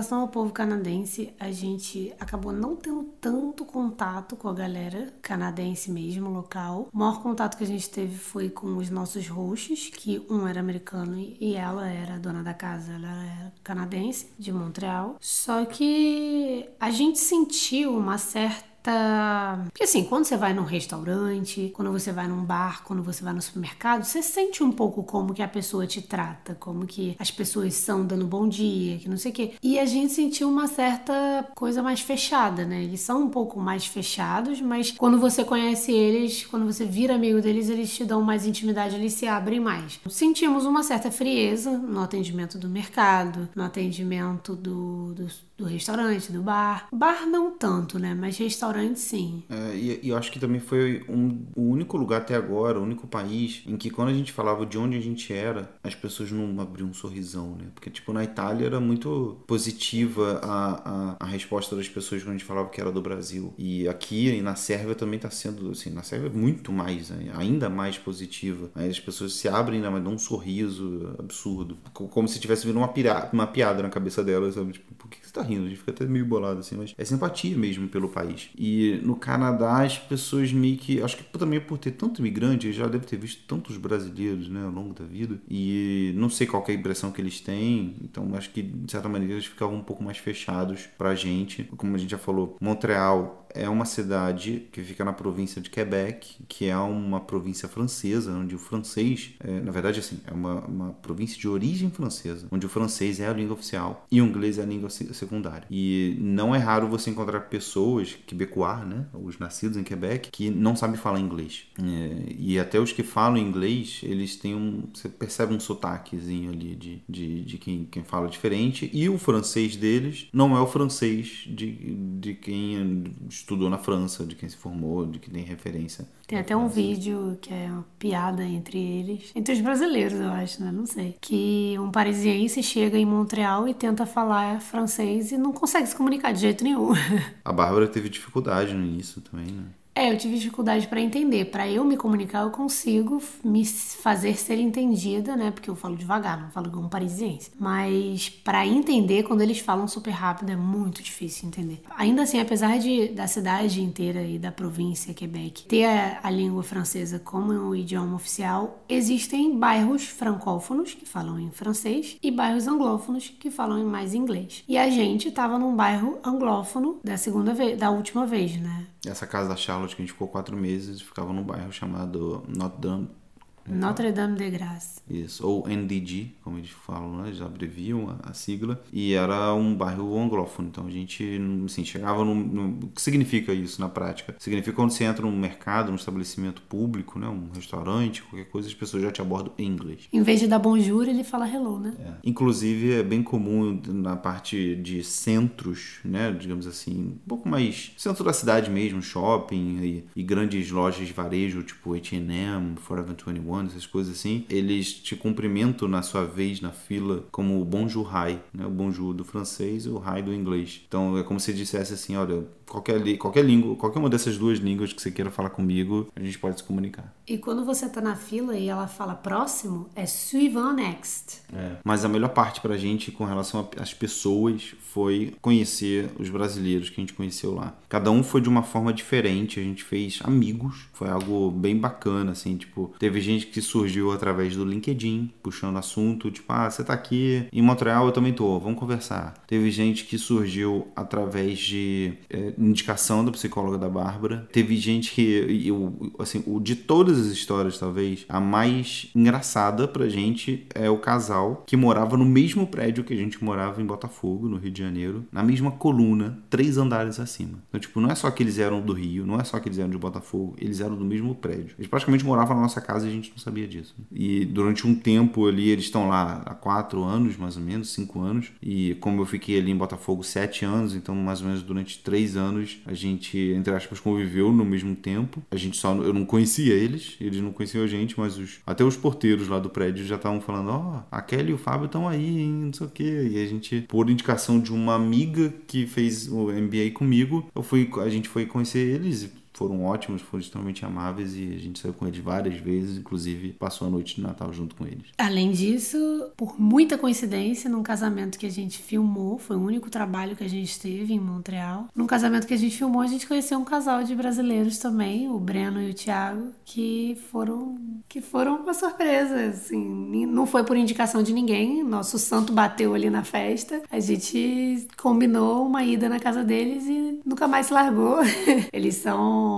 Relação 0.00 0.22
ao 0.22 0.28
povo 0.28 0.50
canadense, 0.50 1.30
a 1.38 1.52
gente 1.52 2.10
acabou 2.18 2.52
não 2.52 2.74
tendo 2.74 3.02
tanto 3.20 3.66
contato 3.66 4.34
com 4.34 4.48
a 4.48 4.54
galera 4.54 5.12
canadense 5.20 5.90
mesmo, 5.90 6.30
local. 6.30 6.88
O 6.90 6.98
maior 6.98 7.22
contato 7.22 7.58
que 7.58 7.64
a 7.64 7.66
gente 7.66 7.90
teve 7.90 8.16
foi 8.16 8.48
com 8.48 8.78
os 8.78 8.88
nossos 8.88 9.28
hosts, 9.28 9.90
que 9.90 10.24
um 10.30 10.48
era 10.48 10.58
americano 10.58 11.18
e 11.18 11.54
ela 11.54 11.86
era 11.86 12.18
dona 12.18 12.42
da 12.42 12.54
casa, 12.54 12.92
ela 12.94 13.08
era 13.08 13.52
canadense, 13.62 14.32
de 14.38 14.50
Montreal. 14.50 15.16
Só 15.20 15.66
que 15.66 16.66
a 16.80 16.90
gente 16.90 17.18
sentiu 17.18 17.94
uma 17.94 18.16
certa 18.16 18.69
tá. 18.82 19.62
Porque 19.66 19.84
assim, 19.84 20.04
quando 20.04 20.24
você 20.24 20.36
vai 20.36 20.52
num 20.52 20.64
restaurante, 20.64 21.70
quando 21.74 21.92
você 21.92 22.12
vai 22.12 22.26
num 22.26 22.44
bar, 22.44 22.82
quando 22.84 23.02
você 23.02 23.22
vai 23.22 23.32
no 23.32 23.42
supermercado, 23.42 24.04
você 24.04 24.22
sente 24.22 24.62
um 24.62 24.72
pouco 24.72 25.02
como 25.02 25.34
que 25.34 25.42
a 25.42 25.48
pessoa 25.48 25.86
te 25.86 26.02
trata, 26.02 26.54
como 26.54 26.86
que 26.86 27.16
as 27.18 27.30
pessoas 27.30 27.74
são 27.74 28.04
dando 28.04 28.26
bom 28.26 28.48
dia, 28.48 28.98
que 28.98 29.08
não 29.08 29.16
sei 29.16 29.30
o 29.30 29.34
quê. 29.34 29.52
E 29.62 29.78
a 29.78 29.86
gente 29.86 30.12
sentiu 30.12 30.48
uma 30.48 30.66
certa 30.66 31.48
coisa 31.54 31.82
mais 31.82 32.00
fechada, 32.00 32.64
né? 32.64 32.82
Eles 32.82 33.00
são 33.00 33.24
um 33.24 33.28
pouco 33.28 33.60
mais 33.60 33.86
fechados, 33.86 34.60
mas 34.60 34.92
quando 34.92 35.18
você 35.18 35.44
conhece 35.44 35.92
eles, 35.92 36.44
quando 36.46 36.66
você 36.66 36.84
vira 36.84 37.14
amigo 37.14 37.40
deles, 37.40 37.68
eles 37.68 37.94
te 37.94 38.04
dão 38.04 38.22
mais 38.22 38.46
intimidade, 38.46 38.96
eles 38.96 39.12
se 39.12 39.26
abrem 39.26 39.60
mais. 39.60 40.00
Sentimos 40.08 40.64
uma 40.64 40.82
certa 40.82 41.10
frieza 41.10 41.70
no 41.70 42.00
atendimento 42.00 42.58
do 42.58 42.68
mercado, 42.68 43.48
no 43.54 43.62
atendimento 43.62 44.56
do, 44.56 45.14
do, 45.14 45.26
do 45.60 45.66
restaurante, 45.66 46.32
do 46.32 46.42
bar. 46.42 46.88
Bar 46.92 47.26
não 47.26 47.56
tanto, 47.56 47.98
né? 47.98 48.14
Mas 48.14 48.38
restaurante 48.38 48.98
sim. 48.98 49.44
É, 49.48 49.76
e, 49.76 50.00
e, 50.02 50.08
eu 50.08 50.16
acho 50.16 50.32
que 50.32 50.40
também 50.40 50.60
foi 50.60 51.04
um, 51.08 51.44
o 51.54 51.62
único 51.62 51.96
lugar 51.96 52.22
até 52.22 52.34
agora, 52.34 52.78
o 52.80 52.82
único 52.82 53.06
país, 53.06 53.62
em 53.66 53.76
que 53.76 53.90
quando 53.90 54.08
a 54.08 54.14
gente 54.14 54.32
falava 54.32 54.64
de 54.64 54.78
onde 54.78 54.96
a 54.96 55.00
gente 55.00 55.32
era, 55.32 55.70
as 55.82 55.94
pessoas 55.94 56.32
não 56.32 56.60
abriam 56.60 56.88
um 56.88 56.94
sorrisão, 56.94 57.56
né? 57.56 57.66
Porque, 57.74 57.90
tipo, 57.90 58.12
na 58.12 58.24
Itália 58.24 58.66
era 58.66 58.80
muito 58.80 59.38
positiva 59.46 60.40
a, 60.42 61.16
a, 61.16 61.16
a 61.20 61.26
resposta 61.26 61.76
das 61.76 61.88
pessoas 61.88 62.22
quando 62.22 62.30
a 62.30 62.38
gente 62.38 62.44
falava 62.44 62.70
que 62.70 62.80
era 62.80 62.90
do 62.90 63.02
Brasil. 63.02 63.52
E 63.58 63.86
aqui, 63.86 64.40
na 64.40 64.54
Sérvia, 64.54 64.94
também 64.94 65.16
está 65.16 65.30
sendo, 65.30 65.70
assim, 65.70 65.90
na 65.90 66.02
Sérvia 66.02 66.28
é 66.28 66.32
muito 66.32 66.72
mais, 66.72 67.10
né? 67.10 67.32
ainda 67.36 67.68
mais 67.68 67.98
positiva. 67.98 68.70
Aí 68.74 68.88
as 68.88 68.98
pessoas 68.98 69.34
se 69.34 69.48
abrem, 69.48 69.80
né? 69.80 69.90
mas 69.90 70.02
dão 70.02 70.14
um 70.14 70.18
sorriso 70.18 71.14
absurdo. 71.18 71.76
Como 71.92 72.26
se 72.26 72.40
tivesse 72.40 72.66
vindo 72.66 72.78
uma, 72.78 72.88
pira, 72.88 73.28
uma 73.32 73.46
piada 73.46 73.82
na 73.82 73.90
cabeça 73.90 74.24
delas, 74.24 74.54
sabe? 74.54 74.72
Tipo, 74.72 74.94
por 74.94 75.08
que 75.08 75.18
você 75.22 75.32
tá 75.32 75.42
rindo? 75.50 75.66
A 75.66 75.68
gente 75.68 75.78
fica 75.78 75.90
até 75.90 76.06
meio 76.06 76.24
bolado, 76.24 76.60
assim, 76.60 76.76
mas 76.76 76.94
é 76.96 77.04
simpatia 77.04 77.56
mesmo 77.56 77.88
pelo 77.88 78.08
país. 78.08 78.50
E 78.56 79.00
no 79.02 79.16
Canadá 79.16 79.82
as 79.82 79.98
pessoas 79.98 80.52
meio 80.52 80.76
que. 80.76 81.02
Acho 81.02 81.16
que 81.16 81.24
também 81.38 81.60
por 81.60 81.78
ter 81.78 81.92
tanto 81.92 82.20
imigrante, 82.20 82.72
já 82.72 82.86
deve 82.86 83.06
ter 83.06 83.16
visto 83.16 83.42
tantos 83.46 83.76
brasileiros 83.76 84.48
né, 84.48 84.64
ao 84.64 84.70
longo 84.70 84.94
da 84.94 85.04
vida. 85.04 85.40
E 85.48 86.12
não 86.16 86.28
sei 86.28 86.46
qual 86.46 86.64
é 86.68 86.72
a 86.72 86.74
impressão 86.74 87.10
que 87.10 87.20
eles 87.20 87.40
têm. 87.40 87.96
Então 88.02 88.34
acho 88.34 88.50
que 88.50 88.62
de 88.62 88.90
certa 88.90 89.08
maneira 89.08 89.34
eles 89.34 89.46
ficavam 89.46 89.76
um 89.76 89.82
pouco 89.82 90.02
mais 90.02 90.18
fechados 90.18 90.88
pra 90.98 91.14
gente. 91.14 91.64
Como 91.76 91.94
a 91.94 91.98
gente 91.98 92.10
já 92.10 92.18
falou, 92.18 92.56
Montreal 92.60 93.48
é 93.54 93.68
uma 93.68 93.84
cidade 93.84 94.68
que 94.72 94.82
fica 94.82 95.04
na 95.04 95.12
província 95.12 95.60
de 95.60 95.70
Quebec, 95.70 96.36
que 96.48 96.66
é 96.66 96.76
uma 96.76 97.20
província 97.20 97.68
francesa, 97.68 98.32
onde 98.32 98.54
o 98.54 98.58
francês, 98.58 99.32
é, 99.40 99.60
na 99.60 99.70
verdade, 99.70 100.00
assim, 100.00 100.18
é 100.26 100.32
uma, 100.32 100.60
uma 100.66 100.92
província 100.92 101.38
de 101.38 101.48
origem 101.48 101.90
francesa, 101.90 102.46
onde 102.50 102.66
o 102.66 102.68
francês 102.68 103.20
é 103.20 103.28
a 103.28 103.32
língua 103.32 103.54
oficial 103.54 104.06
e 104.10 104.20
o 104.20 104.26
inglês 104.26 104.58
é 104.58 104.62
a 104.62 104.66
língua 104.66 104.90
secundária. 104.90 105.66
E 105.70 106.16
não 106.18 106.54
é 106.54 106.58
raro 106.58 106.88
você 106.88 107.10
encontrar 107.10 107.40
pessoas, 107.40 108.16
quebecois, 108.26 108.86
né, 108.86 109.06
os 109.14 109.38
nascidos 109.38 109.76
em 109.76 109.82
Quebec, 109.82 110.30
que 110.30 110.50
não 110.50 110.76
sabem 110.76 110.96
falar 110.96 111.20
inglês. 111.20 111.64
É, 111.78 112.34
e 112.38 112.58
até 112.58 112.78
os 112.78 112.92
que 112.92 113.02
falam 113.02 113.38
inglês, 113.38 114.00
eles 114.02 114.36
têm 114.36 114.54
um, 114.54 114.88
você 114.92 115.08
percebe 115.08 115.54
um 115.54 115.60
sotaquezinho 115.60 116.50
ali 116.50 116.74
de, 116.74 117.02
de, 117.08 117.42
de 117.42 117.58
quem, 117.58 117.84
quem 117.90 118.04
fala 118.04 118.28
diferente, 118.28 118.90
e 118.92 119.08
o 119.08 119.18
francês 119.18 119.76
deles 119.76 120.28
não 120.32 120.56
é 120.56 120.60
o 120.60 120.66
francês 120.66 121.44
de, 121.46 121.94
de 122.20 122.34
quem 122.34 123.04
estudou 123.40 123.68
na 123.68 123.78
França, 123.78 124.24
de 124.24 124.34
quem 124.34 124.48
se 124.48 124.56
formou, 124.56 125.06
de 125.06 125.18
quem 125.18 125.32
tem 125.32 125.42
referência. 125.42 126.06
Tem 126.26 126.38
até 126.38 126.56
um 126.56 126.68
vídeo 126.68 127.38
que 127.40 127.52
é 127.52 127.66
uma 127.66 127.84
piada 127.98 128.44
entre 128.44 128.78
eles, 128.78 129.32
entre 129.34 129.54
os 129.54 129.60
brasileiros, 129.60 130.18
eu 130.18 130.30
acho, 130.30 130.62
né? 130.62 130.70
Não 130.70 130.86
sei. 130.86 131.16
Que 131.20 131.76
um 131.78 131.90
parisiense 131.90 132.62
chega 132.62 132.96
em 132.96 133.04
Montreal 133.04 133.66
e 133.66 133.74
tenta 133.74 134.06
falar 134.06 134.60
francês 134.60 135.32
e 135.32 135.38
não 135.38 135.52
consegue 135.52 135.86
se 135.86 135.96
comunicar 135.96 136.32
de 136.32 136.40
jeito 136.40 136.62
nenhum. 136.62 136.92
A 137.44 137.52
Bárbara 137.52 137.88
teve 137.88 138.08
dificuldade 138.08 138.72
no 138.74 138.84
início 138.84 139.20
também, 139.20 139.46
né? 139.46 139.64
É, 140.00 140.10
eu 140.10 140.16
tive 140.16 140.38
dificuldade 140.38 140.88
para 140.88 140.98
entender. 140.98 141.44
Para 141.50 141.68
eu 141.68 141.84
me 141.84 141.94
comunicar, 141.94 142.40
eu 142.40 142.50
consigo 142.50 143.22
me 143.44 143.66
fazer 143.66 144.34
ser 144.34 144.58
entendida, 144.58 145.36
né? 145.36 145.50
Porque 145.50 145.68
eu 145.68 145.76
falo 145.76 145.94
devagar, 145.94 146.40
não 146.40 146.50
falo 146.50 146.68
igual 146.68 146.86
um 146.86 146.88
parisiense. 146.88 147.50
Mas 147.60 148.30
para 148.30 148.66
entender, 148.66 149.24
quando 149.24 149.42
eles 149.42 149.58
falam 149.58 149.86
super 149.86 150.12
rápido, 150.12 150.52
é 150.52 150.56
muito 150.56 151.02
difícil 151.02 151.46
entender. 151.46 151.82
Ainda 151.90 152.22
assim, 152.22 152.40
apesar 152.40 152.78
de 152.78 153.08
da 153.08 153.26
cidade 153.26 153.82
inteira 153.82 154.22
e 154.22 154.38
da 154.38 154.50
província 154.50 155.12
Quebec 155.12 155.64
ter 155.64 155.84
a, 155.84 156.20
a 156.22 156.30
língua 156.30 156.62
francesa 156.62 157.18
como 157.18 157.52
um 157.52 157.74
idioma 157.74 158.16
oficial, 158.16 158.82
existem 158.88 159.58
bairros 159.58 160.04
francófonos 160.04 160.94
que 160.94 161.04
falam 161.04 161.38
em 161.38 161.50
francês 161.50 162.16
e 162.22 162.30
bairros 162.30 162.66
anglófonos 162.66 163.28
que 163.38 163.50
falam 163.50 163.78
em 163.78 163.84
mais 163.84 164.14
inglês. 164.14 164.64
E 164.66 164.78
a 164.78 164.88
gente 164.88 165.28
estava 165.28 165.58
num 165.58 165.76
bairro 165.76 166.18
anglófono 166.24 167.00
da 167.04 167.18
segunda 167.18 167.52
vez, 167.52 167.78
da 167.78 167.90
última 167.90 168.24
vez, 168.24 168.56
né? 168.58 168.86
Essa 169.06 169.26
casa 169.26 169.48
da 169.48 169.56
Charlotte 169.56 169.89
que 169.96 170.02
a 170.02 170.04
gente 170.04 170.12
ficou 170.12 170.28
quatro 170.28 170.56
meses 170.56 171.00
ficava 171.00 171.32
num 171.32 171.42
bairro 171.42 171.72
chamado 171.72 172.44
Notre 172.48 172.80
Dame 172.80 173.19
Notre 173.68 174.12
Dame 174.12 174.36
de 174.36 174.50
Grâce. 174.50 175.00
Isso, 175.08 175.46
ou 175.46 175.68
NDG, 175.68 176.34
como 176.42 176.58
eles 176.58 176.70
falam, 176.70 177.18
né? 177.18 177.28
eles 177.28 177.40
abreviam 177.40 178.10
a, 178.10 178.30
a, 178.30 178.34
sigla, 178.34 178.80
e 178.92 179.12
era 179.12 179.52
um 179.54 179.74
bairro 179.74 180.18
anglófono, 180.18 180.68
então 180.68 180.86
a 180.86 180.90
gente, 180.90 181.40
assim, 181.64 181.84
chegava 181.84 182.24
no, 182.24 182.34
no, 182.34 182.86
O 182.86 182.88
que 182.88 183.02
significa 183.02 183.52
isso 183.52 183.80
na 183.80 183.88
prática? 183.88 184.36
Significa 184.38 184.74
quando 184.74 184.90
você 184.90 185.04
entra 185.04 185.26
num 185.26 185.36
mercado, 185.36 185.90
num 185.90 185.96
estabelecimento 185.96 186.62
público, 186.62 187.18
né? 187.18 187.28
um 187.28 187.50
restaurante, 187.52 188.22
qualquer 188.22 188.48
coisa, 188.48 188.68
as 188.68 188.74
pessoas 188.74 189.02
já 189.02 189.10
te 189.10 189.20
abordam 189.20 189.52
em 189.58 189.66
inglês. 189.66 190.08
Em 190.12 190.22
vez 190.22 190.40
de 190.40 190.46
dar 190.46 190.58
bonjour, 190.58 191.08
ele 191.08 191.24
fala 191.24 191.48
hello, 191.48 191.78
né? 191.78 191.94
É. 191.98 192.12
Inclusive, 192.24 192.92
é 192.92 193.02
bem 193.02 193.22
comum 193.22 193.80
na 193.88 194.16
parte 194.16 194.76
de 194.76 195.02
centros, 195.02 195.98
né? 196.04 196.30
digamos 196.32 196.66
assim, 196.66 197.18
um 197.24 197.28
pouco 197.28 197.48
mais 197.48 197.92
centro 197.96 198.24
da 198.24 198.32
cidade 198.32 198.70
mesmo, 198.70 199.02
shopping 199.02 199.78
e, 199.82 200.04
e 200.14 200.22
grandes 200.22 200.70
lojas 200.70 201.06
de 201.06 201.12
varejo, 201.12 201.62
tipo 201.62 201.94
H&M, 201.94 202.76
Forever 202.76 203.14
21, 203.14 203.59
essas 203.68 203.86
coisas 203.86 204.16
assim, 204.16 204.44
eles 204.48 204.92
te 204.92 205.14
cumprimentam 205.14 205.86
na 205.88 206.02
sua 206.02 206.24
vez 206.24 206.60
na 206.60 206.70
fila 206.70 207.24
como 207.30 207.60
o 207.60 207.64
bonjour 207.64 208.06
hi, 208.06 208.38
né? 208.52 208.66
O 208.66 208.70
bonjour 208.70 209.12
do 209.12 209.24
francês 209.24 209.86
e 209.86 209.88
o 209.88 210.02
hi 210.02 210.22
do 210.22 210.32
inglês. 210.32 210.82
Então 210.86 211.18
é 211.18 211.22
como 211.22 211.38
se 211.38 211.52
dissesse 211.52 211.94
assim, 211.94 212.16
olha, 212.16 212.44
qualquer, 212.70 213.16
qualquer 213.18 213.44
língua, 213.44 213.74
qualquer 213.76 213.98
uma 213.98 214.08
dessas 214.08 214.38
duas 214.38 214.58
línguas 214.58 214.92
que 214.92 215.02
você 215.02 215.10
queira 215.10 215.30
falar 215.30 215.50
comigo, 215.50 216.08
a 216.14 216.20
gente 216.20 216.38
pode 216.38 216.58
se 216.58 216.64
comunicar. 216.64 217.12
E 217.26 217.36
quando 217.36 217.64
você 217.64 217.88
tá 217.88 218.00
na 218.00 218.16
fila 218.16 218.56
e 218.56 218.68
ela 218.68 218.86
fala 218.86 219.14
próximo, 219.14 219.88
é 219.94 220.06
suivant 220.06 220.74
next. 220.74 221.42
É. 221.52 221.76
Mas 221.84 222.04
a 222.04 222.08
melhor 222.08 222.30
parte 222.30 222.60
pra 222.60 222.76
gente 222.76 223.10
com 223.10 223.24
relação 223.24 223.68
às 223.76 223.92
pessoas 223.92 224.74
foi 224.92 225.34
conhecer 225.40 226.10
os 226.18 226.28
brasileiros 226.28 226.88
que 226.88 227.00
a 227.00 227.02
gente 227.02 227.12
conheceu 227.12 227.54
lá. 227.54 227.76
Cada 227.88 228.10
um 228.10 228.22
foi 228.22 228.40
de 228.40 228.48
uma 228.48 228.62
forma 228.62 228.92
diferente, 228.92 229.58
a 229.60 229.62
gente 229.62 229.82
fez 229.82 230.20
amigos, 230.22 230.88
foi 230.92 231.08
algo 231.08 231.50
bem 231.50 231.76
bacana, 231.76 232.32
assim, 232.32 232.56
tipo, 232.56 232.92
teve 232.98 233.20
gente 233.20 233.39
que 233.46 233.60
surgiu 233.60 234.12
através 234.12 234.56
do 234.56 234.64
LinkedIn, 234.64 235.30
puxando 235.42 235.76
assunto, 235.76 236.30
tipo, 236.30 236.52
ah, 236.52 236.70
você 236.70 236.84
tá 236.84 236.92
aqui 236.92 237.46
em 237.52 237.62
Montreal, 237.62 238.06
eu 238.06 238.12
também 238.12 238.32
tô, 238.32 238.58
vamos 238.58 238.78
conversar. 238.78 239.34
Teve 239.46 239.70
gente 239.70 240.04
que 240.04 240.18
surgiu 240.18 240.88
através 240.94 241.58
de 241.58 242.12
é, 242.28 242.52
indicação 242.58 243.24
da 243.24 243.30
psicóloga 243.30 243.78
da 243.78 243.88
Bárbara. 243.88 244.48
Teve 244.52 244.76
gente 244.76 245.12
que, 245.12 245.64
eu, 245.66 246.12
assim, 246.18 246.42
o 246.46 246.60
de 246.60 246.74
todas 246.74 247.18
as 247.18 247.26
histórias, 247.26 247.78
talvez, 247.78 248.24
a 248.28 248.40
mais 248.40 249.10
engraçada 249.14 249.88
pra 249.88 250.08
gente 250.08 250.66
é 250.74 250.90
o 250.90 250.98
casal 250.98 251.64
que 251.66 251.76
morava 251.76 252.16
no 252.16 252.24
mesmo 252.24 252.66
prédio 252.66 253.04
que 253.04 253.14
a 253.14 253.16
gente 253.16 253.42
morava 253.42 253.80
em 253.80 253.86
Botafogo, 253.86 254.48
no 254.48 254.56
Rio 254.56 254.70
de 254.70 254.82
Janeiro, 254.82 255.26
na 255.32 255.42
mesma 255.42 255.70
coluna, 255.70 256.38
três 256.48 256.76
andares 256.78 257.18
acima. 257.20 257.58
Então, 257.68 257.80
tipo, 257.80 258.00
não 258.00 258.10
é 258.10 258.14
só 258.14 258.30
que 258.30 258.42
eles 258.42 258.58
eram 258.58 258.80
do 258.80 258.92
Rio, 258.92 259.26
não 259.26 259.38
é 259.38 259.44
só 259.44 259.58
que 259.58 259.68
eles 259.68 259.78
eram 259.78 259.90
de 259.90 259.98
Botafogo, 259.98 260.54
eles 260.58 260.80
eram 260.80 260.96
do 260.96 261.04
mesmo 261.04 261.34
prédio. 261.34 261.74
Eles 261.78 261.88
praticamente 261.88 262.24
moravam 262.24 262.56
na 262.56 262.62
nossa 262.62 262.80
casa 262.80 263.06
e 263.06 263.08
a 263.08 263.12
gente 263.12 263.29
não 263.32 263.38
sabia 263.38 263.66
disso. 263.66 263.94
E 264.12 264.44
durante 264.44 264.86
um 264.86 264.94
tempo 264.94 265.46
ali, 265.46 265.68
eles 265.68 265.84
estão 265.84 266.08
lá 266.08 266.42
há 266.44 266.54
quatro 266.54 267.02
anos, 267.02 267.36
mais 267.36 267.56
ou 267.56 267.62
menos, 267.62 267.90
cinco 267.90 268.20
anos. 268.20 268.52
E 268.62 268.94
como 269.00 269.20
eu 269.22 269.26
fiquei 269.26 269.58
ali 269.58 269.70
em 269.70 269.76
Botafogo 269.76 270.22
sete 270.22 270.64
anos, 270.64 270.94
então 270.94 271.14
mais 271.14 271.40
ou 271.40 271.46
menos 271.46 271.62
durante 271.62 271.98
três 271.98 272.36
anos 272.36 272.80
a 272.86 272.94
gente, 272.94 273.38
entre 273.38 273.74
aspas, 273.74 274.00
conviveu 274.00 274.52
no 274.52 274.64
mesmo 274.64 274.94
tempo. 274.94 275.42
A 275.50 275.56
gente 275.56 275.76
só, 275.76 275.94
eu 275.94 276.12
não 276.12 276.24
conhecia 276.24 276.74
eles, 276.74 277.16
eles 277.20 277.40
não 277.40 277.52
conheciam 277.52 277.84
a 277.84 277.86
gente, 277.86 278.18
mas 278.18 278.38
os, 278.38 278.60
até 278.66 278.84
os 278.84 278.96
porteiros 278.96 279.48
lá 279.48 279.58
do 279.58 279.70
prédio 279.70 280.04
já 280.04 280.16
estavam 280.16 280.40
falando: 280.40 280.70
ó, 280.70 280.98
oh, 280.98 281.02
a 281.10 281.22
Kelly 281.22 281.50
e 281.50 281.54
o 281.54 281.58
Fábio 281.58 281.86
estão 281.86 282.08
aí, 282.08 282.40
hein, 282.40 282.52
não 282.66 282.72
sei 282.72 282.86
o 282.86 282.90
quê. 282.90 283.28
E 283.32 283.42
a 283.42 283.46
gente, 283.46 283.82
por 283.88 284.08
indicação 284.10 284.60
de 284.60 284.72
uma 284.72 284.94
amiga 284.94 285.52
que 285.66 285.86
fez 285.86 286.28
o 286.28 286.50
MBA 286.50 286.90
comigo, 286.94 287.46
eu 287.54 287.62
fui, 287.62 287.90
a 288.02 288.08
gente 288.08 288.28
foi 288.28 288.46
conhecer 288.46 288.78
eles 288.78 289.30
foram 289.60 289.84
ótimos, 289.84 290.22
foram 290.22 290.40
extremamente 290.40 290.86
amáveis 290.86 291.36
e 291.36 291.52
a 291.54 291.58
gente 291.58 291.78
saiu 291.78 291.92
com 291.92 292.06
eles 292.06 292.18
várias 292.18 292.56
vezes, 292.56 292.96
inclusive 292.96 293.52
passou 293.52 293.86
a 293.86 293.90
noite 293.90 294.16
de 294.16 294.22
Natal 294.22 294.50
junto 294.54 294.74
com 294.74 294.86
eles. 294.86 295.08
Além 295.18 295.52
disso, 295.52 295.98
por 296.34 296.58
muita 296.58 296.96
coincidência, 296.96 297.68
num 297.68 297.82
casamento 297.82 298.38
que 298.38 298.46
a 298.46 298.50
gente 298.50 298.78
filmou, 298.78 299.38
foi 299.38 299.56
o 299.56 299.60
único 299.60 299.90
trabalho 299.90 300.34
que 300.34 300.42
a 300.42 300.48
gente 300.48 300.80
teve 300.80 301.12
em 301.12 301.20
Montreal. 301.20 301.88
Num 301.94 302.06
casamento 302.06 302.46
que 302.46 302.54
a 302.54 302.56
gente 302.56 302.74
filmou, 302.74 303.02
a 303.02 303.06
gente 303.06 303.26
conheceu 303.26 303.58
um 303.58 303.64
casal 303.64 304.02
de 304.02 304.14
brasileiros 304.14 304.78
também, 304.78 305.28
o 305.28 305.38
Breno 305.38 305.82
e 305.82 305.90
o 305.90 305.94
Thiago, 305.94 306.54
que 306.64 307.18
foram 307.30 307.78
que 308.08 308.22
foram 308.22 308.62
uma 308.62 308.72
surpresa, 308.72 309.44
assim, 309.44 310.26
não 310.26 310.46
foi 310.46 310.64
por 310.64 310.76
indicação 310.76 311.22
de 311.22 311.34
ninguém, 311.34 311.84
nosso 311.84 312.18
santo 312.18 312.52
bateu 312.52 312.94
ali 312.94 313.10
na 313.10 313.22
festa. 313.24 313.82
A 313.90 314.00
gente 314.00 314.88
combinou 314.96 315.66
uma 315.66 315.84
ida 315.84 316.08
na 316.08 316.18
casa 316.18 316.42
deles 316.42 316.86
e 316.86 317.20
nunca 317.26 317.46
mais 317.46 317.66
se 317.66 317.74
largou. 317.74 318.18
Eles 318.72 318.96
são 318.96 319.49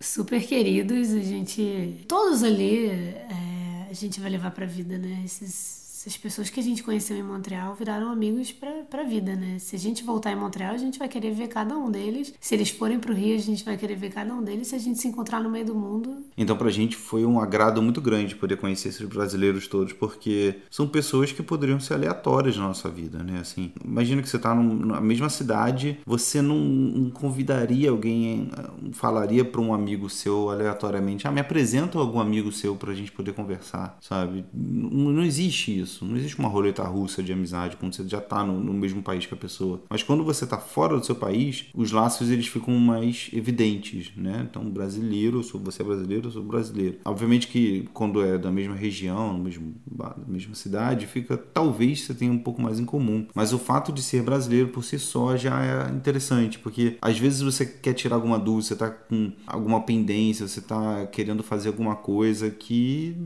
super 0.00 0.44
queridos, 0.46 1.12
a 1.12 1.20
gente. 1.20 2.04
Todos 2.08 2.42
ali 2.42 2.86
é, 2.86 3.86
a 3.90 3.92
gente 3.92 4.20
vai 4.20 4.30
levar 4.30 4.50
pra 4.50 4.66
vida, 4.66 4.98
né? 4.98 5.22
Esses 5.24 5.77
essas 5.98 6.16
pessoas 6.16 6.48
que 6.48 6.60
a 6.60 6.62
gente 6.62 6.84
conheceu 6.84 7.16
em 7.16 7.24
Montreal 7.24 7.74
viraram 7.74 8.08
amigos 8.08 8.52
pra, 8.52 8.70
pra 8.88 9.02
vida, 9.02 9.34
né? 9.34 9.58
Se 9.58 9.74
a 9.74 9.78
gente 9.80 10.04
voltar 10.04 10.30
em 10.30 10.36
Montreal, 10.36 10.72
a 10.72 10.78
gente 10.78 10.96
vai 10.96 11.08
querer 11.08 11.32
ver 11.32 11.48
cada 11.48 11.76
um 11.76 11.90
deles. 11.90 12.32
Se 12.38 12.54
eles 12.54 12.70
forem 12.70 13.00
pro 13.00 13.12
Rio, 13.12 13.34
a 13.34 13.40
gente 13.40 13.64
vai 13.64 13.76
querer 13.76 13.96
ver 13.96 14.10
cada 14.10 14.32
um 14.32 14.40
deles. 14.40 14.68
Se 14.68 14.76
a 14.76 14.78
gente 14.78 15.00
se 15.00 15.08
encontrar 15.08 15.40
no 15.40 15.50
meio 15.50 15.66
do 15.66 15.74
mundo. 15.74 16.24
Então, 16.36 16.56
pra 16.56 16.70
gente 16.70 16.94
foi 16.94 17.26
um 17.26 17.40
agrado 17.40 17.82
muito 17.82 18.00
grande 18.00 18.36
poder 18.36 18.58
conhecer 18.58 18.90
esses 18.90 19.04
brasileiros 19.08 19.66
todos, 19.66 19.92
porque 19.92 20.60
são 20.70 20.86
pessoas 20.86 21.32
que 21.32 21.42
poderiam 21.42 21.80
ser 21.80 21.94
aleatórias 21.94 22.56
na 22.56 22.68
nossa 22.68 22.88
vida, 22.88 23.24
né? 23.24 23.40
Assim, 23.40 23.72
imagina 23.84 24.22
que 24.22 24.28
você 24.28 24.38
tá 24.38 24.54
num, 24.54 24.86
na 24.86 25.00
mesma 25.00 25.28
cidade, 25.28 25.98
você 26.06 26.40
não, 26.40 27.10
convidaria 27.12 27.90
alguém, 27.90 28.52
falaria 28.92 29.44
para 29.44 29.60
um 29.60 29.74
amigo 29.74 30.08
seu 30.08 30.48
aleatoriamente, 30.48 31.26
ah, 31.26 31.32
me 31.32 31.40
apresenta 31.40 31.98
algum 31.98 32.20
amigo 32.20 32.52
seu 32.52 32.76
pra 32.76 32.94
gente 32.94 33.10
poder 33.10 33.32
conversar, 33.32 33.98
sabe? 34.00 34.44
Não, 34.54 35.10
não 35.10 35.24
existe 35.24 35.76
isso 35.76 35.87
isso. 35.88 36.04
Não 36.04 36.16
existe 36.16 36.38
uma 36.38 36.48
roleta 36.48 36.82
russa 36.84 37.22
de 37.22 37.32
amizade 37.32 37.76
quando 37.76 37.94
você 37.94 38.06
já 38.06 38.18
está 38.18 38.44
no, 38.44 38.60
no, 38.60 38.72
mesmo 38.72 39.02
país 39.02 39.26
que 39.26 39.34
a 39.34 39.36
pessoa. 39.36 39.82
Mas 39.88 40.02
quando 40.02 40.22
você 40.22 40.44
está 40.44 40.58
fora 40.58 40.96
do 40.96 41.04
seu 41.04 41.14
país, 41.14 41.66
os 41.74 41.90
laços 41.90 42.30
eles 42.30 42.46
ficam 42.46 42.74
mais 42.78 43.30
evidentes, 43.32 44.12
né? 44.16 44.46
Então, 44.48 44.68
brasileiro, 44.68 45.42
sou 45.42 45.60
você 45.60 45.82
é 45.82 45.84
brasileiro, 45.84 46.28
eu 46.28 46.32
sou 46.32 46.42
brasileiro. 46.42 46.98
Obviamente 47.04 47.48
que 47.48 47.88
quando 47.92 48.22
é 48.22 48.36
da 48.36 48.50
mesma 48.50 48.74
região, 48.74 49.36
mesmo, 49.38 49.74
da 49.90 50.14
mesma 50.26 50.54
cidade, 50.54 51.06
fica 51.06 51.36
talvez 51.36 52.02
você 52.02 52.14
tenha 52.14 52.30
um 52.30 52.38
pouco 52.38 52.60
mais 52.60 52.78
em 52.78 52.84
comum. 52.84 53.26
Mas 53.34 53.52
o 53.52 53.58
fato 53.58 53.92
de 53.92 54.02
ser 54.02 54.22
brasileiro 54.22 54.68
por 54.68 54.84
si 54.84 54.98
só 54.98 55.36
já 55.36 55.64
é 55.64 55.90
interessante, 55.90 56.58
porque 56.58 56.98
às 57.00 57.18
vezes 57.18 57.40
você 57.40 57.64
quer 57.64 57.94
tirar 57.94 58.16
alguma 58.16 58.38
dúvida, 58.38 58.68
você 58.68 58.72
está 58.74 58.90
com 58.90 59.32
alguma 59.46 59.80
pendência, 59.80 60.46
você 60.46 60.60
está 60.60 61.06
querendo 61.06 61.42
fazer 61.42 61.68
alguma 61.68 61.96
coisa 61.96 62.50
que 62.50 63.16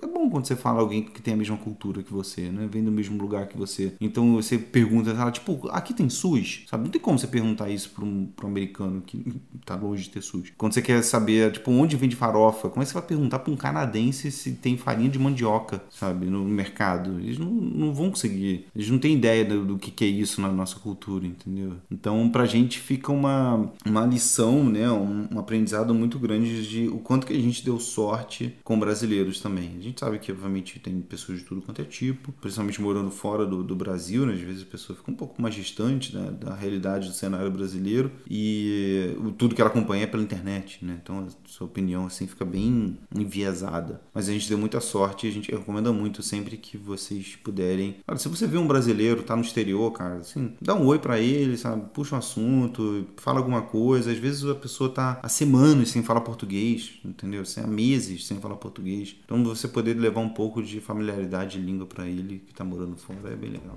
é 0.00 0.06
bom 0.06 0.28
quando 0.30 0.46
você 0.46 0.54
fala 0.54 0.80
alguém 0.80 1.02
que 1.02 1.22
tem 1.22 1.34
a 1.34 1.36
mesma 1.36 1.56
cultura 1.56 2.02
que 2.02 2.11
que 2.12 2.16
você, 2.16 2.42
né? 2.50 2.68
Vem 2.70 2.84
do 2.84 2.92
mesmo 2.92 3.20
lugar 3.20 3.48
que 3.48 3.56
você. 3.56 3.94
Então 4.00 4.34
você 4.34 4.58
pergunta, 4.58 5.30
tipo, 5.30 5.68
aqui 5.70 5.94
tem 5.94 6.08
SUS? 6.08 6.64
Sabe? 6.68 6.84
Não 6.84 6.90
tem 6.90 7.00
como 7.00 7.18
você 7.18 7.26
perguntar 7.26 7.70
isso 7.70 7.90
para 7.90 8.04
um, 8.04 8.28
um 8.42 8.46
americano 8.46 9.02
que 9.04 9.24
tá 9.64 9.74
longe 9.74 10.04
de 10.04 10.10
ter 10.10 10.22
SUS. 10.22 10.52
Quando 10.56 10.74
você 10.74 10.82
quer 10.82 11.02
saber, 11.02 11.52
tipo, 11.52 11.70
onde 11.70 11.96
vende 11.96 12.14
farofa, 12.14 12.68
como 12.68 12.82
é 12.82 12.84
que 12.84 12.90
você 12.90 12.94
vai 12.94 13.02
perguntar 13.02 13.38
para 13.38 13.52
um 13.52 13.56
canadense 13.56 14.30
se 14.30 14.52
tem 14.52 14.76
farinha 14.76 15.08
de 15.08 15.18
mandioca, 15.18 15.82
sabe? 15.90 16.26
No 16.26 16.44
mercado? 16.44 17.18
Eles 17.18 17.38
não, 17.38 17.50
não 17.50 17.94
vão 17.94 18.10
conseguir. 18.10 18.66
Eles 18.74 18.90
não 18.90 18.98
têm 18.98 19.14
ideia 19.14 19.44
do, 19.44 19.64
do 19.64 19.78
que, 19.78 19.90
que 19.90 20.04
é 20.04 20.08
isso 20.08 20.40
na 20.40 20.52
nossa 20.52 20.78
cultura, 20.78 21.26
entendeu? 21.26 21.74
Então, 21.90 22.28
pra 22.28 22.44
gente 22.44 22.78
fica 22.78 23.10
uma, 23.10 23.70
uma 23.86 24.04
lição, 24.04 24.64
né? 24.64 24.90
Um, 24.90 25.28
um 25.32 25.38
aprendizado 25.38 25.94
muito 25.94 26.18
grande 26.18 26.68
de 26.68 26.88
o 26.88 26.98
quanto 26.98 27.26
que 27.26 27.32
a 27.32 27.40
gente 27.40 27.64
deu 27.64 27.80
sorte 27.80 28.54
com 28.62 28.78
brasileiros 28.78 29.40
também. 29.40 29.76
A 29.78 29.82
gente 29.82 30.00
sabe 30.00 30.18
que, 30.18 30.30
obviamente, 30.30 30.78
tem 30.78 31.00
pessoas 31.00 31.38
de 31.38 31.44
tudo 31.44 31.62
quanto 31.62 31.80
é 31.80 31.84
tipo 31.84 32.01
tipo, 32.02 32.32
principalmente 32.32 32.82
morando 32.82 33.12
fora 33.12 33.46
do, 33.46 33.62
do 33.62 33.76
Brasil, 33.76 34.26
né? 34.26 34.32
às 34.32 34.40
vezes 34.40 34.62
a 34.62 34.66
pessoa 34.66 34.96
fica 34.96 35.08
um 35.08 35.14
pouco 35.14 35.40
mais 35.40 35.54
distante 35.54 36.12
né? 36.16 36.32
da 36.32 36.52
realidade 36.52 37.06
do 37.06 37.14
cenário 37.14 37.48
brasileiro 37.48 38.10
e 38.28 39.16
tudo 39.38 39.54
que 39.54 39.60
ela 39.60 39.70
acompanha 39.70 40.02
é 40.02 40.06
pela 40.06 40.22
internet, 40.22 40.84
né? 40.84 40.98
então 41.00 41.20
a 41.20 41.48
sua 41.48 41.68
opinião 41.68 42.06
assim 42.06 42.26
fica 42.26 42.44
bem 42.44 42.98
enviesada. 43.14 44.00
Mas 44.12 44.28
a 44.28 44.32
gente 44.32 44.48
deu 44.48 44.58
muita 44.58 44.80
sorte 44.80 45.26
e 45.26 45.30
a 45.30 45.32
gente 45.32 45.52
recomenda 45.52 45.92
muito 45.92 46.24
sempre 46.24 46.56
que 46.56 46.76
vocês 46.76 47.36
puderem. 47.36 47.96
Olha, 48.08 48.18
se 48.18 48.28
você 48.28 48.48
vê 48.48 48.58
um 48.58 48.66
brasileiro, 48.66 49.22
tá 49.22 49.36
no 49.36 49.42
exterior, 49.42 49.92
cara, 49.92 50.16
assim, 50.16 50.54
dá 50.60 50.74
um 50.74 50.84
oi 50.86 50.98
para 50.98 51.20
ele, 51.20 51.56
sabe? 51.56 51.84
Puxa 51.94 52.16
um 52.16 52.18
assunto, 52.18 53.06
fala 53.16 53.38
alguma 53.38 53.62
coisa. 53.62 54.10
Às 54.10 54.18
vezes 54.18 54.44
a 54.44 54.54
pessoa 54.56 54.90
tá 54.90 55.20
há 55.22 55.28
semanas 55.28 55.90
sem 55.90 56.02
falar 56.02 56.22
português, 56.22 56.94
entendeu? 57.04 57.44
Há 57.62 57.66
meses 57.66 58.26
sem 58.26 58.40
falar 58.40 58.56
português. 58.56 59.14
Então 59.24 59.42
você 59.44 59.68
poder 59.68 59.94
levar 59.94 60.20
um 60.20 60.30
pouco 60.30 60.62
de 60.62 60.80
familiaridade 60.80 61.52
de 61.52 61.60
língua 61.60 61.86
para 61.92 62.06
ele 62.06 62.38
que 62.38 62.52
está 62.52 62.64
morando 62.64 62.96
fora 62.96 63.32
é 63.32 63.36
bem 63.36 63.50
legal. 63.50 63.76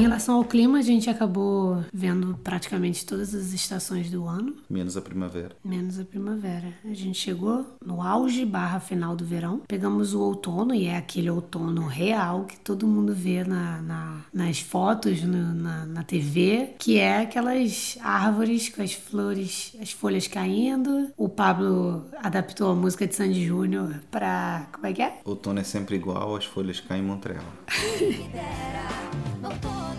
Em 0.00 0.04
relação 0.04 0.36
ao 0.36 0.44
clima, 0.46 0.78
a 0.78 0.82
gente 0.82 1.10
acabou 1.10 1.84
vendo 1.92 2.34
praticamente 2.42 3.04
todas 3.04 3.34
as 3.34 3.52
estações 3.52 4.10
do 4.10 4.24
ano. 4.24 4.56
Menos 4.70 4.96
a 4.96 5.02
primavera. 5.02 5.54
Menos 5.62 6.00
a 6.00 6.06
primavera. 6.06 6.72
A 6.86 6.94
gente 6.94 7.18
chegou 7.18 7.66
no 7.84 8.00
auge 8.00 8.46
barra 8.46 8.80
final 8.80 9.14
do 9.14 9.26
verão. 9.26 9.60
Pegamos 9.68 10.14
o 10.14 10.20
outono, 10.22 10.74
e 10.74 10.86
é 10.86 10.96
aquele 10.96 11.28
outono 11.28 11.86
real 11.86 12.46
que 12.46 12.58
todo 12.58 12.86
mundo 12.86 13.12
vê 13.12 13.44
na, 13.44 13.82
na 13.82 14.20
nas 14.32 14.60
fotos, 14.60 15.22
no, 15.22 15.52
na, 15.52 15.84
na 15.84 16.02
TV, 16.02 16.76
que 16.78 16.98
é 16.98 17.18
aquelas 17.18 17.98
árvores 18.00 18.70
com 18.70 18.80
as 18.80 18.94
flores, 18.94 19.76
as 19.82 19.92
folhas 19.92 20.26
caindo. 20.26 21.10
O 21.14 21.28
Pablo 21.28 22.06
adaptou 22.22 22.70
a 22.70 22.74
música 22.74 23.06
de 23.06 23.14
Sandy 23.14 23.44
Júnior 23.44 23.96
pra. 24.10 24.66
Como 24.72 24.86
é 24.86 24.94
que 24.94 25.02
é? 25.02 25.20
Outono 25.26 25.60
é 25.60 25.64
sempre 25.64 25.96
igual, 25.96 26.36
as 26.36 26.46
folhas 26.46 26.80
caem 26.80 27.02
em 27.02 27.06
Montreal. 27.06 27.44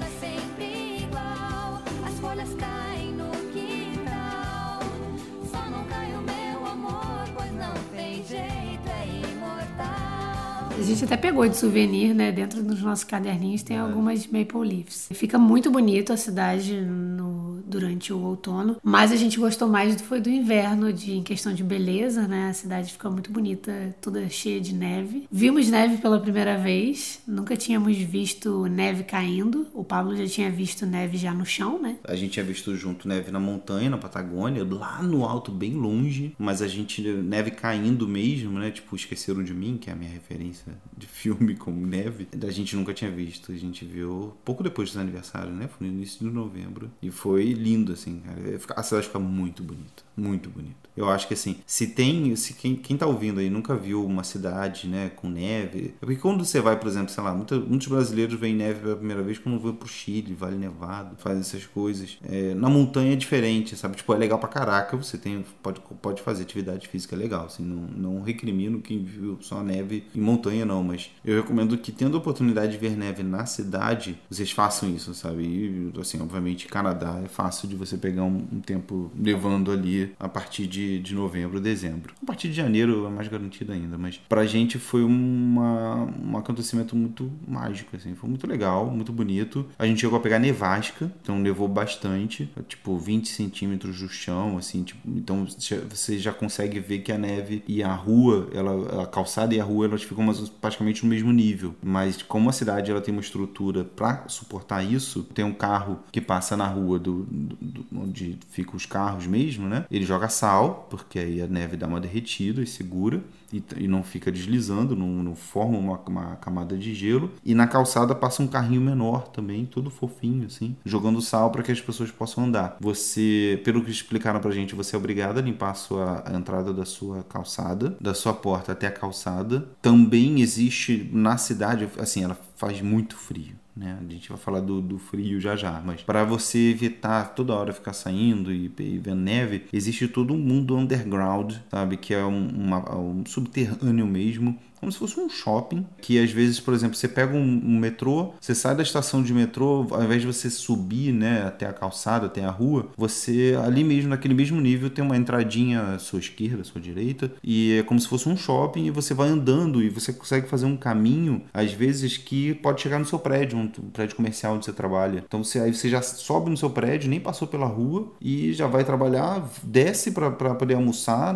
A 10.82 10.84
gente 10.84 11.05
até 11.05 11.15
pegou 11.15 11.47
de 11.47 11.55
souvenir, 11.55 12.11
né? 12.15 12.32
Dentro 12.32 12.63
dos 12.63 12.82
nossos 12.82 13.03
caderninhos 13.03 13.61
tem 13.61 13.77
é. 13.77 13.79
algumas 13.79 14.25
maple 14.25 14.67
leaves. 14.67 15.09
Fica 15.13 15.38
muito 15.38 15.69
bonito 15.69 16.11
a 16.11 16.17
cidade 16.17 16.73
no 16.82 17.61
durante 17.67 18.11
o 18.11 18.19
outono, 18.19 18.75
mas 18.84 19.13
a 19.13 19.15
gente 19.15 19.39
gostou 19.39 19.67
mais 19.67 19.95
do, 19.95 20.03
foi 20.03 20.19
do 20.19 20.29
inverno, 20.29 20.91
de, 20.91 21.13
em 21.13 21.23
questão 21.23 21.53
de 21.53 21.63
beleza, 21.63 22.27
né? 22.27 22.49
A 22.49 22.53
cidade 22.53 22.91
fica 22.91 23.09
muito 23.09 23.32
bonita, 23.32 23.95
toda 24.01 24.27
cheia 24.27 24.59
de 24.59 24.73
neve. 24.73 25.25
Vimos 25.32 25.69
neve 25.69 25.97
pela 25.97 26.19
primeira 26.19 26.57
vez, 26.57 27.21
nunca 27.25 27.55
tínhamos 27.55 27.95
visto 27.97 28.65
neve 28.65 29.03
caindo. 29.03 29.67
O 29.73 29.86
Pablo 29.86 30.17
já 30.17 30.25
tinha 30.25 30.51
visto 30.51 30.86
neve 30.86 31.17
já 31.17 31.34
no 31.34 31.45
chão, 31.45 31.82
né? 31.82 31.95
A 32.03 32.15
gente 32.15 32.32
tinha 32.32 32.43
visto 32.43 32.75
junto 32.75 33.07
neve 33.07 33.32
na 33.32 33.39
montanha, 33.39 33.89
na 33.89 33.97
Patagônia, 33.97 34.67
lá 34.69 35.01
no 35.01 35.23
alto, 35.23 35.49
bem 35.49 35.75
longe, 35.75 36.36
mas 36.38 36.61
a 36.61 36.67
gente 36.67 37.01
neve 37.01 37.51
caindo 37.51 38.05
mesmo, 38.05 38.59
né? 38.59 38.71
Tipo, 38.71 38.95
Esqueceram 38.95 39.43
de 39.43 39.53
Mim, 39.53 39.77
que 39.79 39.89
é 39.89 39.93
a 39.93 39.95
minha 39.95 40.11
referência 40.11 40.70
de 40.95 41.07
filme 41.07 41.55
com 41.55 41.72
neve, 41.72 42.28
a 42.41 42.51
gente 42.51 42.76
nunca 42.76 42.93
tinha 42.93 43.11
visto. 43.11 43.51
A 43.51 43.55
gente 43.55 43.86
viu 43.86 44.36
pouco 44.43 44.63
depois 44.63 44.89
dos 44.89 44.97
aniversários, 44.97 45.55
né? 45.55 45.67
Foi 45.67 45.88
no 45.88 45.93
início 45.93 46.19
de 46.19 46.34
novembro. 46.34 46.91
E 47.01 47.11
foi 47.11 47.53
lindo, 47.53 47.93
assim, 47.93 48.19
cara. 48.19 48.39
A 48.76 48.84
cidade 48.84 49.07
fica 49.07 49.19
muito 49.19 49.63
bonita, 49.63 50.03
muito 50.15 50.49
bonita. 50.49 50.82
Eu 50.95 51.09
acho 51.09 51.28
que 51.28 51.34
assim, 51.34 51.57
se 51.65 51.88
tem, 51.88 52.36
se 52.36 52.53
quem, 52.53 52.76
quem 52.76 52.97
tá 52.97 53.05
ouvindo 53.05 53.39
aí 53.39 53.49
nunca 53.49 53.76
viu 53.76 54.05
uma 54.05 54.24
cidade, 54.24 54.88
né, 54.88 55.09
com 55.15 55.30
neve, 55.30 55.95
é 56.01 56.05
porque 56.05 56.17
quando 56.17 56.43
você 56.43 56.59
vai, 56.59 56.78
por 56.78 56.88
exemplo, 56.88 57.09
sei 57.09 57.24
lá, 57.24 57.34
muitos 57.34 57.88
brasileiros 57.88 58.39
veem 58.39 58.53
neve 58.53 58.82
pela 58.82 58.95
primeira 58.97 59.24
vez 59.24 59.39
quando 59.39 59.59
vão 59.59 59.74
pro 59.74 59.88
Chile, 59.88 60.34
Vale 60.34 60.57
Nevado, 60.57 61.15
fazem 61.17 61.39
essas 61.39 61.65
coisas. 61.65 62.17
É, 62.24 62.53
na 62.53 62.69
montanha 62.69 63.13
é 63.13 63.15
diferente, 63.15 63.76
sabe? 63.76 63.95
Tipo, 63.95 64.13
é 64.13 64.17
legal 64.17 64.38
pra 64.38 64.49
caraca, 64.49 64.97
você 64.97 65.17
tem, 65.17 65.45
pode, 65.63 65.82
pode 66.01 66.22
fazer 66.22 66.43
atividade 66.43 66.88
física 66.88 67.15
legal, 67.15 67.45
assim, 67.45 67.63
não, 67.63 68.15
não 68.15 68.22
recrimino 68.22 68.82
quem 68.82 69.03
viu 69.03 69.38
só 69.41 69.63
neve 69.63 70.03
em 70.13 70.19
montanha, 70.19 70.61
não, 70.66 70.84
mas 70.84 71.12
eu 71.24 71.41
recomendo 71.41 71.78
que 71.78 71.91
tendo 71.91 72.16
a 72.16 72.20
oportunidade 72.20 72.74
de 72.74 72.78
ver 72.78 72.95
neve 72.95 73.24
na 73.24 73.45
cidade, 73.45 74.18
vocês 74.30 74.51
façam 74.51 74.89
isso, 74.89 75.14
sabe? 75.14 75.43
E, 75.43 75.99
assim, 75.99 76.22
obviamente, 76.22 76.68
Canadá 76.68 77.22
é 77.24 77.28
fácil 77.28 77.68
de 77.68 77.76
você 77.76 77.97
pegar 77.97 78.24
um, 78.24 78.45
um 78.51 78.59
tempo 78.59 79.12
levando 79.18 79.72
ali 79.72 80.14
a 80.20 80.30
partir 80.30 80.68
de 80.68 80.82
de, 80.99 81.16
novembro, 81.16 81.59
dezembro. 81.59 82.14
A 82.22 82.26
partir 82.26 82.47
de 82.47 82.53
janeiro 82.53 83.05
é 83.05 83.09
mais 83.09 83.28
garantido 83.28 83.72
ainda, 83.72 83.97
mas 83.97 84.18
pra 84.30 84.45
gente 84.45 84.78
foi 84.78 85.03
uma, 85.03 86.07
um 86.24 86.38
acontecimento 86.38 86.95
muito 86.95 87.32
mágico, 87.47 87.95
assim. 87.95 88.16
Foi 88.16 88.30
muito 88.30 88.47
legal, 88.47 88.89
muito 88.89 89.12
bonito. 89.12 89.66
A 89.78 89.86
gente 89.86 90.01
chegou 90.01 90.18
a 90.18 90.22
pegar 90.22 90.39
nevasca, 90.39 91.12
então 91.22 91.38
nevou 91.38 91.68
bastante, 91.68 92.49
tipo 92.68 92.97
20 92.97 93.30
centímetros 93.30 93.99
do 93.99 94.09
chão, 94.09 94.57
assim, 94.57 94.84
tipo, 94.84 95.01
então 95.07 95.45
você 95.89 96.18
já 96.18 96.34
consegue 96.34 96.80
ver 96.80 96.99
que 96.99 97.12
a 97.12 97.18
neve 97.18 97.64
e 97.68 97.84
a 97.84 97.93
rua, 97.93 98.49
ela, 98.53 99.03
a 99.03 99.05
calçada 99.05 99.53
e 99.53 99.59
a 99.59 99.64
rua, 99.64 99.86
elas 99.86 100.03
ficam 100.03 100.24
praticamente 100.49 101.03
no 101.03 101.09
mesmo 101.09 101.31
nível. 101.31 101.75
Mas 101.83 102.21
como 102.21 102.49
a 102.49 102.53
cidade 102.53 102.91
ela 102.91 103.01
tem 103.01 103.13
uma 103.13 103.21
estrutura 103.21 103.83
para 103.83 104.27
suportar 104.27 104.83
isso, 104.83 105.23
tem 105.23 105.45
um 105.45 105.53
carro 105.53 105.99
que 106.11 106.21
passa 106.21 106.55
na 106.55 106.67
rua 106.67 106.99
do, 106.99 107.23
do, 107.23 107.55
do 107.61 107.85
onde 107.99 108.37
ficam 108.49 108.75
os 108.75 108.85
carros 108.85 109.27
mesmo, 109.27 109.67
né? 109.67 109.85
Ele 109.89 110.05
joga 110.05 110.29
sal 110.29 110.87
porque 110.89 111.19
aí 111.19 111.41
a 111.41 111.47
neve 111.47 111.77
dá 111.77 111.87
uma 111.87 111.99
derretida 111.99 112.61
e 112.61 112.67
segura 112.67 113.21
e, 113.53 113.63
e 113.77 113.87
não 113.87 114.03
fica 114.03 114.31
deslizando, 114.31 114.95
não, 114.95 115.07
não 115.07 115.35
forma 115.35 115.77
uma, 115.77 115.99
uma, 116.07 116.35
camada 116.37 116.77
de 116.77 116.93
gelo. 116.93 117.31
E 117.43 117.53
na 117.53 117.67
calçada 117.67 118.15
passa 118.15 118.41
um 118.41 118.47
carrinho 118.47 118.81
menor 118.81 119.27
também, 119.27 119.65
todo 119.65 119.89
fofinho 119.89 120.45
assim, 120.45 120.75
jogando 120.85 121.21
sal 121.21 121.51
para 121.51 121.63
que 121.63 121.71
as 121.71 121.81
pessoas 121.81 122.11
possam 122.11 122.45
andar. 122.45 122.77
Você, 122.79 123.61
pelo 123.63 123.83
que 123.83 123.91
explicaram 123.91 124.39
pra 124.39 124.51
gente, 124.51 124.75
você 124.75 124.95
é 124.95 124.99
obrigado 124.99 125.37
a 125.37 125.41
limpar 125.41 125.71
a, 125.71 125.75
sua, 125.75 126.23
a 126.25 126.33
entrada 126.33 126.73
da 126.73 126.85
sua 126.85 127.23
calçada, 127.23 127.95
da 127.99 128.13
sua 128.13 128.33
porta 128.33 128.71
até 128.71 128.87
a 128.87 128.91
calçada. 128.91 129.67
Também 129.81 130.41
existe 130.41 131.09
na 131.11 131.37
cidade, 131.37 131.87
assim, 131.97 132.23
ela 132.23 132.37
faz 132.55 132.81
muito 132.81 133.15
frio. 133.15 133.61
Né? 133.76 133.97
A 133.99 134.11
gente 134.11 134.30
vai 134.30 134.38
falar 134.38 134.59
do, 134.59 134.82
do 134.82 134.97
frio 134.97 135.39
já 135.39 135.55
já, 135.55 135.82
mas 135.84 136.01
para 136.01 136.26
você 136.26 136.72
evitar 136.72 137.34
toda 137.34 137.53
hora 137.53 137.72
ficar 137.72 137.93
saindo 137.93 138.51
e, 138.51 138.72
e 138.80 138.97
vendo 138.97 139.22
neve, 139.22 139.65
existe 139.72 140.07
todo 140.07 140.34
um 140.34 140.38
mundo 140.38 140.76
underground, 140.76 141.55
sabe? 141.69 141.95
Que 141.95 142.13
é 142.13 142.24
um, 142.26 142.49
uma, 142.49 142.95
um 142.95 143.26
subterrâneo 143.26 144.05
mesmo, 144.05 144.57
como 144.82 144.91
se 144.91 144.97
fosse 144.97 145.19
um 145.19 145.29
shopping, 145.29 145.86
que 146.01 146.17
às 146.17 146.32
vezes, 146.32 146.59
por 146.59 146.73
exemplo, 146.73 146.97
você 146.97 147.07
pega 147.07 147.36
um, 147.36 147.61
um, 147.63 147.77
metrô, 147.77 148.34
você 148.41 148.55
sai 148.55 148.75
da 148.75 148.82
estação 148.82 149.21
de 149.21 149.32
metrô, 149.32 149.86
ao 149.91 150.03
invés 150.03 150.21
de 150.21 150.27
você 150.27 150.49
subir, 150.49 151.13
né, 151.13 151.43
até 151.45 151.67
a 151.67 151.71
calçada, 151.71 152.25
até 152.25 152.43
a 152.43 152.49
rua, 152.49 152.88
você 152.97 153.55
ali 153.63 153.84
mesmo, 153.84 154.09
naquele 154.09 154.34
mesmo 154.34 154.59
nível, 154.59 154.89
tem 154.89 155.05
uma 155.05 155.15
entradinha 155.15 155.82
à 155.93 155.99
sua 155.99 156.17
esquerda, 156.17 156.61
à 156.61 156.63
sua 156.63 156.82
direita, 156.82 157.32
e 157.43 157.77
é 157.77 157.84
como 157.84 157.99
se 157.99 158.07
fosse 158.07 158.27
um 158.27 158.36
shopping 158.36 158.86
e 158.86 158.89
você 158.89 159.13
vai 159.13 159.29
andando 159.29 159.84
e 159.84 159.89
você 159.89 160.11
consegue 160.11 160.47
fazer 160.47 160.65
um 160.65 160.75
caminho, 160.75 161.43
às 161.53 161.71
vezes, 161.71 162.17
que 162.17 162.55
pode 162.55 162.82
chegar 162.82 162.97
no 162.97 163.05
seu 163.05 163.19
prédio, 163.19 163.59
um 163.59 163.67
prédio 163.67 164.15
comercial 164.15 164.55
onde 164.55 164.65
você 164.65 164.73
trabalha. 164.73 165.23
Então 165.27 165.43
você, 165.43 165.59
aí 165.59 165.73
você 165.75 165.89
já 165.89 166.01
sobe 166.01 166.49
no 166.49 166.57
seu 166.57 166.71
prédio, 166.71 167.07
nem 167.07 167.19
passou 167.19 167.47
pela 167.47 167.67
rua 167.67 168.11
e 168.19 168.51
já 168.53 168.65
vai 168.65 168.84
trabalhar, 168.84 169.47
desce 169.61 170.09
para 170.11 170.32
poder 170.55 170.73
almoçar 170.73 171.36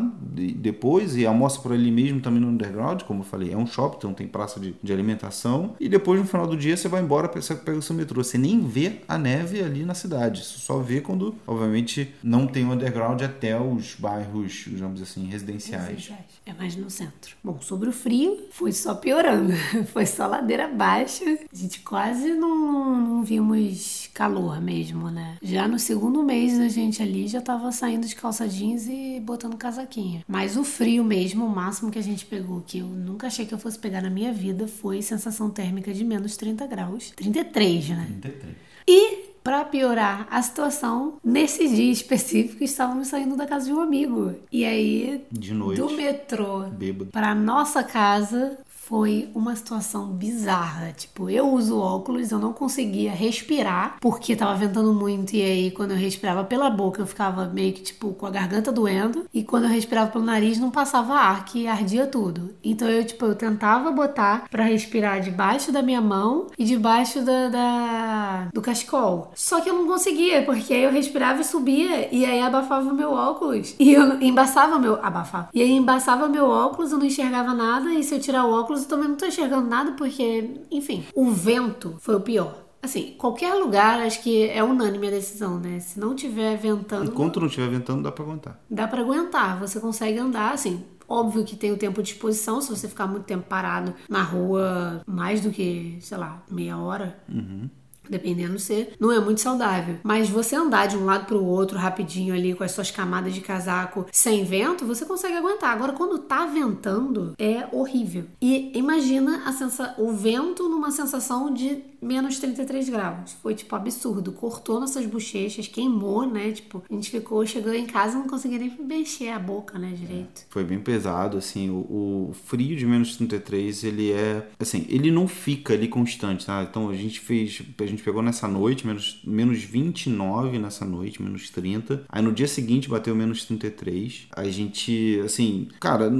depois 0.55 1.15
e 1.15 1.27
almoça 1.27 1.61
por 1.61 1.71
ali 1.71 1.91
mesmo 1.91 2.19
também 2.21 2.41
no 2.41 2.47
underground, 2.47 3.03
como 3.03 3.19
eu 3.21 3.34
falei, 3.35 3.51
é 3.51 3.57
um 3.57 3.67
shopping, 3.67 3.97
então 3.97 4.13
tem 4.13 4.27
praça 4.27 4.59
de, 4.59 4.75
de 4.81 4.93
alimentação. 4.93 5.75
E 5.79 5.89
depois, 5.89 6.19
no 6.19 6.25
final 6.25 6.47
do 6.47 6.55
dia, 6.55 6.75
você 6.75 6.87
vai 6.87 7.01
embora, 7.01 7.27
você 7.27 7.53
pega 7.53 7.77
o 7.77 7.81
seu 7.81 7.95
metrô. 7.95 8.23
Você 8.23 8.37
nem 8.37 8.65
vê 8.65 9.01
a 9.07 9.17
neve 9.17 9.61
ali 9.61 9.83
na 9.83 9.93
cidade. 9.93 10.43
Você 10.43 10.59
só 10.59 10.79
vê 10.79 11.01
quando, 11.01 11.35
obviamente, 11.45 12.13
não 12.23 12.47
tem 12.47 12.65
o 12.65 12.71
underground 12.71 13.21
até 13.21 13.59
os 13.59 13.95
bairros, 13.95 14.65
digamos 14.67 15.01
assim, 15.01 15.25
residenciais. 15.25 16.11
É 16.45 16.53
mais 16.53 16.75
no 16.75 16.89
centro. 16.89 17.35
Bom, 17.43 17.59
sobre 17.59 17.89
o 17.89 17.91
frio, 17.91 18.45
foi 18.51 18.71
só 18.71 18.95
piorando. 18.95 19.53
Foi 19.91 20.05
só 20.05 20.27
ladeira 20.27 20.67
baixa. 20.67 21.23
A 21.25 21.55
gente 21.55 21.79
quase 21.79 22.33
não, 22.33 23.01
não 23.01 23.23
vimos 23.23 24.09
calor 24.13 24.61
mesmo, 24.61 25.09
né? 25.09 25.37
Já 25.41 25.67
no 25.67 25.79
segundo 25.79 26.23
mês 26.23 26.59
a 26.59 26.67
gente 26.67 27.01
ali 27.01 27.27
já 27.27 27.41
tava 27.41 27.71
saindo 27.71 28.05
de 28.07 28.15
calça 28.15 28.47
jeans 28.47 28.87
e 28.87 29.19
botando 29.19 29.57
casaquinha. 29.57 30.23
Mas 30.27 30.55
o 30.55 30.63
frio 30.63 31.03
mesmo, 31.03 31.45
o 31.45 31.49
máximo 31.49 31.91
que 31.91 31.99
a 31.99 32.03
gente 32.03 32.25
pegou, 32.25 32.61
que 32.61 32.79
eu 32.79 32.87
nunca 32.87 33.24
nunca 33.25 33.27
achei 33.27 33.45
que 33.45 33.53
eu 33.53 33.57
fosse 33.59 33.77
pegar 33.79 34.01
na 34.01 34.09
minha 34.09 34.31
vida 34.31 34.67
foi 34.67 35.01
sensação 35.01 35.49
térmica 35.49 35.91
de 35.93 36.03
menos 36.03 36.37
30 36.37 36.67
graus. 36.67 37.11
33, 37.15 37.89
né? 37.89 38.07
33. 38.21 38.55
E 38.87 39.35
para 39.43 39.63
piorar 39.65 40.27
a 40.29 40.41
situação, 40.41 41.17
nesse 41.23 41.67
dia 41.67 41.91
específico 41.91 42.63
estávamos 42.63 43.07
saindo 43.07 43.35
da 43.35 43.45
casa 43.45 43.65
de 43.65 43.73
um 43.73 43.79
amigo. 43.79 44.35
E 44.51 44.65
aí, 44.65 45.23
de 45.31 45.53
noite, 45.53 45.79
do 45.79 45.91
metrô 45.91 46.65
para 47.11 47.35
nossa 47.35 47.83
casa, 47.83 48.57
foi 48.87 49.29
uma 49.33 49.55
situação 49.55 50.07
bizarra. 50.07 50.91
Tipo, 50.91 51.29
eu 51.29 51.47
uso 51.49 51.79
óculos, 51.79 52.31
eu 52.31 52.37
não 52.37 52.53
conseguia 52.53 53.11
respirar 53.11 53.97
porque 53.99 54.35
tava 54.35 54.53
ventando 54.55 54.93
muito 54.93 55.35
e 55.35 55.41
aí 55.41 55.71
quando 55.71 55.91
eu 55.91 55.97
respirava 55.97 56.43
pela 56.43 56.69
boca 56.69 57.01
eu 57.01 57.07
ficava 57.07 57.45
meio 57.45 57.73
que 57.73 57.81
tipo 57.81 58.13
com 58.13 58.27
a 58.27 58.29
garganta 58.29 58.71
doendo 58.71 59.25
e 59.33 59.43
quando 59.43 59.63
eu 59.63 59.69
respirava 59.69 60.11
pelo 60.11 60.23
nariz 60.23 60.59
não 60.59 60.69
passava 60.69 61.15
ar, 61.15 61.45
que 61.45 61.67
ardia 61.67 62.05
tudo. 62.05 62.53
Então 62.63 62.87
eu 62.87 63.03
tipo, 63.03 63.25
eu 63.25 63.35
tentava 63.35 63.91
botar 63.91 64.45
para 64.51 64.63
respirar 64.63 65.19
debaixo 65.19 65.71
da 65.71 65.81
minha 65.81 66.01
mão 66.01 66.47
e 66.57 66.63
debaixo 66.63 67.21
da, 67.21 67.49
da, 67.49 68.49
do 68.53 68.61
cachecol. 68.61 69.31
Só 69.33 69.61
que 69.61 69.69
eu 69.69 69.73
não 69.73 69.87
conseguia, 69.87 70.43
porque 70.43 70.73
aí 70.73 70.83
eu 70.83 70.91
respirava 70.91 71.41
e 71.41 71.43
subia 71.43 72.13
e 72.13 72.23
aí 72.23 72.41
abafava 72.41 72.93
meu 72.93 73.11
óculos. 73.11 73.73
E 73.79 73.93
eu 73.93 74.21
embaçava 74.21 74.77
meu 74.77 75.03
abafava. 75.03 75.49
E 75.53 75.61
aí 75.61 75.71
embaçava 75.71 76.27
meu 76.27 76.47
óculos, 76.47 76.91
eu 76.91 76.99
não 76.99 77.05
enxergava 77.05 77.53
nada 77.53 77.91
e 77.91 78.03
se 78.03 78.13
eu 78.13 78.19
tirar 78.19 78.45
o 78.45 78.51
óculos 78.51 78.74
óculos 78.75 78.83
eu 78.83 78.89
também 78.89 79.07
não 79.07 79.15
tô 79.15 79.25
enxergando 79.25 79.67
nada 79.67 79.93
porque, 79.93 80.61
enfim, 80.69 81.05
o 81.15 81.31
vento 81.31 81.95
foi 81.99 82.15
o 82.15 82.19
pior. 82.19 82.63
Assim, 82.81 83.15
qualquer 83.17 83.55
lugar, 83.55 83.99
acho 84.01 84.21
que 84.21 84.47
é 84.47 84.63
unânime 84.63 85.07
a 85.07 85.11
decisão, 85.11 85.59
né? 85.59 85.79
Se 85.79 85.99
não 85.99 86.13
tiver 86.13 86.55
ventando. 86.55 87.09
Enquanto 87.09 87.39
não 87.39 87.47
estiver 87.47 87.69
ventando, 87.69 88.03
dá 88.03 88.11
pra 88.11 88.23
aguentar. 88.23 88.59
Dá 88.69 88.87
pra 88.87 89.01
aguentar, 89.01 89.59
você 89.59 89.79
consegue 89.79 90.19
andar, 90.19 90.53
assim. 90.53 90.83
Óbvio 91.07 91.43
que 91.43 91.55
tem 91.55 91.71
o 91.71 91.77
tempo 91.77 92.01
de 92.03 92.11
exposição, 92.11 92.61
se 92.61 92.69
você 92.69 92.87
ficar 92.87 93.07
muito 93.07 93.25
tempo 93.25 93.45
parado 93.47 93.93
na 94.09 94.21
rua, 94.21 95.01
mais 95.07 95.41
do 95.41 95.51
que, 95.51 95.97
sei 96.01 96.17
lá, 96.17 96.43
meia 96.49 96.77
hora. 96.77 97.17
Uhum 97.29 97.69
dependendo 98.09 98.59
ser, 98.59 98.93
não 98.99 99.11
é 99.11 99.19
muito 99.19 99.41
saudável. 99.41 99.97
Mas 100.03 100.29
você 100.29 100.55
andar 100.55 100.87
de 100.87 100.97
um 100.97 101.05
lado 101.05 101.25
para 101.25 101.37
o 101.37 101.45
outro 101.45 101.77
rapidinho 101.77 102.33
ali 102.33 102.53
com 102.53 102.63
as 102.63 102.71
suas 102.71 102.91
camadas 102.91 103.33
de 103.33 103.41
casaco 103.41 104.05
sem 104.11 104.43
vento, 104.43 104.85
você 104.85 105.05
consegue 105.05 105.35
aguentar. 105.35 105.71
Agora 105.71 105.93
quando 105.93 106.19
tá 106.19 106.45
ventando, 106.45 107.33
é 107.37 107.67
horrível. 107.71 108.25
E 108.41 108.71
imagina 108.77 109.43
a 109.45 109.51
sensa 109.51 109.95
o 109.97 110.11
vento 110.11 110.67
numa 110.69 110.91
sensação 110.91 111.53
de 111.53 111.83
menos 112.01 112.39
33 112.39 112.89
graus. 112.89 113.33
Foi, 113.41 113.55
tipo, 113.55 113.75
absurdo. 113.75 114.31
Cortou 114.31 114.79
nossas 114.79 115.05
bochechas, 115.05 115.67
queimou, 115.67 116.29
né? 116.29 116.51
Tipo, 116.51 116.83
a 116.89 116.93
gente 116.93 117.09
ficou, 117.09 117.45
chegou 117.45 117.73
em 117.73 117.85
casa 117.85 118.17
não 118.17 118.27
conseguia 118.27 118.59
nem 118.59 118.75
mexer 118.79 119.29
a 119.29 119.39
boca, 119.39 119.77
né, 119.79 119.93
direito. 119.95 120.41
É, 120.41 120.45
foi 120.49 120.63
bem 120.63 120.79
pesado, 120.79 121.37
assim, 121.37 121.69
o, 121.69 122.29
o, 122.29 122.33
frio 122.33 122.75
de 122.75 122.85
menos 122.85 123.15
33, 123.17 123.83
ele 123.83 124.11
é, 124.11 124.47
assim, 124.59 124.85
ele 124.89 125.11
não 125.11 125.27
fica 125.27 125.73
ali 125.73 125.87
constante, 125.87 126.45
tá? 126.45 126.63
Então 126.63 126.89
a 126.89 126.95
gente 126.95 127.19
fez, 127.19 127.61
a 127.79 127.85
gente 127.85 127.94
gente 127.95 128.03
pegou 128.03 128.21
nessa 128.21 128.47
noite, 128.47 128.85
menos, 128.85 129.21
menos 129.25 129.63
29 129.63 130.59
nessa 130.59 130.85
noite, 130.85 131.21
menos 131.21 131.49
30. 131.49 132.03
Aí 132.09 132.21
no 132.21 132.31
dia 132.31 132.47
seguinte 132.47 132.89
bateu 132.89 133.15
menos 133.15 133.45
33. 133.45 134.27
A 134.35 134.43
gente, 134.45 135.21
assim, 135.23 135.67
cara, 135.79 136.11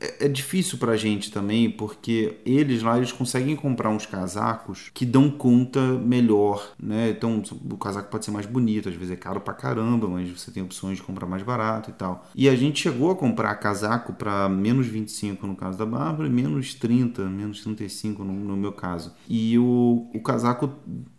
é, 0.00 0.26
é 0.26 0.28
difícil 0.28 0.78
pra 0.78 0.96
gente 0.96 1.30
também, 1.30 1.70
porque 1.70 2.38
eles 2.44 2.82
lá, 2.82 2.96
eles 2.96 3.12
conseguem 3.12 3.56
comprar 3.56 3.90
uns 3.90 4.06
casacos 4.06 4.90
que 4.92 5.06
dão 5.06 5.30
conta 5.30 5.80
melhor, 5.80 6.72
né? 6.80 7.10
Então, 7.10 7.42
o 7.70 7.76
casaco 7.76 8.10
pode 8.10 8.24
ser 8.24 8.30
mais 8.30 8.46
bonito, 8.46 8.88
às 8.88 8.94
vezes 8.94 9.12
é 9.12 9.16
caro 9.16 9.40
pra 9.40 9.54
caramba, 9.54 10.08
mas 10.08 10.28
você 10.28 10.50
tem 10.50 10.62
opções 10.62 10.98
de 10.98 11.02
comprar 11.02 11.26
mais 11.26 11.42
barato 11.42 11.90
e 11.90 11.92
tal. 11.92 12.26
E 12.34 12.48
a 12.48 12.56
gente 12.56 12.82
chegou 12.82 13.10
a 13.10 13.16
comprar 13.16 13.54
casaco 13.56 14.12
para 14.12 14.48
menos 14.48 14.86
25 14.86 15.46
no 15.46 15.56
caso 15.56 15.78
da 15.78 15.86
Bárbara 15.86 16.28
e 16.28 16.32
menos 16.32 16.74
30, 16.74 17.24
menos 17.26 17.62
35 17.62 18.24
no, 18.24 18.32
no 18.32 18.56
meu 18.56 18.72
caso. 18.72 19.14
E 19.28 19.58
o, 19.58 20.08
o 20.14 20.20
casaco 20.20 20.70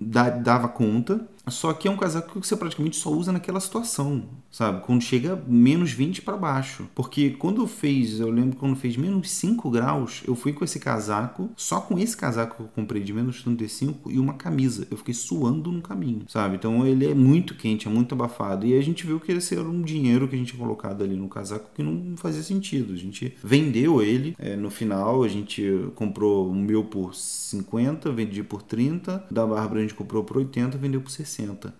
dava 0.01 0.67
conta, 0.67 1.27
só 1.47 1.73
que 1.73 1.87
é 1.87 1.91
um 1.91 1.97
casaco 1.97 2.39
que 2.39 2.47
você 2.47 2.55
praticamente 2.55 2.97
só 2.97 3.09
usa 3.09 3.31
naquela 3.31 3.59
situação, 3.59 4.23
sabe? 4.49 4.81
Quando 4.85 5.01
chega 5.01 5.41
menos 5.47 5.91
20 5.91 6.21
para 6.21 6.37
baixo. 6.37 6.87
Porque 6.93 7.31
quando 7.31 7.65
fez, 7.65 8.19
eu 8.19 8.29
lembro 8.29 8.57
quando 8.57 8.75
fez 8.75 8.95
menos 8.95 9.31
5 9.31 9.69
graus, 9.69 10.21
eu 10.27 10.35
fui 10.35 10.53
com 10.53 10.63
esse 10.63 10.79
casaco, 10.79 11.49
só 11.55 11.81
com 11.81 11.97
esse 11.97 12.15
casaco 12.15 12.55
que 12.55 12.61
eu 12.61 12.67
comprei 12.67 13.01
de 13.01 13.13
menos 13.13 13.41
35 13.41 14.11
e 14.11 14.19
uma 14.19 14.33
camisa. 14.33 14.87
Eu 14.91 14.97
fiquei 14.97 15.13
suando 15.13 15.71
no 15.71 15.81
caminho, 15.81 16.25
sabe? 16.27 16.55
Então 16.55 16.85
ele 16.85 17.07
é 17.07 17.15
muito 17.15 17.55
quente, 17.55 17.87
é 17.87 17.91
muito 17.91 18.13
abafado. 18.13 18.65
E 18.65 18.77
a 18.77 18.81
gente 18.81 19.05
viu 19.05 19.19
que 19.19 19.31
esse 19.31 19.55
era 19.55 19.67
um 19.67 19.81
dinheiro 19.81 20.27
que 20.27 20.35
a 20.35 20.37
gente 20.37 20.53
tinha 20.53 20.61
colocado 20.61 21.03
ali 21.03 21.15
no 21.15 21.27
casaco 21.27 21.69
que 21.73 21.81
não 21.81 22.15
fazia 22.17 22.43
sentido. 22.43 22.93
A 22.93 22.97
gente 22.97 23.35
vendeu 23.43 24.01
ele 24.01 24.35
é, 24.37 24.55
no 24.55 24.69
final, 24.69 25.23
a 25.23 25.27
gente 25.27 25.63
comprou 25.95 26.49
o 26.49 26.55
meu 26.55 26.83
por 26.83 27.15
50, 27.15 28.11
vendi 28.11 28.43
por 28.43 28.61
30, 28.61 29.25
da 29.31 29.45
Bárbara 29.45 29.79
a 29.79 29.81
gente 29.81 29.95
comprou 29.95 30.23
por 30.23 30.37
80, 30.37 30.77
vendeu 30.77 31.01
por 31.01 31.09
60. 31.09 31.30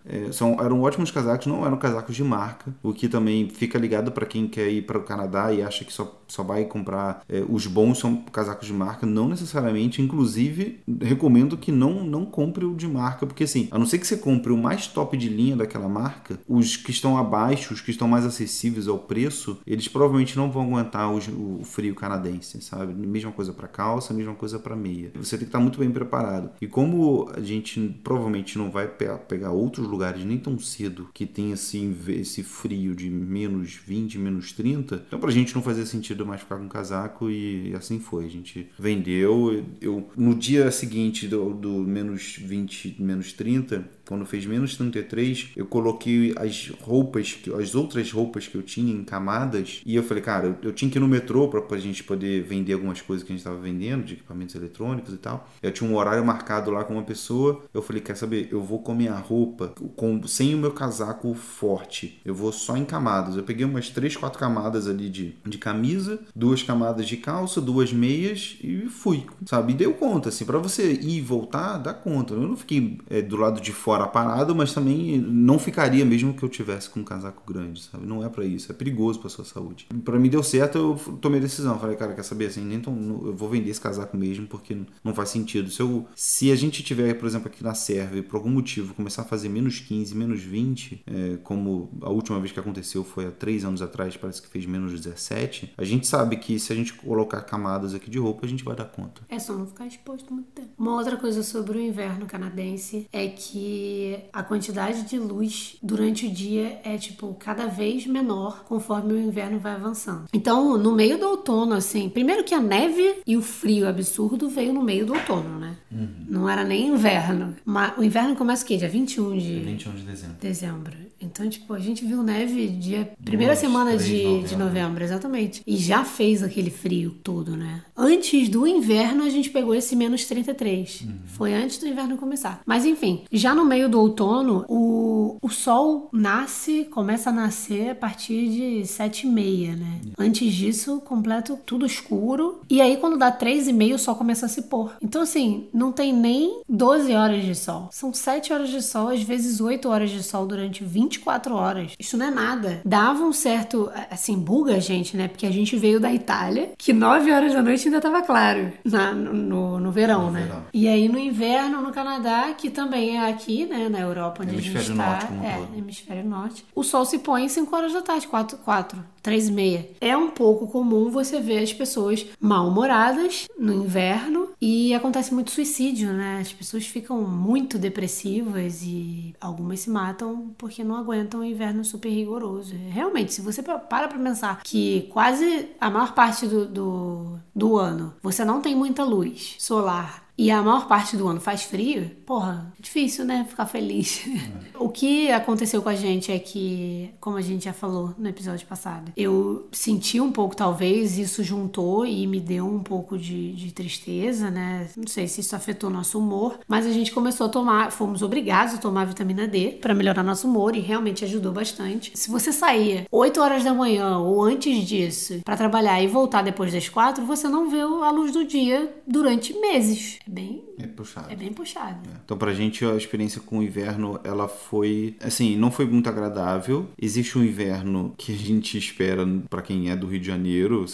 É, 0.05 0.31
são, 0.31 0.57
eram 0.59 0.81
ótimos 0.81 1.11
casacos, 1.11 1.47
não 1.47 1.65
eram 1.65 1.77
casacos 1.77 2.15
de 2.15 2.23
marca, 2.23 2.73
o 2.81 2.93
que 2.93 3.09
também 3.09 3.49
fica 3.49 3.77
ligado 3.77 4.11
para 4.11 4.25
quem 4.25 4.47
quer 4.47 4.69
ir 4.69 4.83
para 4.83 4.97
o 4.97 5.03
Canadá 5.03 5.51
e 5.51 5.61
acha 5.61 5.83
que 5.83 5.91
só, 5.91 6.20
só 6.31 6.43
vai 6.43 6.63
comprar 6.63 7.23
é, 7.27 7.43
os 7.49 7.67
bons 7.67 7.99
são 7.99 8.15
casacos 8.15 8.65
de 8.65 8.73
marca, 8.73 9.05
não 9.05 9.27
necessariamente. 9.27 10.01
Inclusive, 10.01 10.79
recomendo 11.01 11.57
que 11.57 11.71
não, 11.71 12.05
não 12.05 12.25
compre 12.25 12.63
o 12.65 12.73
de 12.73 12.87
marca, 12.87 13.27
porque 13.27 13.43
assim, 13.43 13.67
a 13.69 13.77
não 13.77 13.85
ser 13.85 13.97
que 13.99 14.07
você 14.07 14.15
compre 14.15 14.53
o 14.53 14.57
mais 14.57 14.87
top 14.87 15.17
de 15.17 15.27
linha 15.27 15.57
daquela 15.57 15.89
marca, 15.89 16.39
os 16.47 16.77
que 16.77 16.91
estão 16.91 17.17
abaixo, 17.17 17.73
os 17.73 17.81
que 17.81 17.91
estão 17.91 18.07
mais 18.07 18.25
acessíveis 18.25 18.87
ao 18.87 18.97
preço, 18.97 19.59
eles 19.67 19.89
provavelmente 19.89 20.37
não 20.37 20.49
vão 20.49 20.63
aguentar 20.63 21.11
os, 21.11 21.27
o 21.27 21.61
frio 21.65 21.93
canadense, 21.93 22.61
sabe? 22.61 22.93
Mesma 22.93 23.31
coisa 23.33 23.51
para 23.51 23.67
calça, 23.67 24.13
mesma 24.13 24.33
coisa 24.33 24.57
para 24.57 24.75
meia. 24.75 25.11
Você 25.15 25.37
tem 25.37 25.39
que 25.39 25.49
estar 25.49 25.59
muito 25.59 25.79
bem 25.79 25.91
preparado. 25.91 26.51
E 26.61 26.67
como 26.67 27.29
a 27.35 27.41
gente 27.41 27.79
provavelmente 28.03 28.57
não 28.57 28.71
vai 28.71 28.87
pegar 28.87 29.51
outros 29.51 29.85
lugares 29.85 30.23
nem 30.23 30.37
tão 30.37 30.57
cedo 30.57 31.09
que 31.13 31.25
tem 31.25 31.51
assim 31.51 31.93
esse 32.07 32.41
frio 32.41 32.95
de 32.95 33.09
menos 33.09 33.73
20, 33.85 34.17
menos 34.17 34.53
30. 34.53 35.03
Então 35.07 35.19
pra 35.19 35.31
gente 35.31 35.53
não 35.53 35.61
fazia 35.61 35.85
sentido 35.85 36.20
mais 36.25 36.41
ficar 36.41 36.57
com 36.57 36.67
casaco 36.67 37.29
e, 37.29 37.73
assim 37.75 37.99
foi. 37.99 38.25
A 38.25 38.29
gente 38.29 38.69
vendeu. 38.77 39.65
Eu 39.81 40.09
no 40.15 40.35
dia 40.35 40.71
seguinte 40.71 41.27
do, 41.27 41.53
do 41.53 41.69
menos 41.69 42.37
20, 42.37 43.01
menos 43.01 43.33
30, 43.33 43.85
quando 44.11 44.25
fez 44.25 44.45
menos 44.45 44.75
33, 44.75 45.51
eu 45.55 45.65
coloquei 45.65 46.33
as 46.35 46.69
roupas, 46.81 47.39
as 47.57 47.73
outras 47.73 48.11
roupas 48.11 48.45
que 48.45 48.55
eu 48.55 48.61
tinha 48.61 48.93
em 48.93 49.05
camadas, 49.05 49.81
e 49.85 49.95
eu 49.95 50.03
falei, 50.03 50.21
cara, 50.21 50.59
eu, 50.61 50.73
tinha 50.73 50.91
que 50.91 50.97
ir 50.97 50.99
no 50.99 51.07
metrô 51.07 51.47
para 51.47 51.77
a 51.77 51.79
gente 51.79 52.03
poder 52.03 52.43
vender 52.43 52.73
algumas 52.73 52.99
coisas 52.99 53.25
que 53.25 53.31
a 53.31 53.33
gente 53.33 53.39
estava 53.39 53.57
vendendo, 53.57 54.03
de 54.03 54.15
equipamentos 54.15 54.53
eletrônicos 54.53 55.13
e 55.13 55.17
tal. 55.17 55.49
Eu 55.63 55.71
tinha 55.71 55.89
um 55.89 55.95
horário 55.95 56.25
marcado 56.25 56.69
lá 56.71 56.83
com 56.83 56.95
uma 56.95 57.03
pessoa, 57.03 57.63
eu 57.73 57.81
falei, 57.81 58.01
quer 58.01 58.17
saber, 58.17 58.49
eu 58.51 58.61
vou 58.61 58.79
com 58.79 58.91
a 58.91 58.95
minha 58.95 59.13
roupa 59.13 59.73
com, 59.95 60.21
sem 60.27 60.53
o 60.55 60.57
meu 60.57 60.71
casaco 60.71 61.33
forte, 61.33 62.19
eu 62.25 62.35
vou 62.35 62.51
só 62.51 62.75
em 62.75 62.83
camadas. 62.83 63.37
Eu 63.37 63.43
peguei 63.43 63.65
umas 63.65 63.89
3, 63.89 64.17
4 64.17 64.37
camadas 64.37 64.89
ali 64.89 65.07
de, 65.07 65.35
de 65.45 65.57
camisa, 65.57 66.19
duas 66.35 66.61
camadas 66.61 67.07
de 67.07 67.15
calça, 67.15 67.61
duas 67.61 67.93
meias 67.93 68.57
e 68.61 68.89
fui, 68.89 69.25
sabe? 69.45 69.71
E 69.71 69.75
deu 69.77 69.93
conta, 69.93 70.27
assim, 70.27 70.43
para 70.43 70.57
você 70.57 70.91
ir 70.91 71.19
e 71.19 71.21
voltar, 71.21 71.77
dá 71.77 71.93
conta. 71.93 72.33
Eu 72.33 72.41
não 72.41 72.57
fiquei 72.57 72.99
é, 73.09 73.21
do 73.21 73.37
lado 73.37 73.61
de 73.61 73.71
fora 73.71 74.00
parado, 74.07 74.55
mas 74.55 74.73
também 74.73 75.17
não 75.17 75.59
ficaria 75.59 76.05
mesmo 76.05 76.33
que 76.33 76.43
eu 76.43 76.49
tivesse 76.49 76.89
com 76.89 77.01
um 77.01 77.03
casaco 77.03 77.41
grande, 77.51 77.81
sabe? 77.83 78.05
Não 78.05 78.25
é 78.25 78.29
para 78.29 78.45
isso, 78.45 78.71
é 78.71 78.75
perigoso 78.75 79.19
para 79.19 79.29
sua 79.29 79.45
saúde. 79.45 79.87
Para 80.03 80.19
mim 80.19 80.29
deu 80.29 80.43
certo, 80.43 80.77
eu 80.77 81.17
tomei 81.17 81.39
a 81.39 81.43
decisão, 81.43 81.79
falei, 81.79 81.95
cara, 81.95 82.13
quer 82.13 82.23
saber 82.23 82.47
assim, 82.47 82.63
nem 82.63 82.81
eu 82.85 83.33
vou 83.33 83.49
vender 83.49 83.69
esse 83.69 83.81
casaco 83.81 84.15
mesmo 84.17 84.47
porque 84.47 84.77
não 85.03 85.13
faz 85.13 85.29
sentido. 85.29 85.69
Se 85.69 85.81
eu, 85.81 86.07
se 86.15 86.51
a 86.51 86.55
gente 86.55 86.83
tiver, 86.83 87.13
por 87.15 87.27
exemplo, 87.27 87.47
aqui 87.47 87.63
na 87.63 87.73
Sérvia 87.73 88.19
e 88.19 88.23
por 88.23 88.37
algum 88.37 88.49
motivo 88.49 88.93
começar 88.93 89.23
a 89.23 89.25
fazer 89.25 89.49
menos 89.49 89.79
15, 89.79 90.15
menos 90.15 90.41
20, 90.41 91.03
é, 91.05 91.37
como 91.43 91.89
a 92.01 92.09
última 92.09 92.39
vez 92.39 92.51
que 92.51 92.59
aconteceu 92.59 93.03
foi 93.03 93.27
há 93.27 93.31
três 93.31 93.63
anos 93.65 93.81
atrás, 93.81 94.15
parece 94.17 94.41
que 94.41 94.47
fez 94.47 94.65
menos 94.65 94.91
17, 94.93 95.73
a 95.77 95.83
gente 95.83 96.07
sabe 96.07 96.37
que 96.37 96.59
se 96.59 96.73
a 96.73 96.75
gente 96.75 96.93
colocar 96.93 97.41
camadas 97.41 97.93
aqui 97.93 98.09
de 98.09 98.19
roupa, 98.19 98.45
a 98.45 98.49
gente 98.49 98.63
vai 98.63 98.75
dar 98.75 98.85
conta. 98.85 99.21
É 99.29 99.39
só 99.39 99.53
não 99.53 99.65
ficar 99.65 99.85
exposto 99.87 100.33
muito 100.33 100.49
tempo. 100.51 100.69
Uma 100.77 100.95
outra 100.95 101.17
coisa 101.17 101.43
sobre 101.43 101.77
o 101.77 101.81
inverno 101.81 102.25
canadense 102.25 103.07
é 103.11 103.27
que 103.27 103.90
a 104.31 104.43
quantidade 104.43 105.03
de 105.03 105.17
luz 105.17 105.77
durante 105.81 106.27
o 106.27 106.31
dia 106.31 106.79
é 106.83 106.97
tipo 106.97 107.35
cada 107.39 107.67
vez 107.67 108.05
menor 108.05 108.63
conforme 108.65 109.13
o 109.13 109.19
inverno 109.19 109.59
vai 109.59 109.73
avançando. 109.73 110.25
Então, 110.33 110.77
no 110.77 110.93
meio 110.93 111.17
do 111.17 111.27
outono, 111.27 111.73
assim, 111.73 112.09
primeiro 112.09 112.43
que 112.43 112.53
a 112.53 112.59
neve 112.59 113.21
e 113.25 113.37
o 113.37 113.41
frio 113.41 113.87
absurdo 113.87 114.49
veio 114.49 114.73
no 114.73 114.81
meio 114.81 115.05
do 115.05 115.13
outono, 115.13 115.59
né? 115.59 115.77
Uhum. 115.91 116.25
Não 116.27 116.49
era 116.49 116.63
nem 116.63 116.87
inverno. 116.87 117.55
Mas 117.65 117.97
o 117.97 118.03
inverno 118.03 118.35
começa 118.35 118.63
o 118.63 118.67
quê? 118.67 118.77
Dia 118.77 118.89
21 118.89 119.37
de 119.37 119.59
21 119.59 119.91
de 119.93 120.01
dezembro. 120.03 120.37
Dezembro. 120.39 121.10
Então, 121.21 121.47
tipo, 121.49 121.73
a 121.73 121.79
gente 121.79 122.03
viu 122.05 122.23
neve 122.23 122.67
dia 122.67 123.11
primeira 123.23 123.55
semana 123.55 123.97
de 123.97 124.23
novembro. 124.23 124.47
de 124.47 124.55
novembro, 124.55 125.03
exatamente. 125.03 125.61
E 125.65 125.77
já 125.77 126.03
fez 126.03 126.43
aquele 126.43 126.69
frio 126.69 127.11
todo, 127.23 127.55
né? 127.55 127.83
Antes 127.95 128.49
do 128.49 128.67
inverno, 128.67 129.23
a 129.23 129.29
gente 129.29 129.49
pegou 129.49 129.75
esse 129.75 129.95
menos 129.95 130.25
33. 130.25 131.01
Uhum. 131.01 131.13
Foi 131.25 131.53
antes 131.53 131.77
do 131.77 131.87
inverno 131.87 132.17
começar. 132.17 132.61
Mas 132.65 132.85
enfim, 132.85 133.23
já 133.31 133.53
no 133.53 133.65
meio 133.65 133.87
do 133.87 133.99
outono, 133.99 134.65
o, 134.67 135.37
o 135.41 135.49
sol 135.49 136.09
nasce, 136.11 136.85
começa 136.85 137.29
a 137.29 137.33
nascer 137.33 137.91
a 137.91 137.95
partir 137.95 138.49
de 138.49 138.85
sete 138.87 139.27
e 139.27 139.29
meia, 139.29 139.75
né? 139.75 139.99
Uhum. 140.05 140.13
Antes 140.17 140.53
disso, 140.53 141.01
completo 141.01 141.57
tudo 141.65 141.85
escuro. 141.85 142.61
E 142.69 142.81
aí, 142.81 142.97
quando 142.97 143.17
dá 143.17 143.31
três 143.31 143.67
e 143.67 143.73
meia, 143.73 143.95
o 143.95 143.99
sol 143.99 144.15
começa 144.15 144.45
a 144.45 144.49
se 144.49 144.63
pôr. 144.63 144.93
Então, 145.01 145.21
assim, 145.21 145.67
não 145.73 145.91
tem 145.91 146.13
nem 146.13 146.61
12 146.67 147.13
horas 147.13 147.43
de 147.43 147.55
sol. 147.55 147.89
São 147.91 148.13
7 148.13 148.53
horas 148.53 148.69
de 148.69 148.81
sol, 148.81 149.09
às 149.09 149.21
vezes 149.21 149.61
8 149.61 149.87
horas 149.87 150.09
de 150.09 150.23
sol 150.23 150.45
durante 150.45 150.83
20 150.83 151.10
24 151.11 151.55
horas. 151.55 151.93
Isso 151.99 152.17
não 152.17 152.25
é 152.27 152.31
nada. 152.31 152.81
Dava 152.85 153.23
um 153.23 153.33
certo, 153.33 153.91
assim, 154.09 154.37
buga 154.37 154.75
a 154.75 154.79
gente, 154.79 155.17
né? 155.17 155.27
Porque 155.27 155.45
a 155.45 155.51
gente 155.51 155.75
veio 155.75 155.99
da 155.99 156.13
Itália, 156.13 156.71
que 156.77 156.93
9 156.93 157.31
horas 157.31 157.53
da 157.53 157.61
noite 157.61 157.87
ainda 157.87 157.99
tava 157.99 158.21
claro 158.21 158.71
na, 158.83 159.13
no, 159.13 159.79
no, 159.79 159.91
verão, 159.91 160.25
no 160.25 160.31
né? 160.31 160.41
Verão. 160.43 160.65
E 160.73 160.87
aí 160.87 161.09
no 161.09 161.19
inverno, 161.19 161.81
no 161.81 161.91
Canadá, 161.91 162.53
que 162.57 162.69
também 162.69 163.17
é 163.17 163.29
aqui, 163.29 163.65
né? 163.65 163.89
Na 163.89 163.99
Europa, 163.99 164.43
onde 164.43 164.53
hemisfério 164.53 164.79
a 164.79 164.83
gente 164.83 164.97
tá. 164.97 165.05
Norte, 165.05 165.27
como 165.27 165.43
é, 165.43 165.57
todo. 165.57 165.77
hemisfério 165.77 166.25
norte. 166.25 166.65
O 166.73 166.83
sol 166.83 167.05
se 167.05 167.19
põe 167.19 167.47
5 167.47 167.75
horas 167.75 167.93
da 167.93 168.01
tarde, 168.01 168.27
4, 168.27 168.57
4 168.59 169.03
3 169.21 169.49
e 169.49 169.51
meia. 169.51 169.89
É 169.99 170.15
um 170.15 170.29
pouco 170.29 170.67
comum 170.67 171.09
você 171.09 171.39
ver 171.39 171.59
as 171.59 171.73
pessoas 171.73 172.25
mal-humoradas 172.39 173.47
no 173.57 173.73
inverno 173.73 174.49
e 174.61 174.93
acontece 174.93 175.33
muito 175.33 175.51
suicídio, 175.51 176.11
né? 176.11 176.39
As 176.41 176.53
pessoas 176.53 176.85
ficam 176.85 177.21
muito 177.21 177.77
depressivas 177.77 178.81
e 178.83 179.35
algumas 179.39 179.81
se 179.81 179.89
matam 179.89 180.53
porque 180.57 180.83
não 180.83 180.95
aguentam 180.95 181.41
o 181.41 181.45
inverno 181.45 181.83
super 181.83 182.09
rigoroso. 182.09 182.75
Realmente, 182.89 183.33
se 183.33 183.41
você 183.41 183.61
para 183.61 183.79
para 183.79 184.07
pensar 184.07 184.61
que 184.63 185.07
quase 185.11 185.69
a 185.79 185.89
maior 185.89 186.13
parte 186.13 186.47
do, 186.47 186.65
do, 186.65 187.39
do 187.55 187.77
ano 187.77 188.13
você 188.21 188.43
não 188.43 188.61
tem 188.61 188.75
muita 188.75 189.03
luz 189.03 189.55
solar 189.59 190.30
e 190.37 190.49
a 190.49 190.61
maior 190.61 190.87
parte 190.87 191.15
do 191.15 191.27
ano 191.27 191.39
faz 191.39 191.63
frio, 191.63 192.09
porra, 192.25 192.73
é 192.79 192.81
difícil, 192.81 193.25
né? 193.25 193.45
Ficar 193.47 193.65
feliz. 193.65 194.25
É. 194.27 194.77
o 194.79 194.89
que 194.89 195.31
aconteceu 195.31 195.81
com 195.81 195.89
a 195.89 195.95
gente 195.95 196.31
é 196.31 196.39
que, 196.39 197.11
como 197.19 197.37
a 197.37 197.41
gente 197.41 197.65
já 197.65 197.73
falou 197.73 198.15
no 198.17 198.27
episódio 198.27 198.65
passado, 198.65 199.11
eu 199.15 199.67
senti 199.71 200.19
um 200.19 200.31
pouco, 200.31 200.55
talvez, 200.55 201.17
isso 201.17 201.43
juntou 201.43 202.05
e 202.05 202.25
me 202.25 202.39
deu 202.39 202.65
um 202.65 202.79
pouco 202.79 203.17
de, 203.17 203.53
de 203.53 203.71
tristeza, 203.71 204.49
né? 204.49 204.89
Não 204.97 205.07
sei 205.07 205.27
se 205.27 205.41
isso 205.41 205.55
afetou 205.55 205.89
nosso 205.89 206.17
humor, 206.17 206.59
mas 206.67 206.85
a 206.85 206.91
gente 206.91 207.11
começou 207.11 207.47
a 207.47 207.49
tomar, 207.49 207.91
fomos 207.91 208.21
obrigados 208.21 208.75
a 208.75 208.77
tomar 208.77 209.05
vitamina 209.05 209.47
D 209.47 209.77
para 209.81 209.93
melhorar 209.93 210.23
nosso 210.23 210.47
humor 210.47 210.75
e 210.75 210.79
realmente 210.79 211.25
ajudou 211.25 211.51
bastante. 211.51 212.11
Se 212.15 212.31
você 212.31 212.51
sair 212.51 213.05
8 213.11 213.41
horas 213.41 213.63
da 213.63 213.73
manhã 213.73 214.17
ou 214.17 214.41
antes 214.41 214.87
disso 214.87 215.41
para 215.43 215.57
trabalhar 215.57 216.01
e 216.01 216.07
voltar 216.07 216.41
depois 216.41 216.73
das 216.73 216.87
4, 216.89 217.25
você 217.25 217.47
não 217.47 217.69
vê 217.69 217.81
a 217.81 218.11
luz 218.11 218.31
do 218.31 218.45
dia 218.45 218.91
durante 219.05 219.53
meses 219.53 220.19
bem 220.27 220.63
é 220.77 220.87
puxado. 220.87 221.31
É 221.31 221.35
bem 221.35 221.53
puxado. 221.53 222.09
É. 222.09 222.17
Então 222.23 222.37
pra 222.37 222.53
gente 222.53 222.85
a 222.85 222.95
experiência 222.95 223.41
com 223.41 223.59
o 223.59 223.63
inverno, 223.63 224.19
ela 224.23 224.47
foi, 224.47 225.15
assim, 225.21 225.55
não 225.57 225.71
foi 225.71 225.85
muito 225.85 226.09
agradável. 226.09 226.89
Existe 226.99 227.37
um 227.37 227.43
inverno 227.43 228.13
que 228.17 228.33
a 228.33 228.37
gente 228.37 228.77
espera 228.77 229.27
para 229.49 229.61
quem 229.61 229.89
é 229.89 229.95
do 229.95 230.07
Rio 230.07 230.19
de 230.19 230.27
Janeiro, 230.27 230.85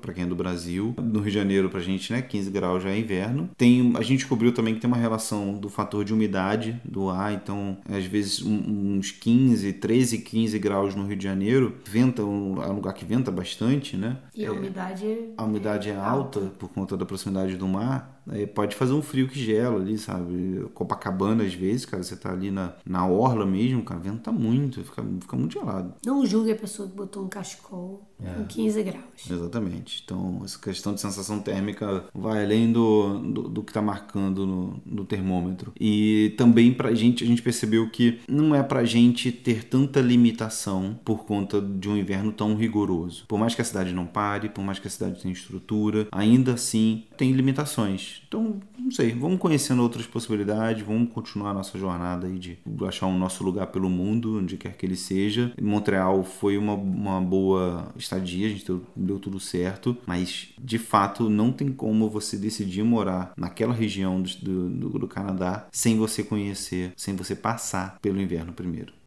para 0.00 0.12
quem 0.12 0.24
é 0.24 0.26
do 0.26 0.36
Brasil. 0.36 0.94
No 0.98 1.20
Rio 1.20 1.30
de 1.30 1.38
Janeiro, 1.38 1.70
pra 1.70 1.80
gente, 1.80 2.12
né, 2.12 2.22
15 2.22 2.50
graus 2.50 2.82
já 2.82 2.90
é 2.90 2.98
inverno. 2.98 3.50
Tem, 3.56 3.92
a 3.96 4.02
gente 4.02 4.18
descobriu 4.18 4.52
também 4.52 4.74
que 4.74 4.80
tem 4.80 4.88
uma 4.88 4.96
relação 4.96 5.58
do 5.58 5.68
fator 5.68 6.04
de 6.04 6.12
umidade 6.12 6.80
do 6.84 7.08
ar, 7.08 7.32
então, 7.32 7.78
às 7.88 8.04
vezes, 8.04 8.42
uns 8.42 9.10
15, 9.10 9.72
13, 9.74 10.18
15 10.18 10.58
graus 10.58 10.94
no 10.94 11.06
Rio 11.06 11.16
de 11.16 11.24
Janeiro, 11.24 11.76
venta, 11.84 12.22
é 12.22 12.24
um 12.24 12.74
lugar 12.74 12.92
que 12.92 13.04
venta 13.04 13.30
bastante, 13.30 13.96
né? 13.96 14.18
E 14.34 14.44
a 14.44 14.52
umidade 14.52 15.06
A 15.36 15.44
umidade 15.44 15.88
é, 15.88 15.92
é 15.92 15.96
alta 15.96 16.40
por 16.58 16.68
conta 16.68 16.96
da 16.96 17.04
proximidade 17.04 17.56
do 17.56 17.68
mar. 17.68 18.19
Aí 18.28 18.46
pode 18.46 18.76
fazer 18.76 18.92
um 18.92 19.02
frio 19.02 19.28
que 19.28 19.38
gela 19.38 19.80
ali, 19.80 19.98
sabe? 19.98 20.68
Copacabana, 20.74 21.44
às 21.44 21.54
vezes, 21.54 21.84
cara, 21.84 22.02
você 22.02 22.16
tá 22.16 22.32
ali 22.32 22.50
na, 22.50 22.74
na 22.84 23.06
orla 23.06 23.46
mesmo, 23.46 23.82
cara, 23.82 24.00
venta 24.00 24.30
muito, 24.30 24.82
fica, 24.84 25.02
fica 25.20 25.36
muito 25.36 25.52
gelado. 25.52 25.94
Não 26.04 26.24
julgue 26.26 26.52
a 26.52 26.56
pessoa 26.56 26.88
que 26.88 26.94
botou 26.94 27.24
um 27.24 27.28
cachecol 27.28 28.09
é. 28.24 28.34
com 28.34 28.44
15 28.44 28.82
graus. 28.82 29.30
Exatamente. 29.30 30.02
Então, 30.04 30.40
essa 30.44 30.58
questão 30.58 30.94
de 30.94 31.00
sensação 31.00 31.40
térmica 31.40 32.04
vai 32.14 32.44
além 32.44 32.72
do, 32.72 33.18
do, 33.18 33.42
do 33.48 33.62
que 33.62 33.72
tá 33.72 33.82
marcando 33.82 34.46
no, 34.46 34.80
no 34.84 35.04
termômetro. 35.04 35.72
E 35.78 36.34
também 36.36 36.72
pra 36.72 36.94
gente, 36.94 37.24
a 37.24 37.26
gente 37.26 37.42
percebeu 37.42 37.88
que 37.90 38.20
não 38.28 38.54
é 38.54 38.62
pra 38.62 38.84
gente 38.84 39.30
ter 39.32 39.64
tanta 39.64 40.00
limitação 40.00 40.98
por 41.04 41.24
conta 41.24 41.60
de 41.60 41.88
um 41.88 41.96
inverno 41.96 42.32
tão 42.32 42.54
rigoroso. 42.54 43.24
Por 43.26 43.38
mais 43.38 43.54
que 43.54 43.62
a 43.62 43.64
cidade 43.64 43.92
não 43.92 44.06
pare, 44.06 44.48
por 44.48 44.64
mais 44.64 44.78
que 44.78 44.86
a 44.86 44.90
cidade 44.90 45.20
tenha 45.20 45.32
estrutura, 45.32 46.08
ainda 46.10 46.54
assim 46.54 47.04
tem 47.16 47.32
limitações. 47.32 48.22
Então, 48.26 48.60
não 48.78 48.90
sei, 48.90 49.12
vamos 49.12 49.38
conhecendo 49.38 49.82
outras 49.82 50.06
possibilidades, 50.06 50.84
vamos 50.84 51.12
continuar 51.12 51.50
a 51.50 51.54
nossa 51.54 51.78
jornada 51.78 52.26
aí 52.26 52.38
de 52.38 52.58
achar 52.86 53.06
um 53.06 53.18
nosso 53.18 53.44
lugar 53.44 53.66
pelo 53.68 53.90
mundo, 53.90 54.38
onde 54.38 54.56
quer 54.56 54.76
que 54.76 54.86
ele 54.86 54.96
seja. 54.96 55.52
Montreal 55.60 56.24
foi 56.24 56.56
uma, 56.56 56.74
uma 56.74 57.20
boa 57.20 57.92
estadia, 58.10 58.46
a 58.46 58.50
gente 58.50 58.66
deu, 58.66 58.82
deu 58.96 59.18
tudo 59.18 59.38
certo, 59.38 59.96
mas 60.06 60.48
de 60.58 60.78
fato 60.78 61.30
não 61.30 61.52
tem 61.52 61.72
como 61.72 62.10
você 62.10 62.36
decidir 62.36 62.82
morar 62.82 63.32
naquela 63.36 63.74
região 63.74 64.20
do, 64.20 64.68
do, 64.68 64.98
do 64.98 65.08
Canadá 65.08 65.68
sem 65.70 65.96
você 65.96 66.22
conhecer, 66.22 66.92
sem 66.96 67.14
você 67.14 67.34
passar 67.34 67.98
pelo 68.00 68.20
inverno 68.20 68.52
primeiro. 68.52 69.00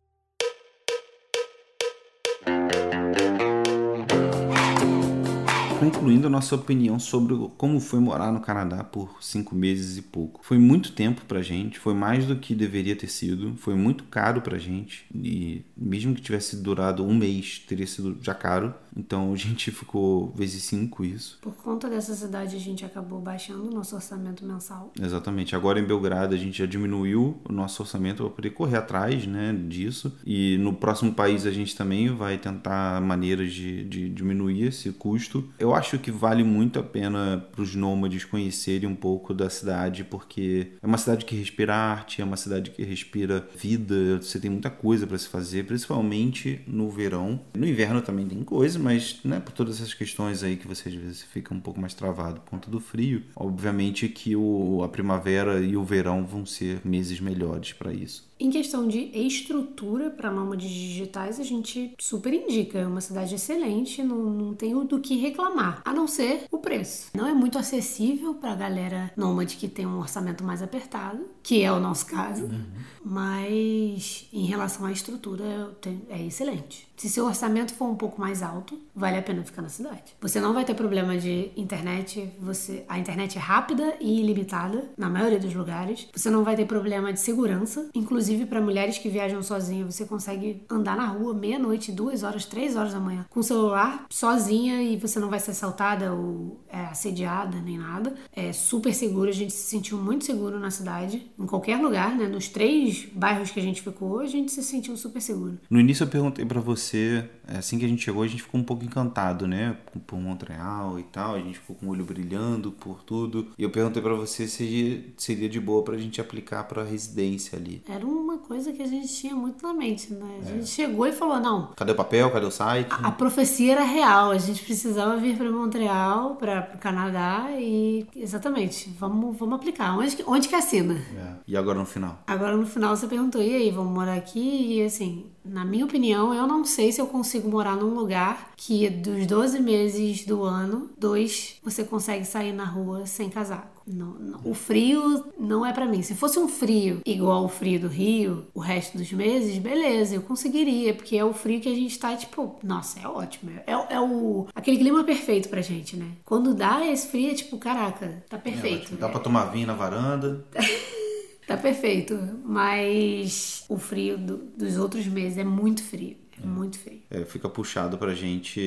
concluindo 5.84 6.28
a 6.28 6.30
nossa 6.30 6.56
opinião 6.56 6.98
sobre 6.98 7.36
como 7.58 7.80
foi 7.80 8.00
morar 8.00 8.32
no 8.32 8.40
Canadá 8.40 8.84
por 8.84 9.18
cinco 9.22 9.54
meses 9.54 9.98
e 9.98 10.02
pouco. 10.02 10.40
Foi 10.42 10.58
muito 10.58 10.94
tempo 10.94 11.26
pra 11.26 11.42
gente, 11.42 11.78
foi 11.78 11.94
mais 11.94 12.26
do 12.26 12.38
que 12.38 12.56
deveria 12.56 12.96
ter 12.96 13.08
sido, 13.08 13.56
foi 13.58 13.76
muito 13.76 14.06
caro 14.06 14.42
pra 14.42 14.58
gente 14.58 15.06
e 15.14 15.66
mesmo 15.76 16.16
que 16.16 16.22
tivesse 16.22 16.56
durado 16.56 17.06
um 17.06 17.14
mês, 17.14 17.60
teria 17.68 17.88
sido 17.88 18.18
já 18.22 18.34
caro. 18.34 18.74
Então 18.96 19.34
a 19.34 19.36
gente 19.36 19.72
ficou 19.72 20.32
vezes 20.36 20.64
cinco 20.64 21.04
isso. 21.04 21.40
Por 21.42 21.54
conta 21.56 21.90
dessa 21.90 22.14
cidade 22.14 22.56
a 22.56 22.60
gente 22.60 22.86
acabou 22.86 23.20
baixando 23.20 23.68
o 23.68 23.72
nosso 23.72 23.96
orçamento 23.96 24.46
mensal. 24.46 24.92
Exatamente. 25.00 25.56
Agora 25.56 25.80
em 25.80 25.86
Belgrado 25.86 26.34
a 26.34 26.38
gente 26.38 26.58
já 26.58 26.66
diminuiu 26.66 27.38
o 27.48 27.52
nosso 27.52 27.82
orçamento 27.82 28.24
para 28.24 28.32
poder 28.32 28.50
correr 28.52 28.78
atrás 28.78 29.26
né, 29.26 29.54
disso. 29.68 30.16
E 30.26 30.58
no 30.60 30.74
próximo 30.74 31.14
país 31.14 31.46
a 31.46 31.52
gente 31.52 31.76
também 31.76 32.14
vai 32.14 32.38
tentar 32.38 33.02
maneiras 33.02 33.54
de, 33.54 33.84
de 33.84 34.10
diminuir 34.10 34.68
esse 34.68 34.92
custo. 34.92 35.48
Eu 35.58 35.74
acho 35.74 35.98
que 36.00 36.12
vale 36.12 36.44
muito 36.44 36.80
a 36.80 36.84
pena 36.84 37.46
para 37.52 37.62
os 37.62 37.76
nômades 37.76 38.26
conhecerem 38.26 38.88
um 38.88 38.96
pouco 38.96 39.34
da 39.34 39.50
cidade, 39.50 40.04
porque 40.04 40.74
é 40.82 40.86
uma 40.86 40.98
cidade 40.98 41.26
que 41.26 41.36
respira 41.36 41.76
arte, 41.76 42.22
é 42.22 42.26
uma 42.26 42.38
cidade 42.38 42.72
que 42.72 42.84
respira 42.84 43.48
vida, 43.56 44.22
você 44.22 44.40
tem 44.40 44.50
muita 44.50 44.70
coisa 44.70 45.08
para 45.08 45.18
se 45.18 45.28
fazer, 45.28 45.66
principalmente 45.66 46.62
no 46.68 46.90
verão. 46.90 47.40
No 47.56 47.68
inverno 47.68 48.02
também 48.02 48.28
tem 48.28 48.44
coisa, 48.44 48.80
mas 48.84 49.20
né, 49.24 49.40
por 49.40 49.54
todas 49.54 49.78
essas 49.78 49.94
questões 49.94 50.44
aí 50.44 50.58
que 50.58 50.68
você 50.68 50.90
às 50.90 50.96
vezes 50.96 51.22
fica 51.24 51.54
um 51.54 51.60
pouco 51.60 51.80
mais 51.80 51.94
travado 51.94 52.42
por 52.42 52.52
conta 52.52 52.70
do 52.70 52.80
frio, 52.80 53.24
obviamente 53.36 54.10
que 54.10 54.36
o, 54.36 54.84
a 54.84 54.90
primavera 54.90 55.62
e 55.62 55.78
o 55.78 55.84
verão 55.84 56.26
vão 56.26 56.46
ser 56.46 56.82
meses 56.84 57.20
melhores 57.20 57.72
para 57.72 57.94
isso. 57.94 58.28
Em 58.44 58.50
questão 58.50 58.86
de 58.90 59.10
estrutura 59.14 60.10
para 60.10 60.30
nômades 60.30 60.70
digitais, 60.70 61.40
a 61.40 61.44
gente 61.44 61.96
super 61.98 62.34
indica. 62.34 62.80
É 62.80 62.86
uma 62.86 63.00
cidade 63.00 63.34
excelente, 63.34 64.04
não, 64.04 64.18
não 64.18 64.54
tenho 64.54 64.84
do 64.84 65.00
que 65.00 65.16
reclamar, 65.16 65.82
a 65.86 65.94
não 65.94 66.10
ser 66.10 66.44
o 66.52 66.58
preço. 66.58 67.08
Não 67.16 67.26
é 67.26 67.34
muito 67.34 67.58
acessível 67.58 68.34
para 68.34 68.52
a 68.52 68.56
galera 68.56 69.14
nômade 69.16 69.56
que 69.56 69.70
tem 69.70 69.88
um 69.88 69.98
orçamento 69.98 70.44
mais 70.44 70.62
apertado, 70.62 71.26
que 71.42 71.64
é 71.64 71.72
o 71.72 71.80
nosso 71.80 72.06
caso, 72.06 72.44
uhum. 72.44 72.66
mas 73.06 74.28
em 74.34 74.46
relação 74.46 74.86
à 74.88 74.92
estrutura 74.92 75.74
é 76.10 76.22
excelente. 76.22 76.86
Se 76.98 77.10
seu 77.10 77.26
orçamento 77.26 77.74
for 77.74 77.86
um 77.86 77.96
pouco 77.96 78.20
mais 78.20 78.44
alto, 78.44 78.80
vale 78.96 79.18
a 79.18 79.22
pena 79.22 79.44
ficar 79.44 79.62
na 79.62 79.70
cidade. 79.70 80.16
Você 80.22 80.40
não 80.40 80.54
vai 80.54 80.64
ter 80.64 80.74
problema 80.74 81.18
de 81.18 81.50
internet, 81.58 82.30
você 82.40 82.86
a 82.88 83.00
internet 83.00 83.38
é 83.38 83.42
rápida 83.42 83.96
e 84.00 84.22
ilimitada 84.22 84.90
na 84.98 85.10
maioria 85.10 85.40
dos 85.40 85.54
lugares. 85.54 86.08
Você 86.14 86.30
não 86.30 86.44
vai 86.44 86.56
ter 86.56 86.66
problema 86.66 87.12
de 87.12 87.20
segurança, 87.20 87.90
inclusive 87.94 88.33
para 88.46 88.62
mulheres 88.62 88.98
que 88.98 89.10
viajam 89.10 89.42
sozinhas, 89.42 89.96
você 89.96 90.06
consegue 90.06 90.64
andar 90.70 90.96
na 90.96 91.06
rua 91.06 91.34
meia-noite, 91.34 91.92
duas 91.92 92.24
horas, 92.24 92.46
três 92.46 92.76
horas 92.76 92.94
da 92.94 93.00
manhã 93.00 93.26
com 93.30 93.40
o 93.40 93.44
celular 93.44 94.06
sozinha 94.10 94.82
e 94.82 94.98
você 94.98 95.20
não 95.20 95.30
vai 95.30 95.40
ser 95.40 95.52
assaltada 95.52 96.14
ou 96.14 96.60
é, 96.70 96.86
assediada 96.86 97.60
nem 97.60 97.78
nada. 97.78 98.14
É 98.36 98.52
super 98.52 98.94
seguro, 98.94 99.30
a 99.30 99.34
gente 99.34 99.54
se 99.54 99.68
sentiu 99.68 99.98
muito 99.98 100.26
seguro 100.26 100.60
na 100.60 100.72
cidade, 100.72 101.32
em 101.40 101.46
qualquer 101.46 101.78
lugar, 101.78 102.16
né? 102.16 102.28
Nos 102.28 102.48
três 102.48 103.08
bairros 103.14 103.52
que 103.52 103.60
a 103.60 103.64
gente 103.64 103.82
ficou, 103.82 104.20
a 104.20 104.26
gente 104.26 104.52
se 104.52 104.64
sentiu 104.64 104.96
super 104.98 105.22
seguro. 105.22 105.58
No 105.70 105.80
início 105.80 106.04
eu 106.04 106.08
perguntei 106.08 106.46
para 106.46 106.60
você 106.60 106.94
você, 106.94 107.30
assim 107.48 107.80
que 107.80 107.86
a 107.86 107.88
gente 107.88 108.04
chegou, 108.04 108.24
a 108.24 108.28
gente 108.28 108.44
ficou 108.44 108.60
um 108.60 108.64
pouco 108.64 108.84
encantado, 108.84 109.48
né? 109.48 109.78
Por 110.06 110.20
Montreal 110.20 111.00
e 111.00 111.04
tal, 111.04 111.36
a 111.36 111.40
gente 111.40 111.60
ficou 111.60 111.76
com 111.76 111.88
o 111.88 111.90
olho 111.90 112.04
brilhando 112.04 112.72
por 112.72 113.04
tudo. 113.04 113.48
E 113.58 113.64
eu 113.64 113.70
perguntei 113.70 114.02
para 114.02 114.14
você 114.14 114.48
se 114.48 115.14
seria 115.18 115.50
de 115.50 115.60
boa 115.60 115.84
pra 115.84 115.98
gente 115.98 116.20
aplicar 116.20 116.64
pra 116.66 116.84
residência 116.84 117.58
ali. 117.58 117.82
Era 117.88 118.06
uma 118.18 118.38
coisa 118.38 118.72
que 118.72 118.82
a 118.82 118.88
gente 118.88 119.08
tinha 119.14 119.36
muito 119.36 119.66
na 119.66 119.74
mente, 119.74 120.14
né? 120.14 120.40
A 120.40 120.50
é. 120.50 120.54
gente 120.54 120.68
chegou 120.68 121.06
e 121.08 121.12
falou: 121.12 121.40
não. 121.40 121.72
Cadê 121.76 121.92
o 121.92 121.96
papel? 121.96 122.32
Cadê 122.32 122.46
o 122.46 122.52
site? 122.52 122.92
A, 122.92 123.08
a 123.08 123.12
profecia 123.12 123.74
era 123.74 123.84
real, 123.84 124.32
a 124.32 124.38
gente 124.38 124.64
precisava 124.64 125.18
vir 125.18 125.38
para 125.38 125.52
Montreal, 125.52 126.36
para 126.36 126.72
o 126.76 126.78
Canadá 126.78 127.48
e 127.52 128.06
exatamente, 128.16 128.90
vamos, 129.00 129.38
vamos 129.38 129.56
aplicar. 129.56 129.98
Onde, 129.98 130.24
onde 130.26 130.48
que 130.48 130.56
assina? 130.56 130.94
É. 130.94 131.34
E 131.48 131.58
agora 131.58 131.80
no 131.80 131.86
final? 131.86 132.20
Agora 132.28 132.56
no 132.56 132.66
final 132.66 132.96
você 132.96 133.08
perguntou: 133.08 133.42
e 133.42 133.56
aí, 133.56 133.72
vamos 133.72 133.94
morar 133.94 134.16
aqui? 134.16 134.78
E 134.78 134.86
assim, 134.86 135.26
na 135.44 135.66
minha 135.66 135.86
opinião, 135.86 136.34
eu 136.34 136.48
não 136.48 136.64
sei 136.64 136.92
se 136.92 137.02
eu 137.02 137.08
consigo 137.08 137.50
morar 137.50 137.76
num 137.76 137.94
lugar 137.94 138.52
que 138.56 138.90
dos 138.90 139.26
12 139.26 139.60
meses 139.60 140.26
do 140.26 140.44
ano, 140.44 140.90
dois 140.98 141.60
você 141.64 141.84
consegue 141.84 142.26
sair 142.26 142.54
na 142.54 142.66
rua 142.66 143.06
sem 143.06 143.30
casaco. 143.30 143.74
Não, 143.86 144.14
não. 144.14 144.40
O 144.46 144.54
frio 144.54 145.26
não 145.38 145.66
é 145.66 145.74
para 145.74 145.86
mim. 145.86 146.02
Se 146.02 146.16
fosse 146.16 146.40
um 146.40 146.48
frio 146.48 147.02
igual 147.06 147.44
o 147.44 147.50
frio 147.50 147.82
do 147.82 147.88
Rio, 147.88 148.46
o 148.54 148.60
resto 148.60 148.98
dos 148.98 149.12
meses, 149.12 149.58
beleza, 149.58 150.16
eu 150.16 150.22
conseguiria, 150.22 150.94
porque 150.94 151.18
é 151.18 151.26
o 151.26 151.34
frio 151.34 151.60
que 151.60 151.68
a 151.68 151.76
gente 151.76 152.00
tá, 152.00 152.16
tipo, 152.16 152.58
nossa, 152.64 153.00
é 153.00 153.08
ótimo. 153.08 153.52
É, 153.68 153.74
é 153.74 154.00
o 154.00 154.48
aquele 154.56 154.78
clima 154.78 155.04
perfeito 155.04 155.50
pra 155.50 155.62
gente, 155.62 155.98
né? 155.98 156.12
Quando 156.24 156.54
dá 156.54 156.86
esse 156.86 157.08
frio, 157.08 157.32
é 157.32 157.34
tipo, 157.34 157.58
caraca, 157.58 158.24
tá 158.30 158.38
é 158.38 158.40
perfeito. 158.40 158.94
É 158.94 158.98
Dá 158.98 159.10
pra 159.10 159.20
tomar 159.20 159.46
vinho 159.46 159.68
na 159.68 159.74
varanda. 159.74 160.46
Tá 161.48 161.58
perfeito, 161.58 162.18
mas 162.44 163.66
o 163.68 163.78
frio 163.78 164.18
do, 164.18 164.38
dos 164.58 164.78
outros 164.78 165.06
meses 165.08 165.38
é 165.38 165.44
muito 165.44 165.84
frio. 165.84 166.18
É 166.42 166.46
muito 166.46 166.80
frio. 166.80 167.02
É, 167.10 167.24
fica 167.26 167.48
puxado 167.48 167.98
pra 167.98 168.14
gente 168.14 168.60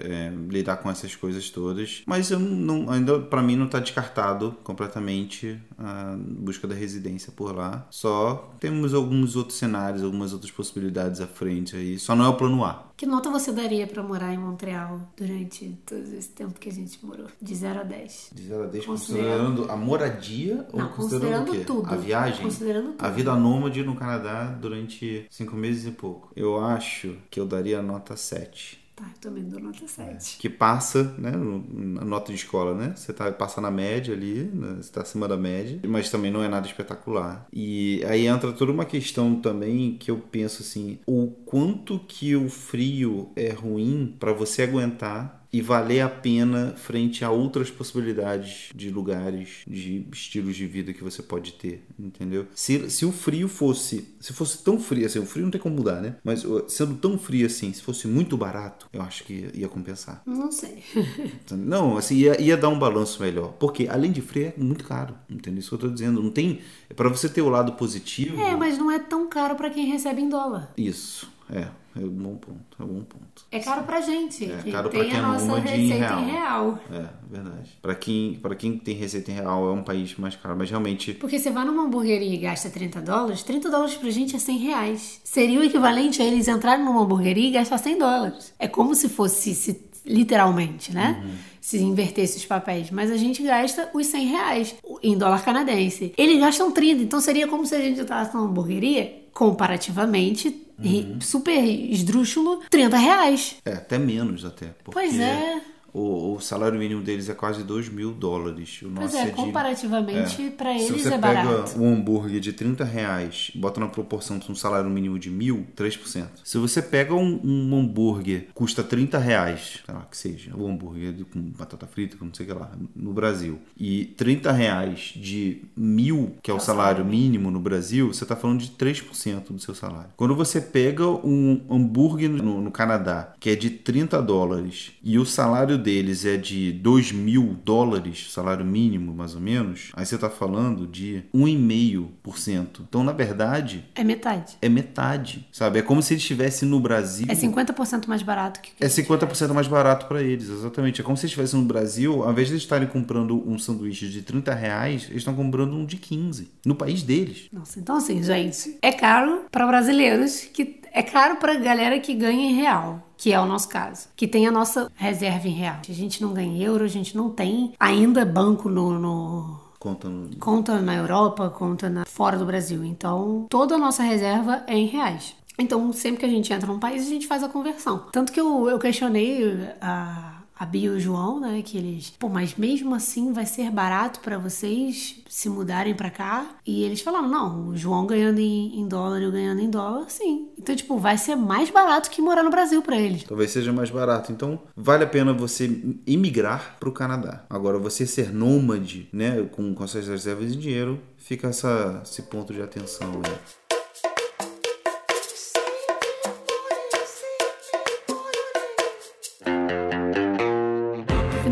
é, 0.00 0.32
lidar 0.48 0.78
com 0.78 0.90
essas 0.90 1.14
coisas 1.14 1.48
todas. 1.50 2.02
Mas 2.06 2.30
eu 2.30 2.38
não, 2.38 2.90
ainda 2.90 3.20
para 3.20 3.42
mim 3.42 3.56
não 3.56 3.68
tá 3.68 3.78
descartado 3.78 4.56
completamente 4.64 5.58
a 5.78 6.16
busca 6.18 6.66
da 6.66 6.74
residência 6.74 7.32
por 7.32 7.54
lá. 7.54 7.86
Só 7.90 8.52
temos 8.58 8.92
alguns 8.92 9.36
outros 9.36 9.58
cenários, 9.58 10.02
algumas 10.02 10.32
outras 10.32 10.50
possibilidades 10.50 11.20
à 11.20 11.26
frente 11.26 11.76
aí. 11.76 11.98
Só 11.98 12.16
não 12.16 12.24
é 12.24 12.28
o 12.28 12.36
plano 12.36 12.64
A. 12.64 12.91
Que 12.96 13.06
nota 13.06 13.30
você 13.30 13.52
daria 13.52 13.86
para 13.86 14.02
morar 14.02 14.32
em 14.32 14.38
Montreal 14.38 15.00
durante 15.16 15.78
todo 15.84 16.02
esse 16.14 16.28
tempo 16.28 16.58
que 16.58 16.68
a 16.68 16.72
gente 16.72 17.04
morou? 17.04 17.26
De 17.40 17.54
0 17.54 17.80
a 17.80 17.82
10. 17.82 18.30
De 18.32 18.42
0 18.42 18.62
a 18.62 18.66
10, 18.66 18.86
considerando, 18.86 19.56
considerando 19.56 19.72
a 19.72 19.76
moradia 19.76 20.66
não, 20.72 20.86
ou 20.86 20.92
considerando, 20.92 21.46
considerando 21.46 21.66
tudo. 21.66 21.92
A 21.92 21.96
viagem? 21.96 22.42
Considerando 22.42 22.90
tudo. 22.92 23.04
A 23.04 23.10
vida 23.10 23.34
nômade 23.34 23.82
no 23.82 23.96
Canadá 23.96 24.44
durante 24.44 25.26
5 25.30 25.56
meses 25.56 25.86
e 25.86 25.90
pouco. 25.90 26.30
Eu 26.36 26.60
acho 26.60 27.16
que 27.30 27.40
eu 27.40 27.46
daria 27.46 27.80
a 27.80 27.82
nota 27.82 28.16
7. 28.16 28.81
Tá, 28.94 29.04
eu 29.04 29.20
também 29.20 29.44
dou 29.44 29.58
nota 29.58 29.86
7. 29.88 30.36
É, 30.36 30.40
que 30.40 30.50
passa, 30.50 31.14
né, 31.16 31.30
na 31.32 32.04
nota 32.04 32.30
de 32.30 32.38
escola, 32.38 32.74
né? 32.74 32.94
Você 32.94 33.12
tá, 33.12 33.32
passa 33.32 33.60
na 33.60 33.70
média 33.70 34.14
ali, 34.14 34.44
né, 34.44 34.76
você 34.82 34.92
tá 34.92 35.00
acima 35.00 35.26
da 35.26 35.36
média, 35.36 35.80
mas 35.86 36.10
também 36.10 36.30
não 36.30 36.42
é 36.42 36.48
nada 36.48 36.66
espetacular. 36.66 37.46
E 37.52 38.04
aí 38.04 38.26
entra 38.26 38.52
toda 38.52 38.70
uma 38.70 38.84
questão 38.84 39.40
também 39.40 39.96
que 39.96 40.10
eu 40.10 40.18
penso 40.18 40.62
assim, 40.62 40.98
o 41.06 41.28
quanto 41.46 41.98
que 42.00 42.36
o 42.36 42.48
frio 42.50 43.32
é 43.34 43.50
ruim 43.50 44.14
para 44.20 44.32
você 44.32 44.62
aguentar 44.62 45.41
e 45.52 45.60
valer 45.60 46.00
a 46.00 46.08
pena 46.08 46.74
frente 46.76 47.24
a 47.24 47.30
outras 47.30 47.70
possibilidades 47.70 48.70
de 48.74 48.90
lugares, 48.90 49.62
de 49.66 50.06
estilos 50.10 50.56
de 50.56 50.66
vida 50.66 50.92
que 50.92 51.04
você 51.04 51.22
pode 51.22 51.52
ter, 51.52 51.84
entendeu? 51.98 52.46
Se, 52.54 52.88
se 52.88 53.04
o 53.04 53.12
frio 53.12 53.48
fosse, 53.48 54.08
se 54.18 54.32
fosse 54.32 54.62
tão 54.62 54.80
frio 54.80 55.04
assim, 55.04 55.18
o 55.18 55.26
frio 55.26 55.44
não 55.44 55.50
tem 55.50 55.60
como 55.60 55.76
mudar, 55.76 56.00
né? 56.00 56.16
Mas 56.24 56.44
sendo 56.68 56.94
tão 56.94 57.18
frio 57.18 57.46
assim, 57.46 57.72
se 57.72 57.82
fosse 57.82 58.08
muito 58.08 58.36
barato, 58.36 58.88
eu 58.92 59.02
acho 59.02 59.24
que 59.24 59.50
ia 59.54 59.68
compensar. 59.68 60.22
Não 60.24 60.50
sei. 60.50 60.82
não, 61.50 61.96
assim, 61.98 62.16
ia, 62.16 62.40
ia 62.40 62.56
dar 62.56 62.68
um 62.68 62.78
balanço 62.78 63.20
melhor. 63.22 63.52
Porque 63.58 63.86
além 63.88 64.10
de 64.10 64.22
frio 64.22 64.46
é 64.56 64.60
muito 64.60 64.84
caro, 64.84 65.14
entendeu? 65.28 65.60
Isso 65.60 65.68
que 65.68 65.74
eu 65.74 65.90
tô 65.90 65.94
dizendo. 65.94 66.22
Não 66.22 66.30
tem. 66.30 66.60
para 66.96 67.08
você 67.08 67.28
ter 67.28 67.42
o 67.42 67.48
lado 67.48 67.72
positivo. 67.72 68.40
É, 68.40 68.56
mas 68.56 68.78
não 68.78 68.90
é 68.90 68.98
tão 68.98 69.28
caro 69.28 69.54
para 69.54 69.70
quem 69.70 69.86
recebe 69.86 70.22
em 70.22 70.28
dólar. 70.28 70.72
Isso, 70.76 71.30
é. 71.50 71.68
É 71.94 72.00
um 72.00 72.08
bom 72.08 72.36
ponto, 72.36 72.76
é 72.78 72.82
um 72.82 72.86
bom 72.86 73.02
ponto. 73.02 73.44
É 73.50 73.58
caro 73.58 73.82
pra 73.82 74.00
gente. 74.00 74.50
É 74.50 74.70
caro 74.70 74.88
pra 74.88 75.04
quem 75.04 75.14
a 75.14 75.22
nossa 75.22 75.58
receita 75.58 75.94
em 75.94 75.98
real. 75.98 76.20
em 76.20 76.30
real. 76.30 76.78
É, 76.90 77.08
verdade. 77.30 77.78
Pra 77.82 77.94
quem, 77.94 78.34
pra 78.40 78.54
quem 78.54 78.78
tem 78.78 78.94
receita 78.94 79.30
em 79.30 79.34
real 79.34 79.68
é 79.68 79.72
um 79.72 79.82
país 79.82 80.16
mais 80.16 80.34
caro, 80.34 80.56
mas 80.56 80.70
realmente... 80.70 81.12
Porque 81.14 81.38
você 81.38 81.50
vai 81.50 81.64
numa 81.66 81.82
hamburgueria 81.82 82.34
e 82.34 82.38
gasta 82.38 82.70
30 82.70 83.00
dólares, 83.02 83.42
30 83.42 83.70
dólares 83.70 83.94
pra 83.94 84.08
gente 84.10 84.34
é 84.34 84.38
100 84.38 84.58
reais. 84.58 85.20
Seria 85.22 85.60
o 85.60 85.64
equivalente 85.64 86.22
a 86.22 86.24
eles 86.24 86.48
entrarem 86.48 86.84
numa 86.84 87.02
hamburgueria 87.02 87.48
e 87.48 87.52
gastar 87.52 87.76
100 87.76 87.98
dólares. 87.98 88.54
É 88.58 88.66
como 88.66 88.94
se 88.94 89.10
fosse, 89.10 89.54
se, 89.54 89.84
literalmente, 90.06 90.94
né? 90.94 91.22
Uhum. 91.22 91.32
Se 91.60 91.78
invertesse 91.78 92.38
os 92.38 92.46
papéis. 92.46 92.90
Mas 92.90 93.10
a 93.10 93.16
gente 93.16 93.42
gasta 93.42 93.90
os 93.94 94.06
100 94.06 94.26
reais 94.26 94.74
em 95.02 95.16
dólar 95.16 95.44
canadense. 95.44 96.12
Eles 96.16 96.40
gastam 96.40 96.72
30, 96.72 97.02
então 97.02 97.20
seria 97.20 97.46
como 97.46 97.66
se 97.66 97.74
a 97.74 97.80
gente 97.80 98.00
entrasse 98.00 98.34
numa 98.34 98.46
hamburgueria 98.46 99.21
comparativamente 99.32 100.58
Uhum. 100.82 101.20
super 101.20 101.62
esdrúxulo, 101.92 102.60
30 102.68 102.96
reais. 102.96 103.56
É, 103.64 103.74
até 103.74 103.98
menos 103.98 104.44
até. 104.44 104.74
Pois 104.84 105.18
é. 105.18 105.60
O, 105.92 106.34
o, 106.34 106.40
salário 106.40 106.78
mínimo 106.78 107.02
deles 107.02 107.28
é 107.28 107.34
quase 107.34 107.62
2 107.62 107.88
mil 107.90 108.12
dólares. 108.12 108.80
O 108.82 108.90
pois 108.90 109.14
é, 109.14 109.24
é 109.24 109.30
comparativamente, 109.30 110.46
é. 110.46 110.50
para 110.50 110.72
eles 110.72 110.86
Se 110.86 110.92
você 110.92 111.08
é 111.08 111.18
pega 111.18 111.44
barato. 111.44 111.78
um 111.78 111.92
hambúrguer 111.92 112.40
de 112.40 112.52
30 112.52 112.84
reais 112.84 113.50
bota 113.54 113.78
na 113.78 113.88
proporção 113.88 114.38
de 114.38 114.50
um 114.50 114.54
salário 114.54 114.88
mínimo 114.88 115.18
de 115.18 115.30
mil, 115.30 115.66
3%. 115.76 116.26
Se 116.44 116.56
você 116.56 116.80
pega 116.80 117.14
um, 117.14 117.40
um 117.44 117.78
hambúrguer 117.78 118.48
custa 118.54 118.82
30 118.82 119.18
reais, 119.18 119.80
sei 119.84 119.94
lá, 119.94 120.06
que 120.10 120.16
seja, 120.16 120.56
o 120.56 120.64
um 120.64 120.72
hambúrguer 120.72 121.14
com 121.30 121.40
batata 121.40 121.86
frita, 121.86 122.16
com 122.16 122.24
não 122.24 122.34
sei 122.34 122.46
o 122.46 122.48
que 122.48 122.54
lá, 122.54 122.72
no 122.96 123.12
Brasil, 123.12 123.58
e 123.76 124.06
30 124.16 124.50
reais 124.50 125.12
de 125.14 125.62
mil, 125.76 126.36
que 126.42 126.50
é 126.50 126.54
o, 126.54 126.56
é 126.56 126.60
salário 126.60 127.04
mínimo 127.04 127.50
no 127.50 127.60
Brasil, 127.60 128.12
você 128.12 128.24
está 128.24 128.34
falando 128.34 128.60
de 128.60 128.70
3% 128.70 129.48
do 129.50 129.58
seu 129.58 129.74
salário. 129.74 130.10
Quando 130.16 130.34
você 130.34 130.60
pega 130.60 131.06
um 131.06 131.60
hambúrguer 131.70 132.30
no, 132.30 132.62
no 132.62 132.70
Canadá, 132.70 133.34
que 133.38 133.50
é 133.50 133.56
de 133.56 133.68
30 133.70 134.22
dólares, 134.22 134.92
e 135.02 135.18
o 135.18 135.26
salário 135.26 135.81
deles 135.82 136.24
é 136.24 136.36
de 136.36 136.72
2 136.72 137.12
mil 137.12 137.56
dólares, 137.64 138.32
salário 138.32 138.64
mínimo 138.64 139.12
mais 139.12 139.34
ou 139.34 139.40
menos, 139.40 139.90
aí 139.94 140.06
você 140.06 140.14
está 140.14 140.30
falando 140.30 140.86
de 140.86 141.24
1,5%. 141.34 142.80
Então, 142.88 143.02
na 143.02 143.12
verdade. 143.12 143.84
É 143.94 144.04
metade. 144.04 144.56
É 144.62 144.68
metade, 144.68 145.46
sabe? 145.52 145.80
É 145.80 145.82
como 145.82 146.02
se 146.02 146.14
eles 146.14 146.22
estivessem 146.22 146.68
no 146.68 146.80
Brasil. 146.80 147.26
É 147.28 147.34
50% 147.34 148.06
mais 148.06 148.22
barato 148.22 148.60
que. 148.60 148.72
que 148.72 148.84
é 148.84 148.88
50% 148.88 149.52
mais 149.52 149.66
barato 149.66 150.06
para 150.06 150.22
eles, 150.22 150.48
exatamente. 150.48 151.00
É 151.00 151.04
como 151.04 151.16
se 151.16 151.22
eles 151.22 151.32
estivessem 151.32 151.60
no 151.60 151.66
Brasil, 151.66 152.22
ao 152.22 152.30
invés 152.30 152.48
de 152.48 152.54
eles 152.54 152.62
estarem 152.62 152.88
comprando 152.88 153.42
um 153.48 153.58
sanduíche 153.58 154.08
de 154.08 154.22
30 154.22 154.54
reais, 154.54 155.04
eles 155.08 155.18
estão 155.18 155.34
comprando 155.34 155.74
um 155.74 155.84
de 155.84 155.96
15. 155.96 156.50
No 156.64 156.74
país 156.74 157.02
deles. 157.02 157.48
Nossa, 157.52 157.80
então 157.80 157.96
assim, 157.96 158.22
gente, 158.22 158.78
é 158.80 158.92
caro 158.92 159.46
para 159.50 159.66
brasileiros 159.66 160.48
que 160.52 160.81
é 160.92 161.02
caro 161.02 161.36
para 161.36 161.54
galera 161.56 161.98
que 161.98 162.14
ganha 162.14 162.50
em 162.50 162.54
real, 162.54 163.00
que 163.16 163.32
é 163.32 163.40
o 163.40 163.46
nosso 163.46 163.68
caso, 163.68 164.08
que 164.16 164.28
tem 164.28 164.46
a 164.46 164.52
nossa 164.52 164.90
reserva 164.94 165.48
em 165.48 165.52
real. 165.52 165.76
A 165.88 165.92
gente 165.92 166.22
não 166.22 166.32
ganha 166.32 166.64
euro, 166.64 166.84
a 166.84 166.88
gente 166.88 167.16
não 167.16 167.30
tem 167.30 167.72
ainda 167.78 168.24
banco 168.24 168.68
no, 168.68 168.98
no 168.98 169.60
conta 169.78 170.08
no... 170.08 170.36
conta 170.36 170.80
na 170.80 170.94
Europa, 170.94 171.50
conta 171.50 171.88
na... 171.88 172.04
fora 172.04 172.38
do 172.38 172.44
Brasil. 172.44 172.84
Então, 172.84 173.46
toda 173.48 173.74
a 173.74 173.78
nossa 173.78 174.02
reserva 174.02 174.62
é 174.66 174.76
em 174.76 174.86
reais. 174.86 175.34
Então, 175.58 175.92
sempre 175.92 176.20
que 176.20 176.26
a 176.26 176.28
gente 176.28 176.52
entra 176.52 176.66
num 176.66 176.78
país, 176.78 177.06
a 177.06 177.08
gente 177.08 177.26
faz 177.26 177.42
a 177.42 177.48
conversão. 177.48 178.06
Tanto 178.10 178.32
que 178.32 178.40
eu, 178.40 178.68
eu 178.68 178.78
questionei 178.78 179.68
a 179.80 180.41
a 180.62 180.66
Bia 180.66 180.86
e 180.86 180.90
o 180.90 181.00
João, 181.00 181.40
né? 181.40 181.60
Que 181.60 181.76
eles, 181.76 182.10
pô, 182.16 182.28
mas 182.28 182.54
mesmo 182.54 182.94
assim 182.94 183.32
vai 183.32 183.44
ser 183.44 183.68
barato 183.68 184.20
para 184.20 184.38
vocês 184.38 185.16
se 185.28 185.48
mudarem 185.48 185.92
para 185.92 186.08
cá? 186.08 186.56
E 186.64 186.84
eles 186.84 187.00
falaram, 187.00 187.28
não, 187.28 187.70
o 187.70 187.76
João 187.76 188.06
ganhando 188.06 188.38
em, 188.38 188.78
em 188.78 188.86
dólar 188.86 189.20
e 189.20 189.24
eu 189.24 189.32
ganhando 189.32 189.60
em 189.60 189.68
dólar, 189.68 190.08
sim. 190.08 190.50
Então, 190.56 190.76
tipo, 190.76 190.96
vai 190.98 191.18
ser 191.18 191.34
mais 191.34 191.68
barato 191.68 192.08
que 192.08 192.22
morar 192.22 192.44
no 192.44 192.50
Brasil 192.50 192.80
para 192.80 192.96
eles. 192.96 193.24
Talvez 193.24 193.50
seja 193.50 193.72
mais 193.72 193.90
barato. 193.90 194.30
Então, 194.30 194.60
vale 194.76 195.02
a 195.02 195.08
pena 195.08 195.32
você 195.32 195.82
imigrar 196.06 196.76
para 196.78 196.88
o 196.88 196.92
Canadá. 196.92 197.44
Agora, 197.50 197.80
você 197.80 198.06
ser 198.06 198.32
nômade, 198.32 199.08
né? 199.12 199.42
Com, 199.50 199.74
com 199.74 199.86
suas 199.88 200.06
reservas 200.06 200.52
de 200.52 200.60
dinheiro, 200.60 201.00
fica 201.16 201.48
essa, 201.48 202.02
esse 202.04 202.22
ponto 202.22 202.52
de 202.52 202.62
atenção 202.62 203.20
aí. 203.24 203.61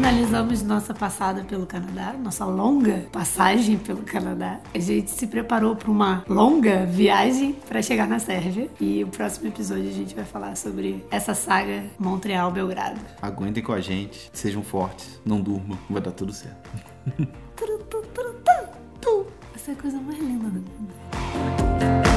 Finalizamos 0.01 0.63
nossa 0.63 0.95
passada 0.95 1.45
pelo 1.45 1.67
Canadá, 1.67 2.15
nossa 2.15 2.47
longa 2.47 3.05
passagem 3.13 3.77
pelo 3.77 4.03
Canadá. 4.03 4.59
A 4.75 4.79
gente 4.79 5.11
se 5.11 5.27
preparou 5.27 5.77
para 5.77 5.91
uma 5.91 6.25
longa 6.27 6.87
viagem 6.87 7.53
para 7.69 7.83
chegar 7.83 8.09
na 8.09 8.19
Sérvia 8.19 8.71
e 8.81 9.05
o 9.05 9.09
próximo 9.09 9.49
episódio 9.49 9.91
a 9.91 9.93
gente 9.93 10.15
vai 10.15 10.25
falar 10.25 10.57
sobre 10.57 11.05
essa 11.11 11.35
saga 11.35 11.85
Montreal-Belgrado. 11.99 12.99
Aguentem 13.21 13.63
com 13.63 13.75
a 13.75 13.81
gente, 13.83 14.31
sejam 14.33 14.63
fortes, 14.63 15.21
não 15.23 15.39
durmam, 15.39 15.79
vai 15.91 16.01
dar 16.01 16.13
tudo 16.13 16.33
certo. 16.33 16.71
Essa 19.55 19.73
é 19.73 19.75
a 19.75 19.77
coisa 19.77 20.01
mais 20.01 20.19
linda 20.19 20.49
do 20.49 20.61
mundo. 20.61 22.10